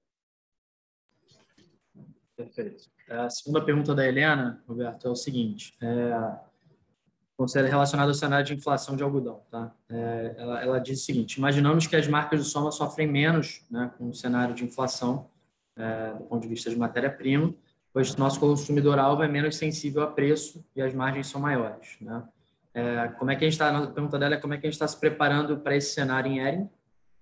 Perfeito. 2.37 2.85
A 3.09 3.31
segunda 3.31 3.65
pergunta 3.65 3.95
da 3.95 4.07
Helena, 4.07 4.63
Roberto, 4.67 5.07
é 5.07 5.11
o 5.11 5.15
seguinte: 5.15 5.77
é, 5.81 6.54
considera 7.37 7.69
relacionado 7.69 8.09
ao 8.09 8.15
cenário 8.15 8.47
de 8.47 8.55
inflação 8.55 8.97
de 8.97 9.03
algodão, 9.03 9.43
tá? 9.51 9.75
É, 9.89 10.35
ela, 10.39 10.63
ela, 10.63 10.79
diz 10.79 11.01
o 11.01 11.05
seguinte: 11.05 11.37
imaginamos 11.37 11.87
que 11.87 11.97
as 11.97 12.07
marcas 12.07 12.41
do 12.41 12.45
Soma 12.45 12.71
sofrem 12.71 13.07
menos, 13.07 13.65
né, 13.71 13.91
com 13.99 14.09
o 14.09 14.15
cenário 14.15 14.55
de 14.55 14.65
inflação 14.65 15.29
é, 15.77 16.13
do 16.15 16.25
ponto 16.25 16.43
de 16.43 16.49
vista 16.49 16.71
de 16.71 16.77
matéria-prima, 16.77 17.53
pois 17.93 18.15
nosso 18.17 18.39
consumidor 18.39 18.99
alvo 18.99 19.23
é 19.23 19.29
menos 19.29 19.57
sensível 19.57 20.03
a 20.03 20.07
preço 20.07 20.65
e 20.75 20.83
as 20.83 20.95
margens 20.95 21.27
são 21.27 21.41
maiores, 21.41 21.97
né? 22.01 22.23
É, 22.73 23.09
como 23.19 23.31
é 23.31 23.37
que 23.37 23.45
a 23.45 23.49
gente 23.49 23.53
está? 23.53 23.77
A 23.77 23.87
pergunta 23.87 24.19
dela 24.19 24.35
é 24.35 24.39
como 24.39 24.53
é 24.53 24.59
que 24.59 24.67
a 24.67 24.71
gente 24.71 24.75
está 24.75 24.89
se 24.89 24.99
preparando 24.99 25.59
para 25.59 25.77
esse 25.77 25.95
cenário 25.95 26.31
em 26.31 26.39
Ering, 26.41 26.69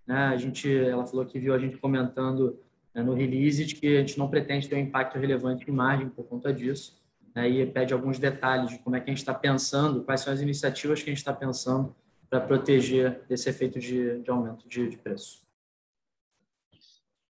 né? 0.06 0.26
A 0.28 0.36
gente, 0.36 0.74
ela 0.74 1.06
falou 1.06 1.26
que 1.26 1.38
viu 1.38 1.54
a 1.54 1.58
gente 1.58 1.76
comentando 1.76 2.58
né, 2.94 3.02
no 3.02 3.14
release 3.14 3.64
de 3.64 3.74
que 3.74 3.96
a 3.96 4.00
gente 4.00 4.18
não 4.18 4.28
pretende 4.28 4.68
ter 4.68 4.76
um 4.76 4.78
impacto 4.78 5.18
relevante 5.18 5.68
em 5.68 5.72
margem 5.72 6.08
por 6.08 6.24
conta 6.24 6.52
disso. 6.52 7.01
Né, 7.34 7.48
e 7.48 7.66
pede 7.66 7.94
alguns 7.94 8.18
detalhes 8.18 8.70
de 8.70 8.78
como 8.78 8.96
é 8.96 9.00
que 9.00 9.10
a 9.10 9.12
gente 9.12 9.22
está 9.22 9.32
pensando, 9.32 10.04
quais 10.04 10.20
são 10.20 10.32
as 10.32 10.40
iniciativas 10.40 11.02
que 11.02 11.08
a 11.08 11.12
gente 11.12 11.18
está 11.18 11.32
pensando 11.32 11.94
para 12.28 12.40
proteger 12.40 13.24
desse 13.26 13.48
efeito 13.48 13.78
de, 13.78 14.20
de 14.20 14.30
aumento 14.30 14.68
de, 14.68 14.88
de 14.88 14.96
preço. 14.98 15.42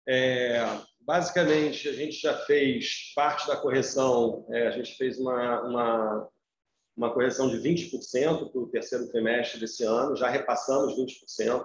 É, 0.06 0.64
basicamente, 1.00 1.88
a 1.88 1.92
gente 1.92 2.20
já 2.20 2.36
fez 2.38 3.12
parte 3.14 3.46
da 3.46 3.56
correção, 3.56 4.44
é, 4.50 4.66
a 4.66 4.70
gente 4.70 4.96
fez 4.96 5.18
uma, 5.18 5.60
uma, 5.62 6.28
uma 6.96 7.12
correção 7.12 7.48
de 7.48 7.56
20% 7.56 8.50
para 8.50 8.60
o 8.60 8.68
terceiro 8.68 9.08
trimestre 9.08 9.60
desse 9.60 9.84
ano, 9.84 10.16
já 10.16 10.28
repassamos 10.28 10.96
20%. 10.96 11.64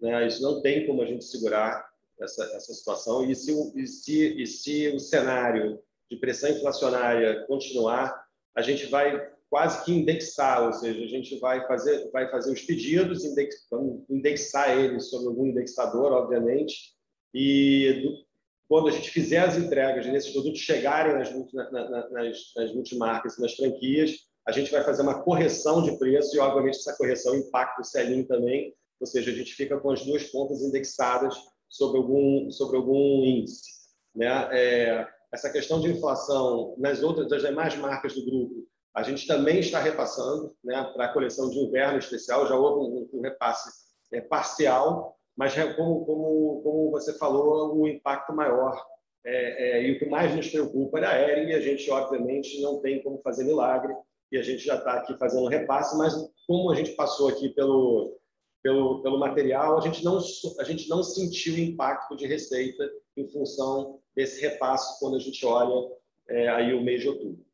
Né? 0.00 0.26
Isso 0.26 0.42
não 0.42 0.60
tem 0.60 0.86
como 0.86 1.02
a 1.02 1.06
gente 1.06 1.24
segurar 1.24 1.88
essa, 2.20 2.44
essa 2.56 2.72
situação. 2.72 3.28
E 3.30 3.34
se, 3.34 3.52
e, 3.76 3.86
se, 3.86 4.42
e 4.42 4.46
se 4.46 4.88
o 4.88 4.98
cenário 4.98 5.80
de 6.12 6.18
pressão 6.18 6.50
inflacionária 6.50 7.44
continuar, 7.46 8.22
a 8.54 8.60
gente 8.60 8.86
vai 8.86 9.30
quase 9.48 9.84
que 9.84 9.92
indexar, 9.92 10.64
ou 10.64 10.72
seja, 10.72 11.02
a 11.02 11.08
gente 11.08 11.38
vai 11.38 11.66
fazer, 11.66 12.10
vai 12.10 12.30
fazer 12.30 12.52
os 12.52 12.60
pedidos, 12.62 13.24
index, 13.24 13.66
indexar 14.10 14.78
eles 14.78 15.08
sobre 15.08 15.28
algum 15.28 15.46
indexador, 15.46 16.12
obviamente, 16.12 16.92
e 17.34 18.02
do, 18.02 18.32
quando 18.68 18.88
a 18.88 18.90
gente 18.90 19.10
fizer 19.10 19.38
as 19.38 19.56
entregas 19.56 20.06
nesses 20.06 20.32
produtos 20.32 20.60
chegarem 20.60 21.14
nas, 21.14 21.52
na, 21.52 21.70
na, 21.70 22.10
nas, 22.10 22.38
nas 22.56 22.74
multimarcas 22.74 23.38
nas 23.38 23.54
franquias, 23.54 24.16
a 24.46 24.52
gente 24.52 24.70
vai 24.70 24.84
fazer 24.84 25.02
uma 25.02 25.22
correção 25.22 25.82
de 25.82 25.98
preço 25.98 26.36
e, 26.36 26.38
obviamente, 26.40 26.78
essa 26.78 26.96
correção 26.96 27.34
impacta 27.36 27.80
o 27.80 27.84
selim 27.84 28.24
também, 28.24 28.74
ou 29.00 29.06
seja, 29.06 29.30
a 29.30 29.34
gente 29.34 29.54
fica 29.54 29.78
com 29.78 29.90
as 29.90 30.04
duas 30.04 30.24
pontas 30.24 30.62
indexadas 30.62 31.34
sobre 31.68 31.98
algum, 31.98 32.50
sobre 32.50 32.76
algum 32.76 33.24
índice. 33.24 33.70
Né? 34.14 34.48
É, 34.52 35.08
essa 35.32 35.50
questão 35.50 35.80
de 35.80 35.90
inflação 35.90 36.74
nas 36.78 37.02
outras, 37.02 37.28
das 37.28 37.42
demais 37.42 37.76
marcas 37.76 38.14
do 38.14 38.24
grupo, 38.24 38.66
a 38.94 39.02
gente 39.02 39.26
também 39.26 39.60
está 39.60 39.80
repassando 39.80 40.54
né, 40.62 40.90
para 40.94 41.06
a 41.06 41.12
coleção 41.12 41.48
de 41.48 41.58
inverno 41.58 41.98
especial, 41.98 42.46
já 42.46 42.54
houve 42.54 43.08
um, 43.14 43.18
um 43.18 43.22
repasse 43.22 43.70
é, 44.12 44.20
parcial, 44.20 45.16
mas 45.34 45.54
como, 45.74 46.04
como, 46.04 46.60
como 46.62 46.90
você 46.90 47.16
falou, 47.16 47.74
o 47.74 47.88
impacto 47.88 48.34
maior 48.34 48.78
é, 49.24 49.78
é, 49.78 49.88
e 49.88 49.92
o 49.92 49.98
que 49.98 50.06
mais 50.06 50.34
nos 50.34 50.48
preocupa 50.50 50.98
é 51.00 51.06
a 51.06 51.30
Ering, 51.30 51.50
e 51.50 51.54
a 51.54 51.60
gente, 51.60 51.90
obviamente, 51.90 52.60
não 52.60 52.80
tem 52.80 53.02
como 53.02 53.22
fazer 53.22 53.44
milagre, 53.44 53.94
e 54.30 54.36
a 54.36 54.42
gente 54.42 54.64
já 54.64 54.76
está 54.76 54.94
aqui 54.94 55.16
fazendo 55.16 55.46
repasse, 55.46 55.96
mas 55.96 56.14
como 56.46 56.70
a 56.70 56.74
gente 56.74 56.92
passou 56.92 57.28
aqui 57.28 57.48
pelo, 57.50 58.18
pelo, 58.62 59.02
pelo 59.02 59.18
material, 59.18 59.78
a 59.78 59.80
gente, 59.80 60.04
não, 60.04 60.18
a 60.58 60.64
gente 60.64 60.88
não 60.88 61.02
sentiu 61.02 61.58
impacto 61.58 62.16
de 62.16 62.26
receita 62.26 62.88
em 63.16 63.26
função 63.28 64.00
desse 64.14 64.40
repasse 64.40 64.98
quando 65.00 65.16
a 65.16 65.18
gente 65.18 65.44
olha 65.44 65.90
é, 66.28 66.48
aí 66.48 66.72
o 66.72 66.82
mês 66.82 67.02
de 67.02 67.08
outubro. 67.08 67.44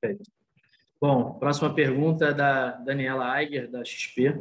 Perfeito. 0.00 0.30
Bom, 1.00 1.34
próxima 1.38 1.74
pergunta 1.74 2.26
é 2.26 2.34
da 2.34 2.72
Daniela 2.72 3.42
Eiger, 3.42 3.70
da 3.70 3.84
XP. 3.84 4.34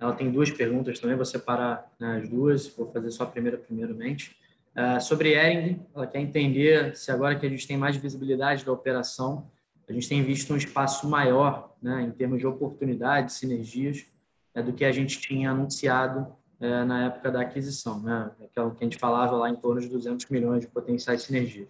Ela 0.00 0.14
tem 0.14 0.30
duas 0.30 0.50
perguntas 0.50 0.98
também, 0.98 1.16
vou 1.16 1.24
separar 1.24 1.90
né, 1.98 2.18
as 2.18 2.28
duas, 2.28 2.68
vou 2.68 2.90
fazer 2.92 3.10
só 3.10 3.24
a 3.24 3.26
primeira 3.26 3.56
primeiramente. 3.58 4.36
Uh, 4.76 5.00
sobre 5.00 5.34
Ering, 5.34 5.86
ela 5.94 6.06
quer 6.06 6.20
entender 6.20 6.96
se 6.96 7.10
agora 7.10 7.38
que 7.38 7.46
a 7.46 7.48
gente 7.48 7.66
tem 7.66 7.76
mais 7.76 7.96
visibilidade 7.96 8.64
da 8.64 8.72
operação, 8.72 9.50
a 9.88 9.92
gente 9.92 10.08
tem 10.08 10.22
visto 10.22 10.52
um 10.52 10.56
espaço 10.56 11.08
maior 11.08 11.76
né, 11.82 12.02
em 12.02 12.10
termos 12.10 12.38
de 12.38 12.46
oportunidades, 12.46 13.36
sinergias, 13.36 14.06
é, 14.54 14.62
do 14.62 14.72
que 14.72 14.84
a 14.84 14.92
gente 14.92 15.20
tinha 15.20 15.50
anunciado 15.50 16.34
é, 16.60 16.84
na 16.84 17.06
época 17.06 17.30
da 17.30 17.42
aquisição, 17.42 18.00
né? 18.00 18.30
aquilo 18.42 18.74
que 18.74 18.84
a 18.84 18.86
gente 18.86 18.98
falava 18.98 19.36
lá 19.36 19.50
em 19.50 19.56
torno 19.56 19.80
de 19.80 19.88
200 19.88 20.26
milhões 20.30 20.60
de 20.60 20.68
potenciais 20.68 21.22
sinergias. 21.22 21.68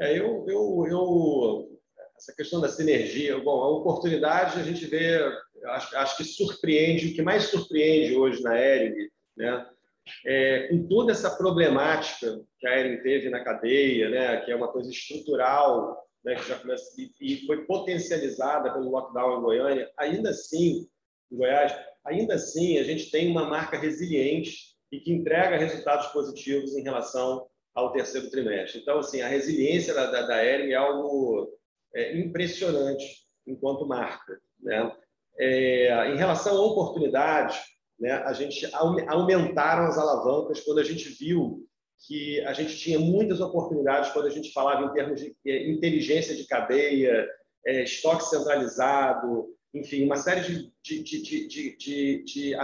É, 0.00 0.18
eu, 0.18 0.44
eu, 0.48 0.86
eu, 0.88 1.80
essa 2.16 2.34
questão 2.34 2.60
da 2.60 2.68
sinergia, 2.68 3.38
bom, 3.38 3.62
a 3.62 3.68
oportunidade 3.68 4.58
a 4.58 4.64
gente 4.64 4.86
vê, 4.86 5.20
acho, 5.66 5.96
acho 5.96 6.16
que 6.16 6.24
surpreende, 6.24 7.08
o 7.08 7.14
que 7.14 7.22
mais 7.22 7.44
surpreende 7.44 8.16
hoje 8.16 8.42
na 8.42 8.58
Ering, 8.58 9.08
né, 9.36 9.70
é, 10.26 10.68
com 10.68 10.86
toda 10.88 11.12
essa 11.12 11.30
problemática 11.36 12.40
que 12.58 12.66
a 12.66 12.78
Ering 12.78 13.02
teve 13.02 13.30
na 13.30 13.42
cadeia, 13.42 14.08
né, 14.10 14.40
que 14.42 14.50
é 14.50 14.56
uma 14.56 14.68
coisa 14.68 14.90
estrutural, 14.90 16.04
né, 16.24 16.34
que 16.34 16.48
já 16.48 16.58
começa, 16.58 16.84
e, 16.98 17.10
e 17.20 17.46
foi 17.46 17.64
potencializada 17.66 18.72
pelo 18.72 18.90
lockdown 18.90 19.38
em 19.38 19.42
Goiânia, 19.42 19.90
ainda 19.98 20.30
assim, 20.30 20.88
em 21.30 21.36
Goiás, 21.36 21.74
ainda 22.04 22.34
assim 22.34 22.78
a 22.78 22.82
gente 22.82 23.10
tem 23.10 23.30
uma 23.30 23.48
marca 23.48 23.78
resiliente 23.78 24.74
e 24.90 25.00
que 25.00 25.12
entrega 25.12 25.56
resultados 25.56 26.06
positivos 26.08 26.74
em 26.76 26.82
relação 26.82 27.46
ao 27.74 27.92
terceiro 27.92 28.30
trimestre. 28.30 28.80
Então, 28.80 28.98
assim, 28.98 29.20
a 29.20 29.28
resiliência 29.28 29.92
da, 29.92 30.10
da, 30.10 30.22
da 30.22 30.36
é 30.36 30.74
algo 30.74 31.50
é, 31.94 32.16
impressionante 32.16 33.24
enquanto 33.46 33.86
marca. 33.86 34.38
Né? 34.60 34.96
É, 35.38 36.12
em 36.12 36.16
relação 36.16 36.56
à 36.56 36.64
oportunidade, 36.64 37.60
né, 37.98 38.12
a 38.12 38.32
gente 38.32 38.68
aumentaram 39.08 39.86
as 39.86 39.98
alavancas 39.98 40.60
quando 40.60 40.80
a 40.80 40.84
gente 40.84 41.08
viu 41.08 41.64
que 42.06 42.40
a 42.42 42.52
gente 42.52 42.76
tinha 42.76 42.98
muitas 42.98 43.40
oportunidades 43.40 44.10
quando 44.10 44.26
a 44.26 44.30
gente 44.30 44.52
falava 44.52 44.84
em 44.84 44.92
termos 44.92 45.20
de 45.20 45.34
é, 45.46 45.70
inteligência 45.70 46.34
de 46.34 46.46
cadeia, 46.46 47.26
é, 47.66 47.84
estoque 47.84 48.24
centralizado, 48.24 49.48
enfim, 49.72 50.04
uma 50.04 50.16
série 50.16 50.70
de, 50.82 51.02
de, 51.02 51.46
de, 51.48 52.24
de 52.24 52.54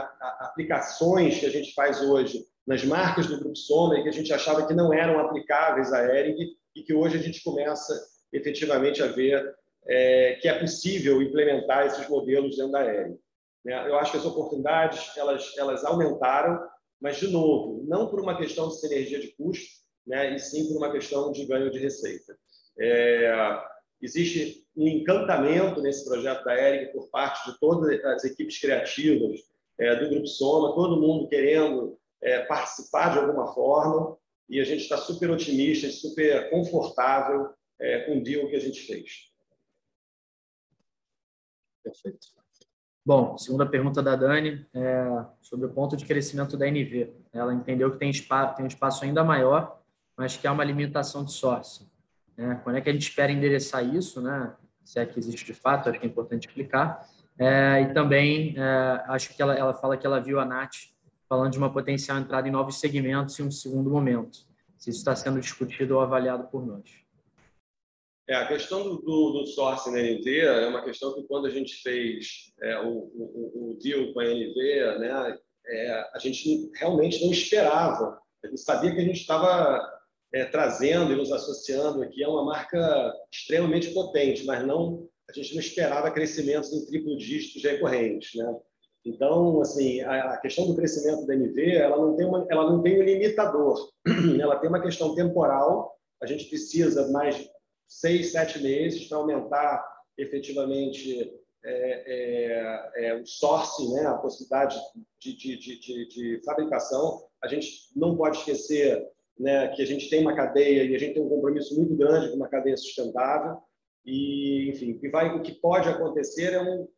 aplicações 0.41 1.39
que 1.39 1.47
a 1.47 1.51
gente 1.51 1.73
faz 1.75 2.01
hoje 2.03 2.45
nas 2.67 2.85
marcas 2.85 3.27
do 3.27 3.39
Grupo 3.39 3.57
Soma 3.57 3.99
e 3.99 4.03
que 4.03 4.09
a 4.09 4.13
gente 4.13 4.33
achava 4.33 4.67
que 4.67 4.75
não 4.75 4.93
eram 4.93 5.19
aplicáveis 5.19 5.93
à 5.93 6.05
Ering 6.05 6.37
e 6.77 6.83
que 6.83 6.95
hoje 6.95 7.19
a 7.19 7.23
gente 7.23 7.43
começa 7.43 7.93
efetivamente 8.33 9.03
a 9.03 9.07
ver 9.07 9.43
é, 9.87 10.39
que 10.41 10.49
é 10.49 10.59
possível 10.59 11.21
implementar 11.21 11.87
esses 11.87 12.07
modelos 12.09 12.57
dentro 12.57 12.73
da 12.73 12.85
Ering. 12.85 13.19
Né? 13.65 13.89
Eu 13.89 13.97
acho 13.97 14.13
que 14.13 14.19
as 14.19 14.25
oportunidades 14.25 15.17
elas, 15.17 15.57
elas 15.57 15.85
aumentaram, 15.85 16.61
mas, 17.01 17.17
de 17.17 17.29
novo, 17.29 17.83
não 17.87 18.09
por 18.09 18.21
uma 18.21 18.37
questão 18.37 18.69
de 18.69 18.79
sinergia 18.79 19.21
de 19.21 19.29
custo, 19.37 19.81
né? 20.07 20.35
e 20.35 20.39
sim 20.39 20.69
por 20.69 20.77
uma 20.77 20.93
questão 20.93 21.33
de 21.33 21.47
ganho 21.47 21.71
de 21.71 21.79
receita. 21.79 22.37
É, 22.79 23.63
existe 24.01 24.67
um 24.77 24.87
encantamento 24.87 25.81
nesse 25.81 26.05
projeto 26.05 26.45
da 26.45 26.55
Ering 26.55 26.93
por 26.93 27.09
parte 27.11 27.51
de 27.51 27.59
todas 27.59 28.03
as 28.05 28.25
equipes 28.25 28.59
criativas 28.59 29.41
é, 29.79 29.97
do 29.97 30.09
Grupo 30.11 30.27
Soma, 30.27 30.75
todo 30.75 31.01
mundo 31.01 31.29
querendo 31.29 31.99
é, 32.23 32.41
participar 32.45 33.13
de 33.13 33.19
alguma 33.19 33.53
forma, 33.55 34.19
e 34.49 34.61
a 34.61 34.65
gente 34.65 34.83
está 34.83 34.99
super 34.99 35.31
otimista 35.31 35.87
e 35.87 35.93
super 35.93 36.51
confortável 36.51 37.55
é, 37.79 38.01
com 38.01 38.19
o 38.19 38.23
deal 38.23 38.49
que 38.49 38.57
a 38.57 38.61
gente 38.61 38.81
fez. 38.81 39.31
Perfeito. 41.83 42.40
Bom, 43.05 43.39
segunda 43.39 43.65
pergunta 43.65 44.03
da 44.03 44.15
Dani 44.15 44.67
é 44.75 45.25
sobre 45.41 45.67
o 45.67 45.71
ponto 45.71 45.97
de 45.97 46.05
crescimento 46.05 46.57
da 46.57 46.67
NV. 46.67 47.11
Ela 47.33 47.55
entendeu 47.55 47.91
que 47.91 47.99
tem 47.99 48.11
espaço, 48.11 48.57
tem 48.57 48.65
um 48.65 48.69
espaço 48.69 49.05
ainda 49.05 49.25
maior, 49.25 49.81
mas 50.17 50.37
que 50.37 50.47
há 50.47 50.53
uma 50.53 50.63
limitação 50.63 51.25
de 51.25 51.33
sourcing. 51.33 51.89
Né? 52.37 52.61
Quando 52.63 52.77
é 52.77 52.81
que 52.81 52.91
a 52.91 52.93
gente 52.93 53.03
espera 53.03 53.33
endereçar 53.33 53.83
isso, 53.85 54.21
né? 54.21 54.53
se 54.85 54.99
é 54.99 55.07
que 55.07 55.19
existe 55.19 55.47
de 55.47 55.55
fato, 55.55 55.89
acho 55.89 55.99
que 55.99 56.07
é 56.07 56.09
importante 56.09 56.47
explicar. 56.47 57.09
É, 57.39 57.81
e 57.83 57.95
também 57.95 58.55
é, 58.59 59.03
acho 59.07 59.35
que 59.35 59.41
ela, 59.41 59.55
ela 59.55 59.73
fala 59.73 59.97
que 59.97 60.07
ela 60.07 60.21
viu 60.21 60.39
a 60.39 60.45
Nath 60.45 60.91
falando 61.27 61.53
de 61.53 61.59
uma 61.59 61.73
potencial 61.73 62.19
entrada 62.19 62.49
em 62.49 62.51
novos 62.51 62.81
segmentos 62.81 63.39
em 63.39 63.45
um 63.45 63.51
segundo 63.51 63.89
momento. 63.89 64.41
Se 64.77 64.91
isso 64.91 64.99
está 64.99 65.17
sendo 65.17 65.41
discutido 65.41 65.95
ou 65.95 66.01
avaliado 66.03 66.45
por 66.49 66.67
nós. 66.67 67.01
É, 68.31 68.37
a 68.37 68.47
questão 68.47 68.85
do, 68.85 68.99
do, 68.99 69.33
do 69.33 69.47
sourcing 69.49 69.91
na 69.91 70.01
NV 70.01 70.39
é 70.39 70.69
uma 70.69 70.85
questão 70.85 71.13
que 71.13 71.25
quando 71.25 71.47
a 71.47 71.51
gente 71.51 71.75
fez 71.83 72.53
é, 72.63 72.79
o, 72.79 73.11
o, 73.13 73.73
o, 73.73 73.79
deal 73.83 74.13
com 74.13 74.21
a 74.21 74.25
NV, 74.25 74.99
né, 75.01 75.37
é, 75.67 76.05
a 76.15 76.19
gente 76.21 76.71
realmente 76.77 77.25
não 77.25 77.33
esperava. 77.33 78.17
A 78.45 78.47
gente 78.47 78.61
sabia 78.61 78.95
que 78.95 79.01
a 79.01 79.05
gente 79.05 79.21
estava 79.21 79.85
é, 80.33 80.45
trazendo 80.45 81.13
e 81.13 81.17
nos 81.17 81.33
associando 81.33 82.05
aqui 82.05 82.23
a 82.23 82.29
uma 82.29 82.45
marca 82.45 83.13
extremamente 83.33 83.91
potente, 83.91 84.47
mas 84.47 84.65
não 84.65 85.09
a 85.29 85.33
gente 85.33 85.53
não 85.55 85.61
esperava 85.61 86.11
crescimentos 86.13 86.73
em 86.73 86.87
triplo 86.87 87.17
dígitos 87.17 87.65
recorrentes, 87.65 88.33
né? 88.37 88.57
Então, 89.05 89.61
assim, 89.61 90.03
a, 90.03 90.37
questão 90.37 90.69
do 90.69 90.77
crescimento 90.77 91.27
da 91.27 91.35
NV, 91.35 91.75
ela 91.75 91.97
não 91.97 92.17
tem 92.17 92.27
uma, 92.27 92.47
ela 92.49 92.71
não 92.71 92.81
tem 92.81 93.01
um 93.01 93.05
limitador, 93.05 93.91
ela 94.41 94.57
tem 94.59 94.69
uma 94.69 94.83
questão 94.83 95.17
temporal. 95.17 95.97
A 96.23 96.27
gente 96.27 96.45
precisa 96.45 97.11
mais 97.11 97.49
seis, 97.91 98.31
sete 98.31 98.63
meses 98.63 99.09
para 99.09 99.19
aumentar 99.19 99.85
efetivamente 100.17 101.35
é, 101.65 102.95
é, 102.95 103.07
é, 103.07 103.15
o 103.15 103.27
sourcing, 103.27 103.93
né, 103.93 104.07
a 104.07 104.15
possibilidade 104.15 104.79
de, 105.19 105.37
de, 105.37 105.57
de, 105.59 106.09
de, 106.09 106.41
fabricação. 106.45 107.27
A 107.43 107.49
gente 107.49 107.91
não 107.97 108.17
pode 108.17 108.39
esquecer 108.39 109.07
né, 109.39 109.69
que 109.69 109.83
a 109.83 109.87
gente 109.87 110.09
tem 110.09 110.21
uma 110.21 110.37
cadeia 110.37 110.85
e 110.85 110.95
a 110.95 110.99
gente 110.99 111.15
tem 111.15 111.23
um 111.23 111.29
compromisso 111.29 111.77
muito 111.77 111.95
grande 111.97 112.31
com 112.31 112.37
uma 112.37 112.49
cadeia 112.49 112.77
sustentável. 112.77 113.59
E, 114.07 114.71
enfim, 114.71 114.97
que, 114.97 115.09
vai, 115.11 115.37
o 115.37 115.43
que 115.43 115.53
pode 115.53 115.89
acontecer 115.89 116.55
é 116.55 116.63
um, 116.63 116.89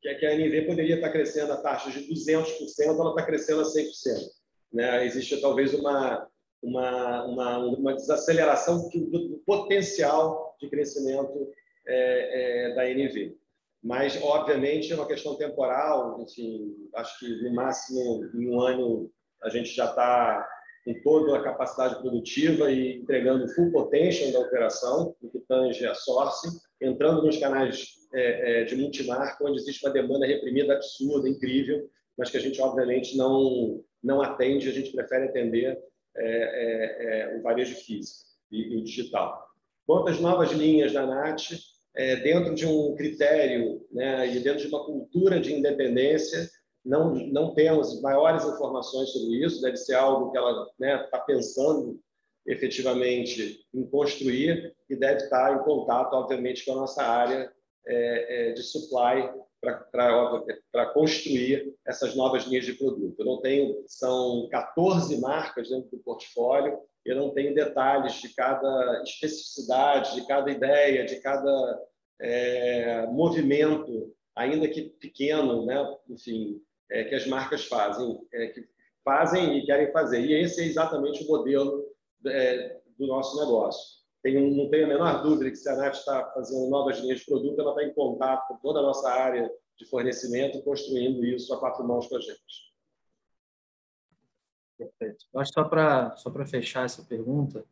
que 0.00 0.08
a 0.24 0.34
NV 0.34 0.62
poderia 0.62 0.94
estar 0.94 1.10
crescendo 1.10 1.52
a 1.52 1.58
taxa 1.60 1.90
de 1.90 2.08
200%, 2.08 2.46
ela 2.80 3.10
está 3.10 3.26
crescendo 3.26 3.60
a 3.60 3.64
100%. 3.64 3.84
Né? 4.72 5.06
Existe 5.06 5.40
talvez 5.40 5.74
uma, 5.74 6.26
uma, 6.62 7.24
uma, 7.24 7.58
uma 7.58 7.94
desaceleração 7.94 8.88
do, 8.88 9.42
potencial 9.46 10.56
de 10.60 10.68
crescimento 10.68 11.50
é, 11.86 12.70
é, 12.70 12.74
da 12.74 12.88
NV. 12.90 13.36
Mas, 13.82 14.20
obviamente, 14.22 14.92
é 14.92 14.96
uma 14.96 15.06
questão 15.06 15.36
temporal. 15.36 16.20
Enfim, 16.20 16.74
acho 16.94 17.18
que 17.18 17.42
no 17.42 17.54
máximo 17.54 18.24
em 18.34 18.48
um 18.48 18.60
ano 18.60 19.10
a 19.42 19.48
gente 19.48 19.70
já 19.70 19.86
está 19.86 20.46
com 20.84 20.94
toda 21.02 21.36
a 21.36 21.42
capacidade 21.42 22.00
produtiva 22.00 22.70
e 22.70 22.98
entregando 22.98 23.48
full 23.54 23.70
potential 23.70 24.32
da 24.32 24.40
operação, 24.40 25.14
no 25.22 25.30
que 25.30 25.38
tange 25.40 25.86
a 25.86 25.94
sourcing, 25.94 26.58
entrando 26.80 27.22
nos 27.22 27.36
canais 27.36 27.98
é, 28.14 28.62
é, 28.62 28.64
de 28.64 28.74
multimarca, 28.74 29.44
onde 29.44 29.60
existe 29.60 29.84
uma 29.84 29.92
demanda 29.92 30.26
reprimida 30.26 30.74
absurda, 30.74 31.28
incrível, 31.28 31.88
mas 32.16 32.30
que 32.30 32.36
a 32.36 32.40
gente, 32.40 32.60
obviamente, 32.60 33.16
não, 33.16 33.84
não 34.02 34.22
atende, 34.22 34.68
a 34.68 34.72
gente 34.72 34.92
prefere 34.92 35.26
atender 35.26 35.78
é, 36.18 37.30
é, 37.30 37.32
é 37.34 37.36
o 37.36 37.42
varejo 37.42 37.74
físico 37.76 38.28
e, 38.50 38.74
e, 38.74 38.76
o 38.76 38.84
digital. 38.84 39.46
Quanto 39.86 40.10
às 40.10 40.20
novas 40.20 40.52
linhas 40.52 40.92
da 40.92 41.06
NAT, 41.06 41.52
é, 41.96 42.16
dentro 42.16 42.54
de 42.54 42.66
um 42.66 42.94
critério 42.94 43.84
né, 43.90 44.28
e 44.34 44.40
dentro 44.40 44.60
de 44.60 44.68
uma 44.68 44.84
cultura 44.84 45.40
de 45.40 45.52
independência, 45.52 46.48
não, 46.84 47.14
não 47.14 47.54
temos 47.54 48.00
maiores 48.00 48.44
informações 48.44 49.10
sobre 49.10 49.44
isso, 49.44 49.60
deve 49.60 49.76
ser 49.76 49.94
algo 49.94 50.30
que 50.30 50.38
ela 50.38 50.62
está 50.62 50.74
né, 50.78 50.98
tá 51.10 51.18
pensando 51.18 52.00
efetivamente 52.46 53.60
em 53.74 53.84
construir 53.86 54.74
e 54.88 54.96
deve 54.96 55.24
estar 55.24 55.54
em 55.54 55.64
contato, 55.64 56.14
obviamente, 56.14 56.64
com 56.64 56.72
a 56.72 56.76
nossa 56.76 57.02
área 57.02 57.52
é, 57.86 58.52
de 58.52 58.62
supply 58.62 59.28
para 59.60 60.86
construir 60.92 61.74
essas 61.86 62.14
novas 62.14 62.44
linhas 62.44 62.64
de 62.64 62.74
produto. 62.74 63.18
Eu 63.18 63.26
não 63.26 63.40
tenho, 63.40 63.82
são 63.86 64.48
14 64.50 65.20
marcas 65.20 65.68
dentro 65.68 65.90
do 65.90 65.98
portfólio, 65.98 66.78
eu 67.04 67.16
não 67.16 67.30
tenho 67.30 67.54
detalhes 67.54 68.14
de 68.14 68.34
cada 68.34 69.02
especificidade, 69.02 70.14
de 70.14 70.26
cada 70.26 70.50
ideia, 70.50 71.04
de 71.04 71.16
cada 71.20 71.82
é, 72.20 73.06
movimento, 73.06 74.14
ainda 74.36 74.68
que 74.68 74.82
pequeno, 74.82 75.64
né? 75.64 75.76
enfim, 76.08 76.60
é, 76.90 77.04
que 77.04 77.14
as 77.14 77.26
marcas 77.26 77.64
fazem, 77.64 78.18
é, 78.32 78.48
que 78.48 78.64
fazem 79.04 79.58
e 79.58 79.66
querem 79.66 79.92
fazer. 79.92 80.20
E 80.20 80.34
esse 80.34 80.62
é 80.62 80.66
exatamente 80.66 81.24
o 81.24 81.28
modelo 81.28 81.84
é, 82.26 82.78
do 82.98 83.06
nosso 83.06 83.38
negócio. 83.40 83.97
Tenho, 84.22 84.50
não 84.54 84.68
tenho 84.68 84.86
a 84.86 84.88
menor 84.88 85.22
dúvida 85.22 85.50
que 85.50 85.56
se 85.56 85.68
a 85.68 85.76
NAT 85.76 85.94
está 85.94 86.32
fazendo 86.32 86.68
novas 86.68 86.98
linhas 86.98 87.20
de 87.20 87.26
produto, 87.26 87.60
ela 87.60 87.70
está 87.70 87.84
em 87.84 87.94
contato 87.94 88.48
com 88.48 88.56
toda 88.56 88.80
a 88.80 88.82
nossa 88.82 89.08
área 89.08 89.50
de 89.76 89.86
fornecimento, 89.86 90.62
construindo 90.62 91.24
isso 91.24 91.54
a 91.54 91.58
quatro 91.58 91.86
mãos 91.86 92.08
com 92.08 92.16
a 92.16 92.20
gente. 92.20 92.68
Perfeito. 94.76 95.24
Acho 95.36 95.52
só 95.52 95.64
para 95.64 96.16
só 96.16 96.30
para 96.30 96.46
fechar 96.46 96.84
essa 96.84 97.02
pergunta, 97.02 97.64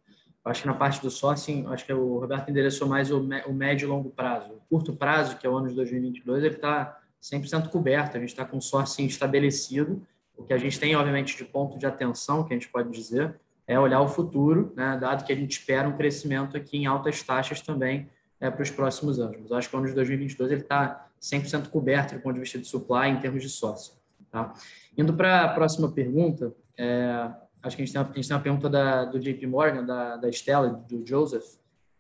acho 0.44 0.62
que 0.62 0.68
na 0.68 0.74
parte 0.74 1.00
do 1.00 1.10
sourcing, 1.10 1.66
acho 1.66 1.84
que 1.84 1.92
o 1.92 2.18
Roberto 2.18 2.48
endereçou 2.48 2.86
mais 2.86 3.10
o, 3.10 3.18
o 3.20 3.52
médio 3.52 3.86
e 3.86 3.88
longo 3.88 4.10
prazo. 4.10 4.54
O 4.54 4.60
curto 4.68 4.94
prazo, 4.94 5.36
que 5.36 5.46
é 5.46 5.50
o 5.50 5.56
ano 5.56 5.68
de 5.68 5.74
2022, 5.74 6.44
ele 6.44 6.54
está 6.54 7.00
100% 7.22 7.68
coberto, 7.68 8.16
a 8.16 8.20
gente 8.20 8.30
está 8.30 8.44
com 8.44 8.58
o 8.58 8.62
sourcing 8.62 9.06
estabelecido. 9.06 10.06
O 10.36 10.44
que 10.44 10.52
a 10.52 10.58
gente 10.58 10.78
tem, 10.78 10.94
obviamente, 10.94 11.36
de 11.36 11.44
ponto 11.44 11.78
de 11.78 11.86
atenção, 11.86 12.44
que 12.44 12.52
a 12.52 12.56
gente 12.56 12.68
pode 12.68 12.90
dizer, 12.90 13.34
é 13.66 13.78
olhar 13.78 14.00
o 14.00 14.08
futuro, 14.08 14.72
né, 14.76 14.96
dado 15.00 15.24
que 15.24 15.32
a 15.32 15.36
gente 15.36 15.52
espera 15.52 15.88
um 15.88 15.96
crescimento 15.96 16.56
aqui 16.56 16.78
em 16.78 16.86
altas 16.86 17.22
taxas 17.22 17.60
também 17.60 18.08
é, 18.40 18.50
para 18.50 18.62
os 18.62 18.70
próximos 18.70 19.18
anos. 19.18 19.38
Mas 19.40 19.52
acho 19.52 19.68
que 19.68 19.74
o 19.74 19.78
ano 19.78 19.88
de 19.88 19.94
2022 19.94 20.52
ele 20.52 20.60
está 20.60 21.08
100% 21.20 21.68
coberto 21.68 22.14
do 22.14 22.20
ponto 22.20 22.34
de 22.34 22.40
vista 22.40 22.58
de 22.58 22.66
supply 22.66 23.08
em 23.08 23.18
termos 23.18 23.42
de 23.42 23.48
sócio. 23.48 23.94
Tá? 24.30 24.52
Indo 24.96 25.14
para 25.14 25.44
a 25.44 25.48
próxima 25.48 25.90
pergunta, 25.90 26.54
é, 26.78 27.30
acho 27.62 27.76
que 27.76 27.82
a 27.82 27.86
gente 27.86 27.92
tem 27.92 28.02
uma, 28.02 28.14
gente 28.14 28.28
tem 28.28 28.36
uma 28.36 28.42
pergunta 28.42 28.68
da, 28.68 29.04
do 29.04 29.18
JP 29.18 29.46
Morgan, 29.46 29.84
da, 29.84 30.16
da 30.16 30.28
Stella, 30.28 30.68
do 30.68 31.04
Joseph. 31.06 31.44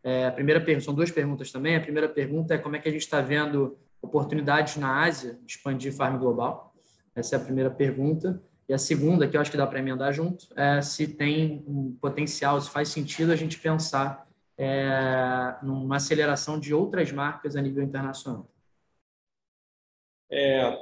É, 0.02 0.26
a 0.26 0.32
primeira 0.32 0.60
pergunta, 0.60 0.84
são 0.84 0.94
duas 0.94 1.10
perguntas 1.10 1.50
também. 1.50 1.76
A 1.76 1.80
primeira 1.80 2.08
pergunta 2.08 2.54
é 2.54 2.58
como 2.58 2.76
é 2.76 2.78
que 2.78 2.88
a 2.88 2.92
gente 2.92 3.02
está 3.02 3.20
vendo 3.20 3.76
oportunidades 4.00 4.76
na 4.76 5.02
Ásia 5.02 5.38
de 5.44 5.52
expandir 5.52 5.92
farm 5.92 6.18
global? 6.18 6.74
Essa 7.14 7.36
é 7.36 7.38
a 7.38 7.42
primeira 7.42 7.70
pergunta. 7.70 8.40
E 8.68 8.74
a 8.74 8.78
segunda, 8.78 9.28
que 9.28 9.36
eu 9.36 9.40
acho 9.40 9.50
que 9.50 9.56
dá 9.56 9.66
para 9.66 9.78
emendar 9.78 10.12
junto, 10.12 10.48
é 10.56 10.82
se 10.82 11.06
tem 11.06 11.64
um 11.68 11.96
potencial, 12.00 12.60
se 12.60 12.68
faz 12.68 12.88
sentido 12.88 13.32
a 13.32 13.36
gente 13.36 13.58
pensar 13.58 14.26
é, 14.58 15.56
numa 15.62 15.96
aceleração 15.96 16.58
de 16.58 16.74
outras 16.74 17.12
marcas 17.12 17.54
a 17.54 17.62
nível 17.62 17.82
internacional. 17.82 18.48
É, 20.30 20.76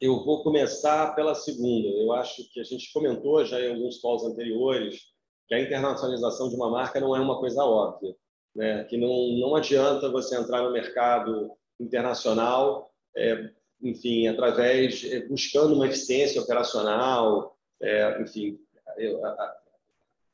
eu 0.00 0.24
vou 0.24 0.42
começar 0.42 1.14
pela 1.14 1.34
segunda. 1.34 1.88
Eu 1.88 2.12
acho 2.12 2.50
que 2.52 2.60
a 2.60 2.64
gente 2.64 2.92
comentou 2.92 3.44
já 3.44 3.60
em 3.60 3.70
alguns 3.70 4.00
calls 4.00 4.24
anteriores 4.24 5.14
que 5.46 5.54
a 5.54 5.60
internacionalização 5.60 6.48
de 6.48 6.56
uma 6.56 6.70
marca 6.70 6.98
não 6.98 7.14
é 7.14 7.20
uma 7.20 7.38
coisa 7.38 7.64
óbvia, 7.64 8.14
né? 8.54 8.84
Que 8.84 8.96
não 8.96 9.38
não 9.38 9.54
adianta 9.54 10.10
você 10.10 10.36
entrar 10.36 10.62
no 10.62 10.72
mercado 10.72 11.52
internacional 11.78 12.92
é, 13.16 13.50
enfim, 13.82 14.26
através 14.26 15.04
é, 15.04 15.26
buscando 15.26 15.74
uma 15.74 15.86
eficiência 15.86 16.40
operacional, 16.40 17.56
é, 17.80 18.22
enfim, 18.22 18.58
eu, 18.96 19.24
a, 19.24 19.56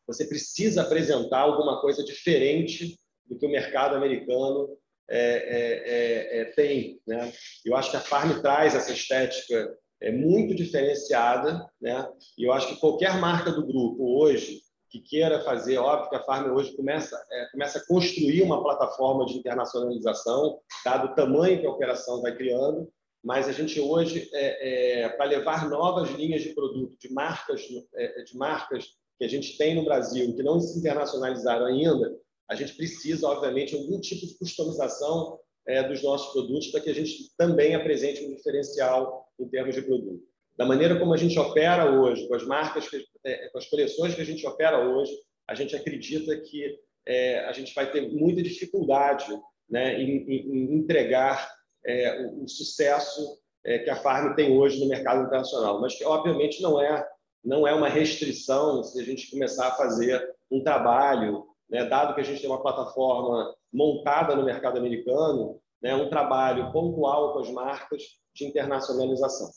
você 0.06 0.24
precisa 0.24 0.82
apresentar 0.82 1.40
alguma 1.40 1.80
coisa 1.80 2.04
diferente 2.04 2.98
do 3.26 3.38
que 3.38 3.46
o 3.46 3.50
mercado 3.50 3.94
americano 3.94 4.76
é, 5.08 5.18
é, 5.18 6.40
é, 6.40 6.44
tem, 6.46 7.00
né? 7.06 7.32
Eu 7.64 7.76
acho 7.76 7.90
que 7.90 7.96
a 7.96 8.00
Farm 8.00 8.40
traz 8.40 8.74
essa 8.74 8.92
estética 8.92 9.76
é 10.00 10.10
muito 10.10 10.54
diferenciada, 10.54 11.64
né? 11.80 12.08
E 12.36 12.44
eu 12.44 12.52
acho 12.52 12.68
que 12.68 12.80
qualquer 12.80 13.18
marca 13.20 13.52
do 13.52 13.66
grupo 13.66 14.18
hoje 14.18 14.60
que 14.90 15.00
queira 15.00 15.40
fazer, 15.40 15.78
óbvio 15.78 16.10
que 16.10 16.16
a 16.16 16.24
Farm 16.24 16.52
hoje 16.52 16.76
começa, 16.76 17.16
é, 17.30 17.46
começa 17.52 17.78
a 17.78 17.86
construir 17.86 18.42
uma 18.42 18.62
plataforma 18.62 19.24
de 19.24 19.38
internacionalização, 19.38 20.58
dado 20.84 21.08
o 21.08 21.14
tamanho 21.14 21.60
que 21.60 21.66
a 21.66 21.70
operação 21.70 22.20
vai 22.20 22.36
criando, 22.36 22.92
mas 23.22 23.48
a 23.48 23.52
gente 23.52 23.78
hoje, 23.80 24.28
é, 24.32 25.02
é, 25.02 25.08
para 25.10 25.26
levar 25.26 25.70
novas 25.70 26.10
linhas 26.10 26.42
de 26.42 26.50
produto, 26.50 26.96
de 26.98 27.12
marcas, 27.12 27.62
é, 27.94 28.22
de 28.24 28.36
marcas 28.36 28.94
que 29.18 29.24
a 29.24 29.28
gente 29.28 29.56
tem 29.56 29.76
no 29.76 29.84
Brasil, 29.84 30.34
que 30.34 30.42
não 30.42 30.58
se 30.60 30.78
internacionalizaram 30.78 31.66
ainda, 31.66 32.16
a 32.50 32.54
gente 32.56 32.74
precisa, 32.74 33.28
obviamente, 33.28 33.70
de 33.70 33.76
algum 33.76 34.00
tipo 34.00 34.26
de 34.26 34.36
customização 34.38 35.38
é, 35.66 35.82
dos 35.84 36.02
nossos 36.02 36.32
produtos 36.32 36.68
para 36.68 36.80
que 36.80 36.90
a 36.90 36.94
gente 36.94 37.30
também 37.36 37.74
apresente 37.74 38.24
um 38.24 38.34
diferencial 38.34 39.28
em 39.38 39.48
termos 39.48 39.74
de 39.74 39.82
produto. 39.82 40.22
Da 40.56 40.66
maneira 40.66 40.98
como 40.98 41.14
a 41.14 41.16
gente 41.16 41.38
opera 41.38 41.90
hoje, 41.90 42.26
com 42.26 42.34
as 42.34 42.44
marcas, 42.44 42.88
que, 42.88 43.04
é, 43.24 43.48
com 43.48 43.58
as 43.58 43.66
coleções 43.68 44.14
que 44.14 44.20
a 44.20 44.26
gente 44.26 44.44
opera 44.46 44.86
hoje, 44.86 45.12
a 45.48 45.54
gente 45.54 45.74
acredita 45.76 46.36
que 46.40 46.78
é, 47.06 47.40
a 47.46 47.52
gente 47.52 47.72
vai 47.74 47.90
ter 47.90 48.12
muita 48.12 48.42
dificuldade 48.42 49.26
né, 49.68 50.00
em, 50.00 50.28
em 50.28 50.74
entregar 50.74 51.50
é, 51.84 52.26
o, 52.26 52.44
o, 52.44 52.48
sucesso 52.48 53.38
é, 53.64 53.78
que 53.78 53.90
a 53.90 53.96
Farm 53.96 54.34
tem 54.34 54.56
hoje 54.56 54.80
no 54.80 54.88
mercado 54.88 55.24
internacional, 55.24 55.80
mas 55.80 55.94
que 55.94 56.04
obviamente 56.04 56.62
não 56.62 56.80
é 56.80 57.06
não 57.44 57.66
é 57.66 57.74
uma 57.74 57.88
restrição 57.88 58.84
se 58.84 59.00
a 59.00 59.04
gente 59.04 59.30
começar 59.30 59.68
a 59.68 59.74
fazer 59.74 60.32
um 60.50 60.62
trabalho, 60.62 61.44
né, 61.68 61.84
dado 61.84 62.14
que 62.14 62.20
a 62.20 62.24
gente 62.24 62.40
tem 62.40 62.48
uma 62.48 62.62
plataforma 62.62 63.54
montada 63.72 64.36
no 64.36 64.44
mercado 64.44 64.78
americano, 64.78 65.60
né, 65.82 65.94
um 65.94 66.08
trabalho 66.08 66.70
pontual 66.70 67.32
com 67.32 67.40
as 67.40 67.50
marcas 67.50 68.02
de 68.32 68.44
internacionalização. 68.44 69.50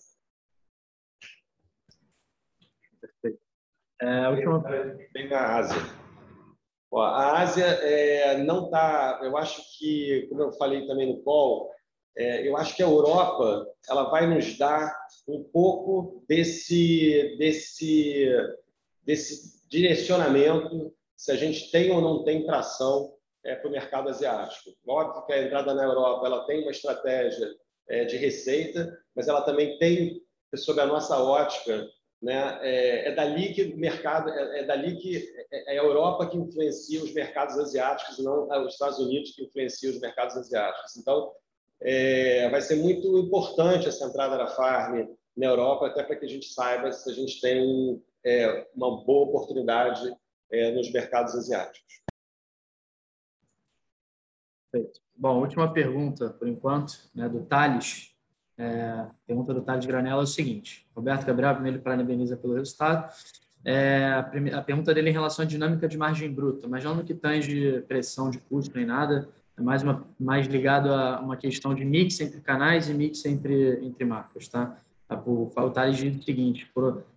Perfeito. 3.00 3.40
É, 4.02 4.26
a 4.26 4.30
última... 4.32 4.60
Vem 5.14 5.32
a 5.32 5.58
Ásia. 5.58 5.82
Ó, 6.92 7.02
a 7.02 7.40
Ásia 7.40 7.66
é, 7.66 8.38
não 8.44 8.66
está, 8.66 9.20
eu 9.22 9.38
acho 9.38 9.62
que, 9.78 10.28
como 10.30 10.42
eu 10.42 10.52
falei 10.54 10.88
também 10.88 11.14
no 11.14 11.22
call, 11.24 11.75
é, 12.18 12.48
eu 12.48 12.56
acho 12.56 12.76
que 12.76 12.84
a 12.84 12.88
Europa 12.88 13.68
ela 13.90 14.10
vai 14.10 14.26
nos 14.28 14.58
dar 14.58 14.96
um 15.28 15.44
pouco 15.44 16.24
desse, 16.28 17.36
desse, 17.38 18.30
desse 19.04 19.68
direcionamento 19.70 20.94
se 21.16 21.32
a 21.32 21.36
gente 21.36 21.72
tem 21.72 21.92
ou 21.92 22.02
não 22.02 22.24
tem 22.24 22.46
tração 22.46 23.14
é, 23.44 23.56
para 23.56 23.68
o 23.68 23.72
mercado 23.72 24.10
asiático. 24.10 24.72
Óbvio 24.88 25.26
que 25.26 25.34
a 25.34 25.44
entrada 25.44 25.74
na 25.74 25.84
Europa 25.84 26.26
ela 26.26 26.46
tem 26.46 26.62
uma 26.62 26.72
estratégia 26.72 27.48
é, 27.88 28.06
de 28.06 28.18
receita, 28.18 28.98
mas 29.16 29.28
ela 29.28 29.42
também 29.42 29.78
tem, 29.78 30.22
sob 30.56 30.80
a 30.82 30.86
nossa 30.86 31.18
ótica, 31.18 31.88
né, 32.22 32.60
é, 32.62 33.10
é 33.10 33.12
dali 33.16 33.54
que 33.54 33.64
o 33.64 33.78
mercado, 33.78 34.30
é, 34.30 34.60
é 34.62 34.64
dali 34.64 34.98
que 34.98 35.18
é, 35.52 35.76
é 35.76 35.80
a 35.80 35.84
Europa 35.84 36.28
que 36.28 36.38
influencia 36.38 37.04
os 37.04 37.14
mercados 37.14 37.58
asiáticos, 37.58 38.20
não 38.20 38.48
os 38.66 38.74
Estados 38.74 39.00
Unidos 39.00 39.32
que 39.36 39.44
influencia 39.44 39.90
os 39.90 40.00
mercados 40.00 40.36
asiáticos. 40.36 40.98
Então, 40.98 41.32
é, 41.82 42.50
vai 42.50 42.62
ser 42.62 42.76
muito 42.78 43.18
importante 43.18 43.88
essa 43.88 44.06
entrada 44.06 44.38
da 44.38 44.48
Farm 44.48 45.08
na 45.36 45.46
Europa, 45.46 45.88
até 45.88 46.04
para 46.04 46.16
que 46.16 46.26
a 46.26 46.30
gente 46.30 46.48
saiba 46.48 46.92
se 46.92 47.10
a 47.10 47.14
gente 47.14 47.42
tem 47.42 48.02
é, 48.24 48.68
uma 48.76 49.04
boa 49.04 49.28
oportunidade 49.28 50.16
é, 50.52 50.72
nos 50.72 50.92
mercados 50.92 51.36
asiáticos. 51.36 52.04
Bom, 55.16 55.40
última 55.40 55.72
pergunta, 55.72 56.30
por 56.30 56.48
enquanto, 56.48 57.10
né, 57.14 57.30
do 57.30 57.46
Thales. 57.46 58.14
É, 58.58 59.06
pergunta 59.28 59.54
do 59.54 59.62
Thales 59.62 59.86
Granella 59.86 60.22
é 60.22 60.24
o 60.24 60.28
seguinte: 60.28 60.88
Roberto 60.96 61.26
Gabriel, 61.26 61.54
primeiro, 61.54 61.80
parabeniza 61.80 62.36
pelo 62.36 62.56
resultado. 62.56 63.14
É, 63.64 64.06
a, 64.06 64.60
a, 64.60 64.62
pergunta 64.62 64.94
dele 64.94 65.08
é 65.08 65.12
em 65.12 65.14
relação 65.14 65.44
à 65.44 65.48
dinâmica 65.48 65.88
de 65.88 65.98
margem 65.98 66.32
bruta, 66.32 66.68
mas 66.68 66.84
não 66.84 66.96
no 66.96 67.04
que 67.04 67.14
tange 67.14 67.82
pressão 67.88 68.30
de 68.30 68.38
custo 68.40 68.76
nem 68.76 68.86
nada, 68.86 69.28
é 69.58 69.62
mais, 69.62 69.84
uma, 69.84 70.04
mais 70.20 70.48
ligado 70.48 70.92
a 70.92 71.20
uma 71.20 71.38
questão 71.38 71.74
de 71.74 71.86
mix 71.86 72.20
entre 72.20 72.42
canais 72.42 72.90
e 72.90 72.94
mix 72.94 73.26
entre, 73.26 73.80
entre 73.84 74.04
marcas, 74.04 74.48
tá? 74.48 74.78
O, 75.26 75.52
o 75.56 75.70
Thales 75.70 75.98
diz 75.98 76.18
o 76.18 76.24
seguinte, 76.24 76.70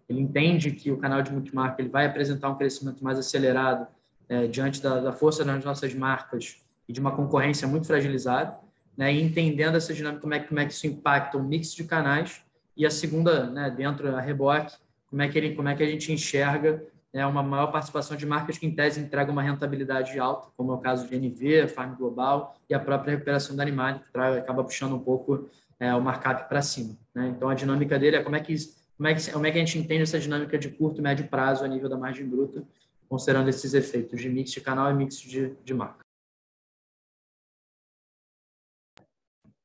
ele 0.09 0.21
entende 0.21 0.71
que 0.71 0.93
o 0.93 0.99
canal 0.99 1.23
de 1.23 1.33
multimarca 1.33 1.81
ele 1.81 1.89
vai 1.89 2.07
apresentar 2.07 2.51
um 2.51 2.55
crescimento 2.55 3.03
mais 3.03 3.19
acelerado 3.19 3.87
é, 4.29 4.47
diante 4.47 4.83
da, 4.83 5.01
da, 5.01 5.13
força 5.13 5.45
das 5.45 5.65
nossas 5.65 5.95
marcas 5.95 6.63
e 6.87 6.93
de 6.93 7.01
uma 7.01 7.13
concorrência 7.13 7.67
muito 7.67 7.87
fragilizada, 7.87 8.59
né? 8.97 9.13
E 9.13 9.23
entendendo 9.23 9.77
essa 9.77 9.95
dinâmica, 9.95 10.21
como 10.21 10.35
é, 10.35 10.41
como 10.41 10.61
é 10.61 10.67
que 10.67 10.73
isso 10.73 10.87
impacta 10.87 11.39
o 11.39 11.43
mix 11.43 11.75
de 11.75 11.85
canais 11.85 12.43
e 12.77 12.87
a 12.87 12.91
segunda, 12.91 13.51
né, 13.51 13.71
dentro 13.71 14.11
da 14.11 14.21
reboque, 14.21 14.77
como 15.11 15.23
é 15.23 15.29
que 15.29 15.37
ele, 15.39 15.55
como 15.55 15.69
é 15.69 15.75
que 15.75 15.83
a 15.83 15.87
gente 15.87 16.13
enxerga 16.13 16.85
né, 17.13 17.25
uma 17.27 17.43
maior 17.43 17.69
participação 17.69 18.17
de 18.17 18.27
marcas 18.27 18.59
que, 18.59 18.67
em 18.67 18.75
tese, 18.75 19.01
entregam 19.01 19.33
uma 19.33 19.43
rentabilidade 19.43 20.19
alta, 20.19 20.49
como 20.57 20.73
é 20.73 20.75
o 20.75 20.79
caso 20.79 21.07
de 21.09 21.17
NV, 21.17 21.69
Farm 21.69 21.95
Global 21.95 22.55
e 22.69 22.75
a 22.75 22.79
própria 22.79 23.13
recuperação 23.13 23.57
da 23.57 23.63
Animal, 23.63 24.01
que 24.01 24.19
acaba 24.39 24.63
puxando 24.63 24.95
um 24.95 25.01
pouco 25.01 25.49
é, 25.81 25.95
o 25.95 26.01
markup 26.01 26.49
para 26.49 26.61
cima. 26.61 26.97
Né? 27.15 27.33
Então, 27.35 27.49
a 27.49 27.55
dinâmica 27.55 27.99
dele 27.99 28.17
é 28.17 28.23
como 28.23 28.37
é, 28.37 28.41
que, 28.41 28.55
como, 28.97 29.09
é 29.09 29.15
que, 29.15 29.33
como 29.33 29.47
é 29.47 29.51
que 29.51 29.59
a 29.59 29.61
gente 29.61 29.79
entende 29.79 30.03
essa 30.03 30.19
dinâmica 30.19 30.59
de 30.59 30.69
curto 30.69 31.01
e 31.01 31.03
médio 31.03 31.29
prazo 31.29 31.65
a 31.65 31.69
nível 31.69 31.89
da 31.89 31.97
margem 31.97 32.27
bruta, 32.27 32.63
considerando 33.09 33.49
esses 33.49 33.73
efeitos 33.73 34.21
de 34.21 34.29
mix 34.29 34.51
de 34.51 34.61
canal 34.61 34.91
e 34.91 34.95
mix 34.95 35.17
de, 35.17 35.55
de 35.65 35.75
marca. 35.75 36.05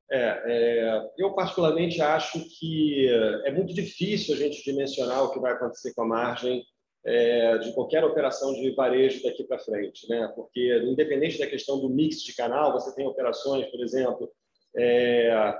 É, 0.10 0.44
é, 0.46 1.12
eu 1.18 1.34
particularmente 1.34 2.00
acho 2.00 2.40
que 2.60 3.10
é 3.46 3.52
muito 3.52 3.74
difícil 3.74 4.36
a 4.36 4.38
gente 4.38 4.64
dimensionar 4.64 5.24
o 5.24 5.32
que 5.32 5.40
vai 5.40 5.54
acontecer 5.54 5.92
com 5.96 6.04
a 6.04 6.08
margem 6.08 6.64
é, 7.06 7.58
de 7.58 7.74
qualquer 7.74 8.04
operação 8.04 8.54
de 8.54 8.72
varejo 8.72 9.24
daqui 9.24 9.44
para 9.44 9.60
frente, 9.60 10.08
né? 10.08 10.32
Porque 10.36 10.78
independente 10.86 11.38
da 11.38 11.48
questão 11.48 11.80
do 11.80 11.90
mix 11.90 12.22
de 12.22 12.36
canal, 12.36 12.72
você 12.72 12.94
tem 12.96 13.06
operações, 13.06 13.66
por 13.68 13.82
exemplo, 13.82 14.32
é, 14.76 15.54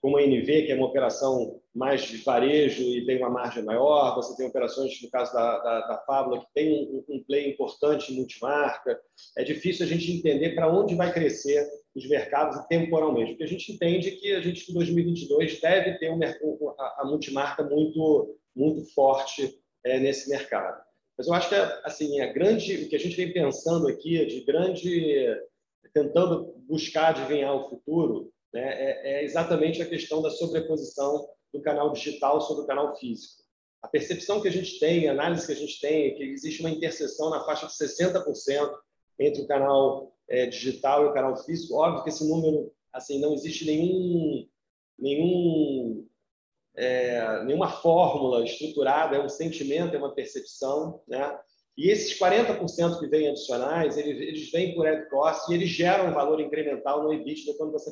como 0.00 0.16
a 0.16 0.22
NV, 0.22 0.62
que 0.62 0.72
é 0.72 0.74
uma 0.74 0.86
operação 0.86 1.60
mais 1.74 2.02
de 2.02 2.16
varejo 2.18 2.82
e 2.82 3.04
tem 3.04 3.18
uma 3.18 3.30
margem 3.30 3.62
maior, 3.62 4.14
você 4.14 4.34
tem 4.36 4.46
operações, 4.46 5.00
no 5.02 5.10
caso 5.10 5.32
da, 5.32 5.58
da, 5.58 5.80
da 5.86 6.38
que 6.38 6.46
tem 6.54 6.72
um, 6.72 7.04
um 7.16 7.24
play 7.24 7.50
importante 7.50 8.12
em 8.12 8.16
multimarca. 8.16 8.98
É 9.36 9.44
difícil 9.44 9.84
a 9.84 9.88
gente 9.88 10.10
entender 10.10 10.54
para 10.54 10.72
onde 10.72 10.94
vai 10.94 11.12
crescer 11.12 11.68
os 11.94 12.08
mercados 12.08 12.64
temporalmente, 12.66 13.32
porque 13.32 13.44
a 13.44 13.48
gente 13.48 13.72
entende 13.72 14.12
que 14.12 14.32
a 14.34 14.40
gente, 14.40 14.70
em 14.70 14.74
2022, 14.74 15.60
deve 15.60 15.98
ter 15.98 16.10
um, 16.10 16.20
a, 16.78 17.02
a 17.02 17.04
multimarca 17.04 17.62
muito, 17.62 18.36
muito 18.56 18.84
forte 18.94 19.60
é, 19.84 19.98
nesse 19.98 20.30
mercado. 20.30 20.80
Mas 21.20 21.26
eu 21.26 21.34
acho 21.34 21.48
que 21.50 21.54
assim, 21.84 22.18
a 22.22 22.32
grande, 22.32 22.76
o 22.76 22.88
que 22.88 22.96
a 22.96 22.98
gente 22.98 23.14
vem 23.14 23.30
pensando 23.30 23.86
aqui, 23.88 24.24
de 24.24 24.40
grande, 24.40 25.26
tentando 25.92 26.54
buscar 26.66 27.08
adivinhar 27.08 27.54
o 27.54 27.68
futuro, 27.68 28.32
né, 28.54 28.62
é, 28.62 29.12
é 29.12 29.24
exatamente 29.24 29.82
a 29.82 29.86
questão 29.86 30.22
da 30.22 30.30
sobreposição 30.30 31.28
do 31.52 31.60
canal 31.60 31.92
digital 31.92 32.40
sobre 32.40 32.64
o 32.64 32.66
canal 32.66 32.96
físico. 32.96 33.42
A 33.82 33.88
percepção 33.88 34.40
que 34.40 34.48
a 34.48 34.50
gente 34.50 34.78
tem, 34.78 35.08
a 35.08 35.12
análise 35.12 35.44
que 35.44 35.52
a 35.52 35.56
gente 35.56 35.78
tem, 35.78 36.06
é 36.06 36.10
que 36.12 36.22
existe 36.22 36.60
uma 36.60 36.70
interseção 36.70 37.28
na 37.28 37.44
faixa 37.44 37.66
de 37.66 37.72
60% 37.74 38.72
entre 39.18 39.42
o 39.42 39.46
canal 39.46 40.16
é, 40.26 40.46
digital 40.46 41.04
e 41.04 41.08
o 41.08 41.12
canal 41.12 41.36
físico. 41.36 41.74
Óbvio 41.74 42.02
que 42.02 42.08
esse 42.08 42.26
número, 42.26 42.72
assim, 42.94 43.20
não 43.20 43.34
existe 43.34 43.66
nenhum, 43.66 44.48
nenhum 44.98 46.08
é, 46.80 47.44
nenhuma 47.44 47.68
fórmula 47.68 48.42
estruturada, 48.42 49.16
é 49.16 49.22
um 49.22 49.28
sentimento, 49.28 49.94
é 49.94 49.98
uma 49.98 50.14
percepção, 50.14 51.02
né? 51.06 51.38
E 51.76 51.88
esses 51.88 52.18
40% 52.18 52.98
que 52.98 53.06
vêm 53.06 53.28
adicionais, 53.28 53.96
eles, 53.96 54.20
eles 54.20 54.50
vêm 54.50 54.74
por 54.74 54.86
ad 54.86 55.08
cost 55.08 55.50
e 55.50 55.54
eles 55.54 55.68
geram 55.68 56.08
um 56.08 56.14
valor 56.14 56.40
incremental 56.40 57.02
no 57.02 57.12
EBITDA 57.12 57.54
quando 57.56 57.72
você, 57.72 57.90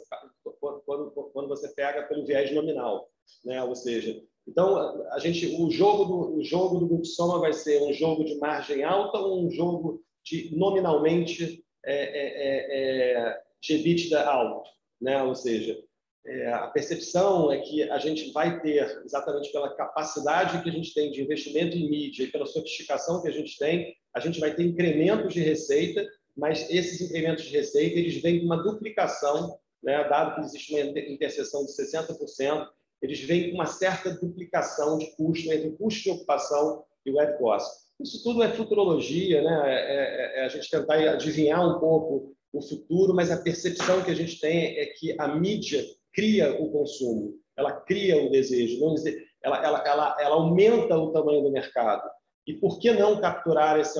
quando, 0.60 1.10
quando 1.10 1.48
você 1.48 1.68
pega 1.68 2.02
pelo 2.02 2.26
viés 2.26 2.52
nominal, 2.54 3.08
né? 3.44 3.62
Ou 3.62 3.74
seja, 3.76 4.20
então 4.46 5.04
a 5.12 5.18
gente, 5.18 5.46
o 5.60 5.70
jogo 5.70 6.04
do 6.04 6.38
o 6.38 6.44
jogo 6.44 6.78
do 6.78 6.86
grupo 6.86 7.04
soma 7.04 7.38
vai 7.38 7.52
ser 7.52 7.82
um 7.82 7.92
jogo 7.92 8.24
de 8.24 8.38
margem 8.38 8.84
alta 8.84 9.18
ou 9.18 9.44
um 9.44 9.50
jogo 9.50 10.02
de 10.24 10.54
nominalmente 10.56 11.62
é, 11.84 11.94
é, 11.94 12.26
é, 12.46 13.12
é 13.12 13.40
de 13.60 13.74
EBITDA 13.74 14.22
alto, 14.22 14.68
né? 15.00 15.22
Ou 15.22 15.34
seja, 15.34 15.78
é, 16.26 16.52
a 16.52 16.66
percepção 16.68 17.50
é 17.50 17.58
que 17.58 17.82
a 17.90 17.98
gente 17.98 18.32
vai 18.32 18.60
ter, 18.60 19.02
exatamente 19.04 19.50
pela 19.50 19.74
capacidade 19.74 20.62
que 20.62 20.68
a 20.68 20.72
gente 20.72 20.92
tem 20.92 21.10
de 21.10 21.22
investimento 21.22 21.76
em 21.76 21.88
mídia 21.88 22.24
e 22.24 22.30
pela 22.30 22.46
sofisticação 22.46 23.22
que 23.22 23.28
a 23.28 23.32
gente 23.32 23.56
tem, 23.58 23.94
a 24.14 24.20
gente 24.20 24.38
vai 24.40 24.54
ter 24.54 24.64
incrementos 24.64 25.32
de 25.32 25.40
receita, 25.40 26.06
mas 26.36 26.68
esses 26.70 27.00
incrementos 27.00 27.44
de 27.44 27.56
receita 27.56 27.98
eles 27.98 28.20
vêm 28.20 28.40
com 28.40 28.46
uma 28.46 28.62
duplicação, 28.62 29.58
né, 29.82 30.06
dado 30.08 30.34
que 30.34 30.40
existe 30.42 30.74
uma 30.74 30.82
interseção 31.00 31.64
de 31.64 31.72
60%, 31.72 32.66
eles 33.00 33.20
vêm 33.20 33.50
com 33.50 33.54
uma 33.54 33.66
certa 33.66 34.10
duplicação 34.10 34.98
de 34.98 35.06
custo 35.16 35.50
entre 35.52 35.68
o 35.68 35.76
custo 35.76 36.02
de 36.02 36.10
ocupação 36.10 36.84
e 37.06 37.10
o 37.10 37.16
web 37.16 37.38
cost. 37.38 37.88
Isso 38.00 38.22
tudo 38.22 38.42
é 38.42 38.52
futurologia, 38.52 39.42
né? 39.42 39.62
É, 39.66 40.38
é, 40.38 40.40
é 40.40 40.44
a 40.44 40.48
gente 40.48 40.70
tentar 40.70 40.94
adivinhar 40.94 41.64
um 41.66 41.80
pouco 41.80 42.36
o 42.52 42.62
futuro, 42.62 43.14
mas 43.14 43.30
a 43.30 43.36
percepção 43.36 44.02
que 44.02 44.10
a 44.10 44.14
gente 44.14 44.40
tem 44.40 44.78
é 44.78 44.86
que 44.86 45.14
a 45.18 45.28
mídia 45.28 45.84
cria 46.12 46.60
o 46.60 46.70
consumo, 46.70 47.34
ela 47.56 47.72
cria 47.72 48.22
o 48.22 48.30
desejo, 48.30 48.78
ela, 49.42 49.64
ela, 49.64 49.84
ela, 49.86 50.16
ela 50.20 50.34
aumenta 50.36 50.96
o 50.96 51.12
tamanho 51.12 51.42
do 51.42 51.50
mercado. 51.50 52.08
E 52.46 52.54
por 52.54 52.78
que 52.78 52.90
não 52.92 53.20
capturar 53.20 53.78
esse, 53.78 53.98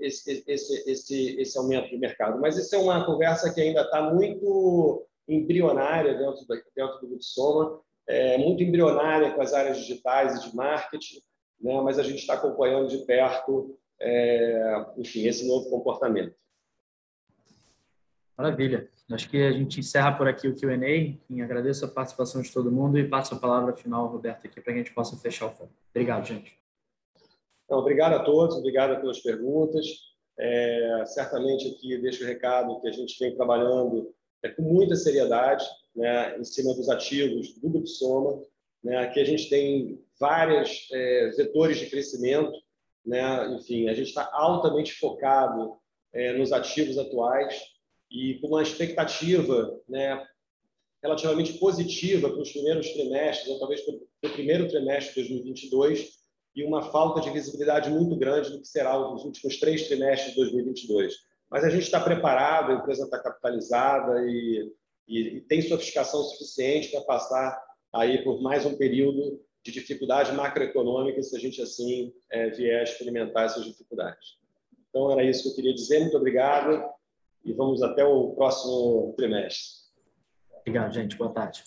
esse, 0.00 0.44
esse, 0.46 0.90
esse, 0.90 1.40
esse 1.40 1.58
aumento 1.58 1.90
do 1.90 1.98
mercado? 1.98 2.38
Mas 2.38 2.58
isso 2.58 2.74
é 2.74 2.78
uma 2.78 3.06
conversa 3.06 3.52
que 3.54 3.60
ainda 3.60 3.80
está 3.80 4.02
muito 4.12 5.06
embrionária 5.26 6.14
dentro, 6.14 6.46
da, 6.46 6.56
dentro 6.76 7.06
do 7.06 7.22
Soma, 7.22 7.80
é, 8.06 8.36
muito 8.36 8.62
embrionária 8.62 9.32
com 9.32 9.40
as 9.40 9.54
áreas 9.54 9.78
digitais 9.78 10.36
e 10.36 10.50
de 10.50 10.56
marketing, 10.56 11.22
né? 11.60 11.80
mas 11.80 11.98
a 11.98 12.02
gente 12.02 12.18
está 12.18 12.34
acompanhando 12.34 12.88
de 12.88 12.98
perto, 13.06 13.78
é, 14.00 14.86
enfim, 14.98 15.26
esse 15.26 15.46
novo 15.46 15.70
comportamento. 15.70 16.34
Maravilha. 18.40 18.88
Acho 19.12 19.28
que 19.28 19.36
a 19.36 19.52
gente 19.52 19.80
encerra 19.80 20.16
por 20.16 20.26
aqui 20.26 20.48
o 20.48 20.56
Q&A. 20.56 21.44
Agradeço 21.44 21.84
a 21.84 21.88
participação 21.88 22.40
de 22.40 22.50
todo 22.50 22.72
mundo 22.72 22.98
e 22.98 23.06
passo 23.06 23.34
a 23.34 23.38
palavra 23.38 23.76
final, 23.76 24.06
Roberto, 24.06 24.46
aqui 24.46 24.58
para 24.62 24.72
que 24.72 24.78
a 24.78 24.82
gente 24.82 24.94
possa 24.94 25.14
fechar 25.18 25.48
o 25.48 25.50
fórum. 25.50 25.70
Obrigado, 25.90 26.26
gente. 26.26 26.56
Então, 27.66 27.78
obrigado 27.78 28.14
a 28.14 28.20
todos, 28.20 28.56
obrigado 28.56 28.98
pelas 28.98 29.20
perguntas. 29.20 29.84
É, 30.38 31.04
certamente 31.04 31.68
aqui 31.68 31.98
deixo 31.98 32.24
o 32.24 32.26
recado 32.26 32.80
que 32.80 32.88
a 32.88 32.92
gente 32.92 33.14
vem 33.20 33.36
trabalhando 33.36 34.10
é, 34.42 34.48
com 34.48 34.62
muita 34.62 34.96
seriedade 34.96 35.66
né, 35.94 36.38
em 36.38 36.44
cima 36.44 36.72
dos 36.72 36.88
ativos 36.88 37.52
do 37.58 37.68
Grupo 37.68 37.86
Soma. 37.86 38.42
Né, 38.82 38.96
aqui 38.96 39.20
a 39.20 39.24
gente 39.24 39.50
tem 39.50 40.02
vários 40.18 40.88
é, 40.94 41.28
vetores 41.36 41.78
de 41.78 41.90
crescimento. 41.90 42.58
Né, 43.04 43.54
enfim, 43.54 43.90
a 43.90 43.92
gente 43.92 44.08
está 44.08 44.30
altamente 44.32 44.94
focado 44.94 45.76
é, 46.14 46.32
nos 46.32 46.54
ativos 46.54 46.96
atuais 46.96 47.78
e 48.10 48.38
com 48.40 48.48
uma 48.48 48.62
expectativa 48.62 49.78
né, 49.88 50.26
relativamente 51.02 51.54
positiva 51.54 52.28
para 52.28 52.42
os 52.42 52.50
primeiros 52.52 52.90
trimestres, 52.90 53.48
ou 53.48 53.58
talvez 53.58 53.80
para 53.82 53.94
o 53.94 54.32
primeiro 54.32 54.68
trimestre 54.68 55.22
de 55.22 55.28
2022, 55.28 56.20
e 56.54 56.64
uma 56.64 56.90
falta 56.90 57.20
de 57.20 57.30
visibilidade 57.30 57.88
muito 57.88 58.16
grande 58.16 58.50
do 58.50 58.60
que 58.60 58.66
será 58.66 58.98
os 58.98 59.24
últimos 59.24 59.58
três 59.58 59.86
trimestres 59.86 60.30
de 60.30 60.40
2022. 60.40 61.14
Mas 61.48 61.64
a 61.64 61.70
gente 61.70 61.84
está 61.84 62.00
preparado, 62.00 62.72
a 62.72 62.74
empresa 62.76 63.04
está 63.04 63.18
capitalizada 63.18 64.24
e, 64.26 64.72
e, 65.06 65.20
e 65.36 65.40
tem 65.42 65.62
sofisticação 65.62 66.22
suficiente 66.24 66.90
para 66.90 67.02
passar 67.02 67.62
aí 67.92 68.22
por 68.22 68.42
mais 68.42 68.66
um 68.66 68.76
período 68.76 69.40
de 69.64 69.72
dificuldade 69.72 70.32
macroeconômica 70.32 71.22
se 71.22 71.36
a 71.36 71.40
gente 71.40 71.60
assim 71.60 72.12
é, 72.30 72.50
vier 72.50 72.82
experimentar 72.82 73.46
essas 73.46 73.64
dificuldades. 73.64 74.38
Então 74.88 75.10
era 75.10 75.22
isso 75.22 75.42
que 75.42 75.48
eu 75.50 75.54
queria 75.54 75.74
dizer. 75.74 76.00
Muito 76.00 76.16
obrigado 76.16 76.82
e 77.44 77.52
vamos 77.52 77.82
até 77.82 78.04
o 78.04 78.34
próximo 78.34 79.14
trimestre. 79.16 79.80
Obrigado, 80.60 80.92
gente. 80.92 81.16
Boa 81.16 81.32
tarde. 81.32 81.64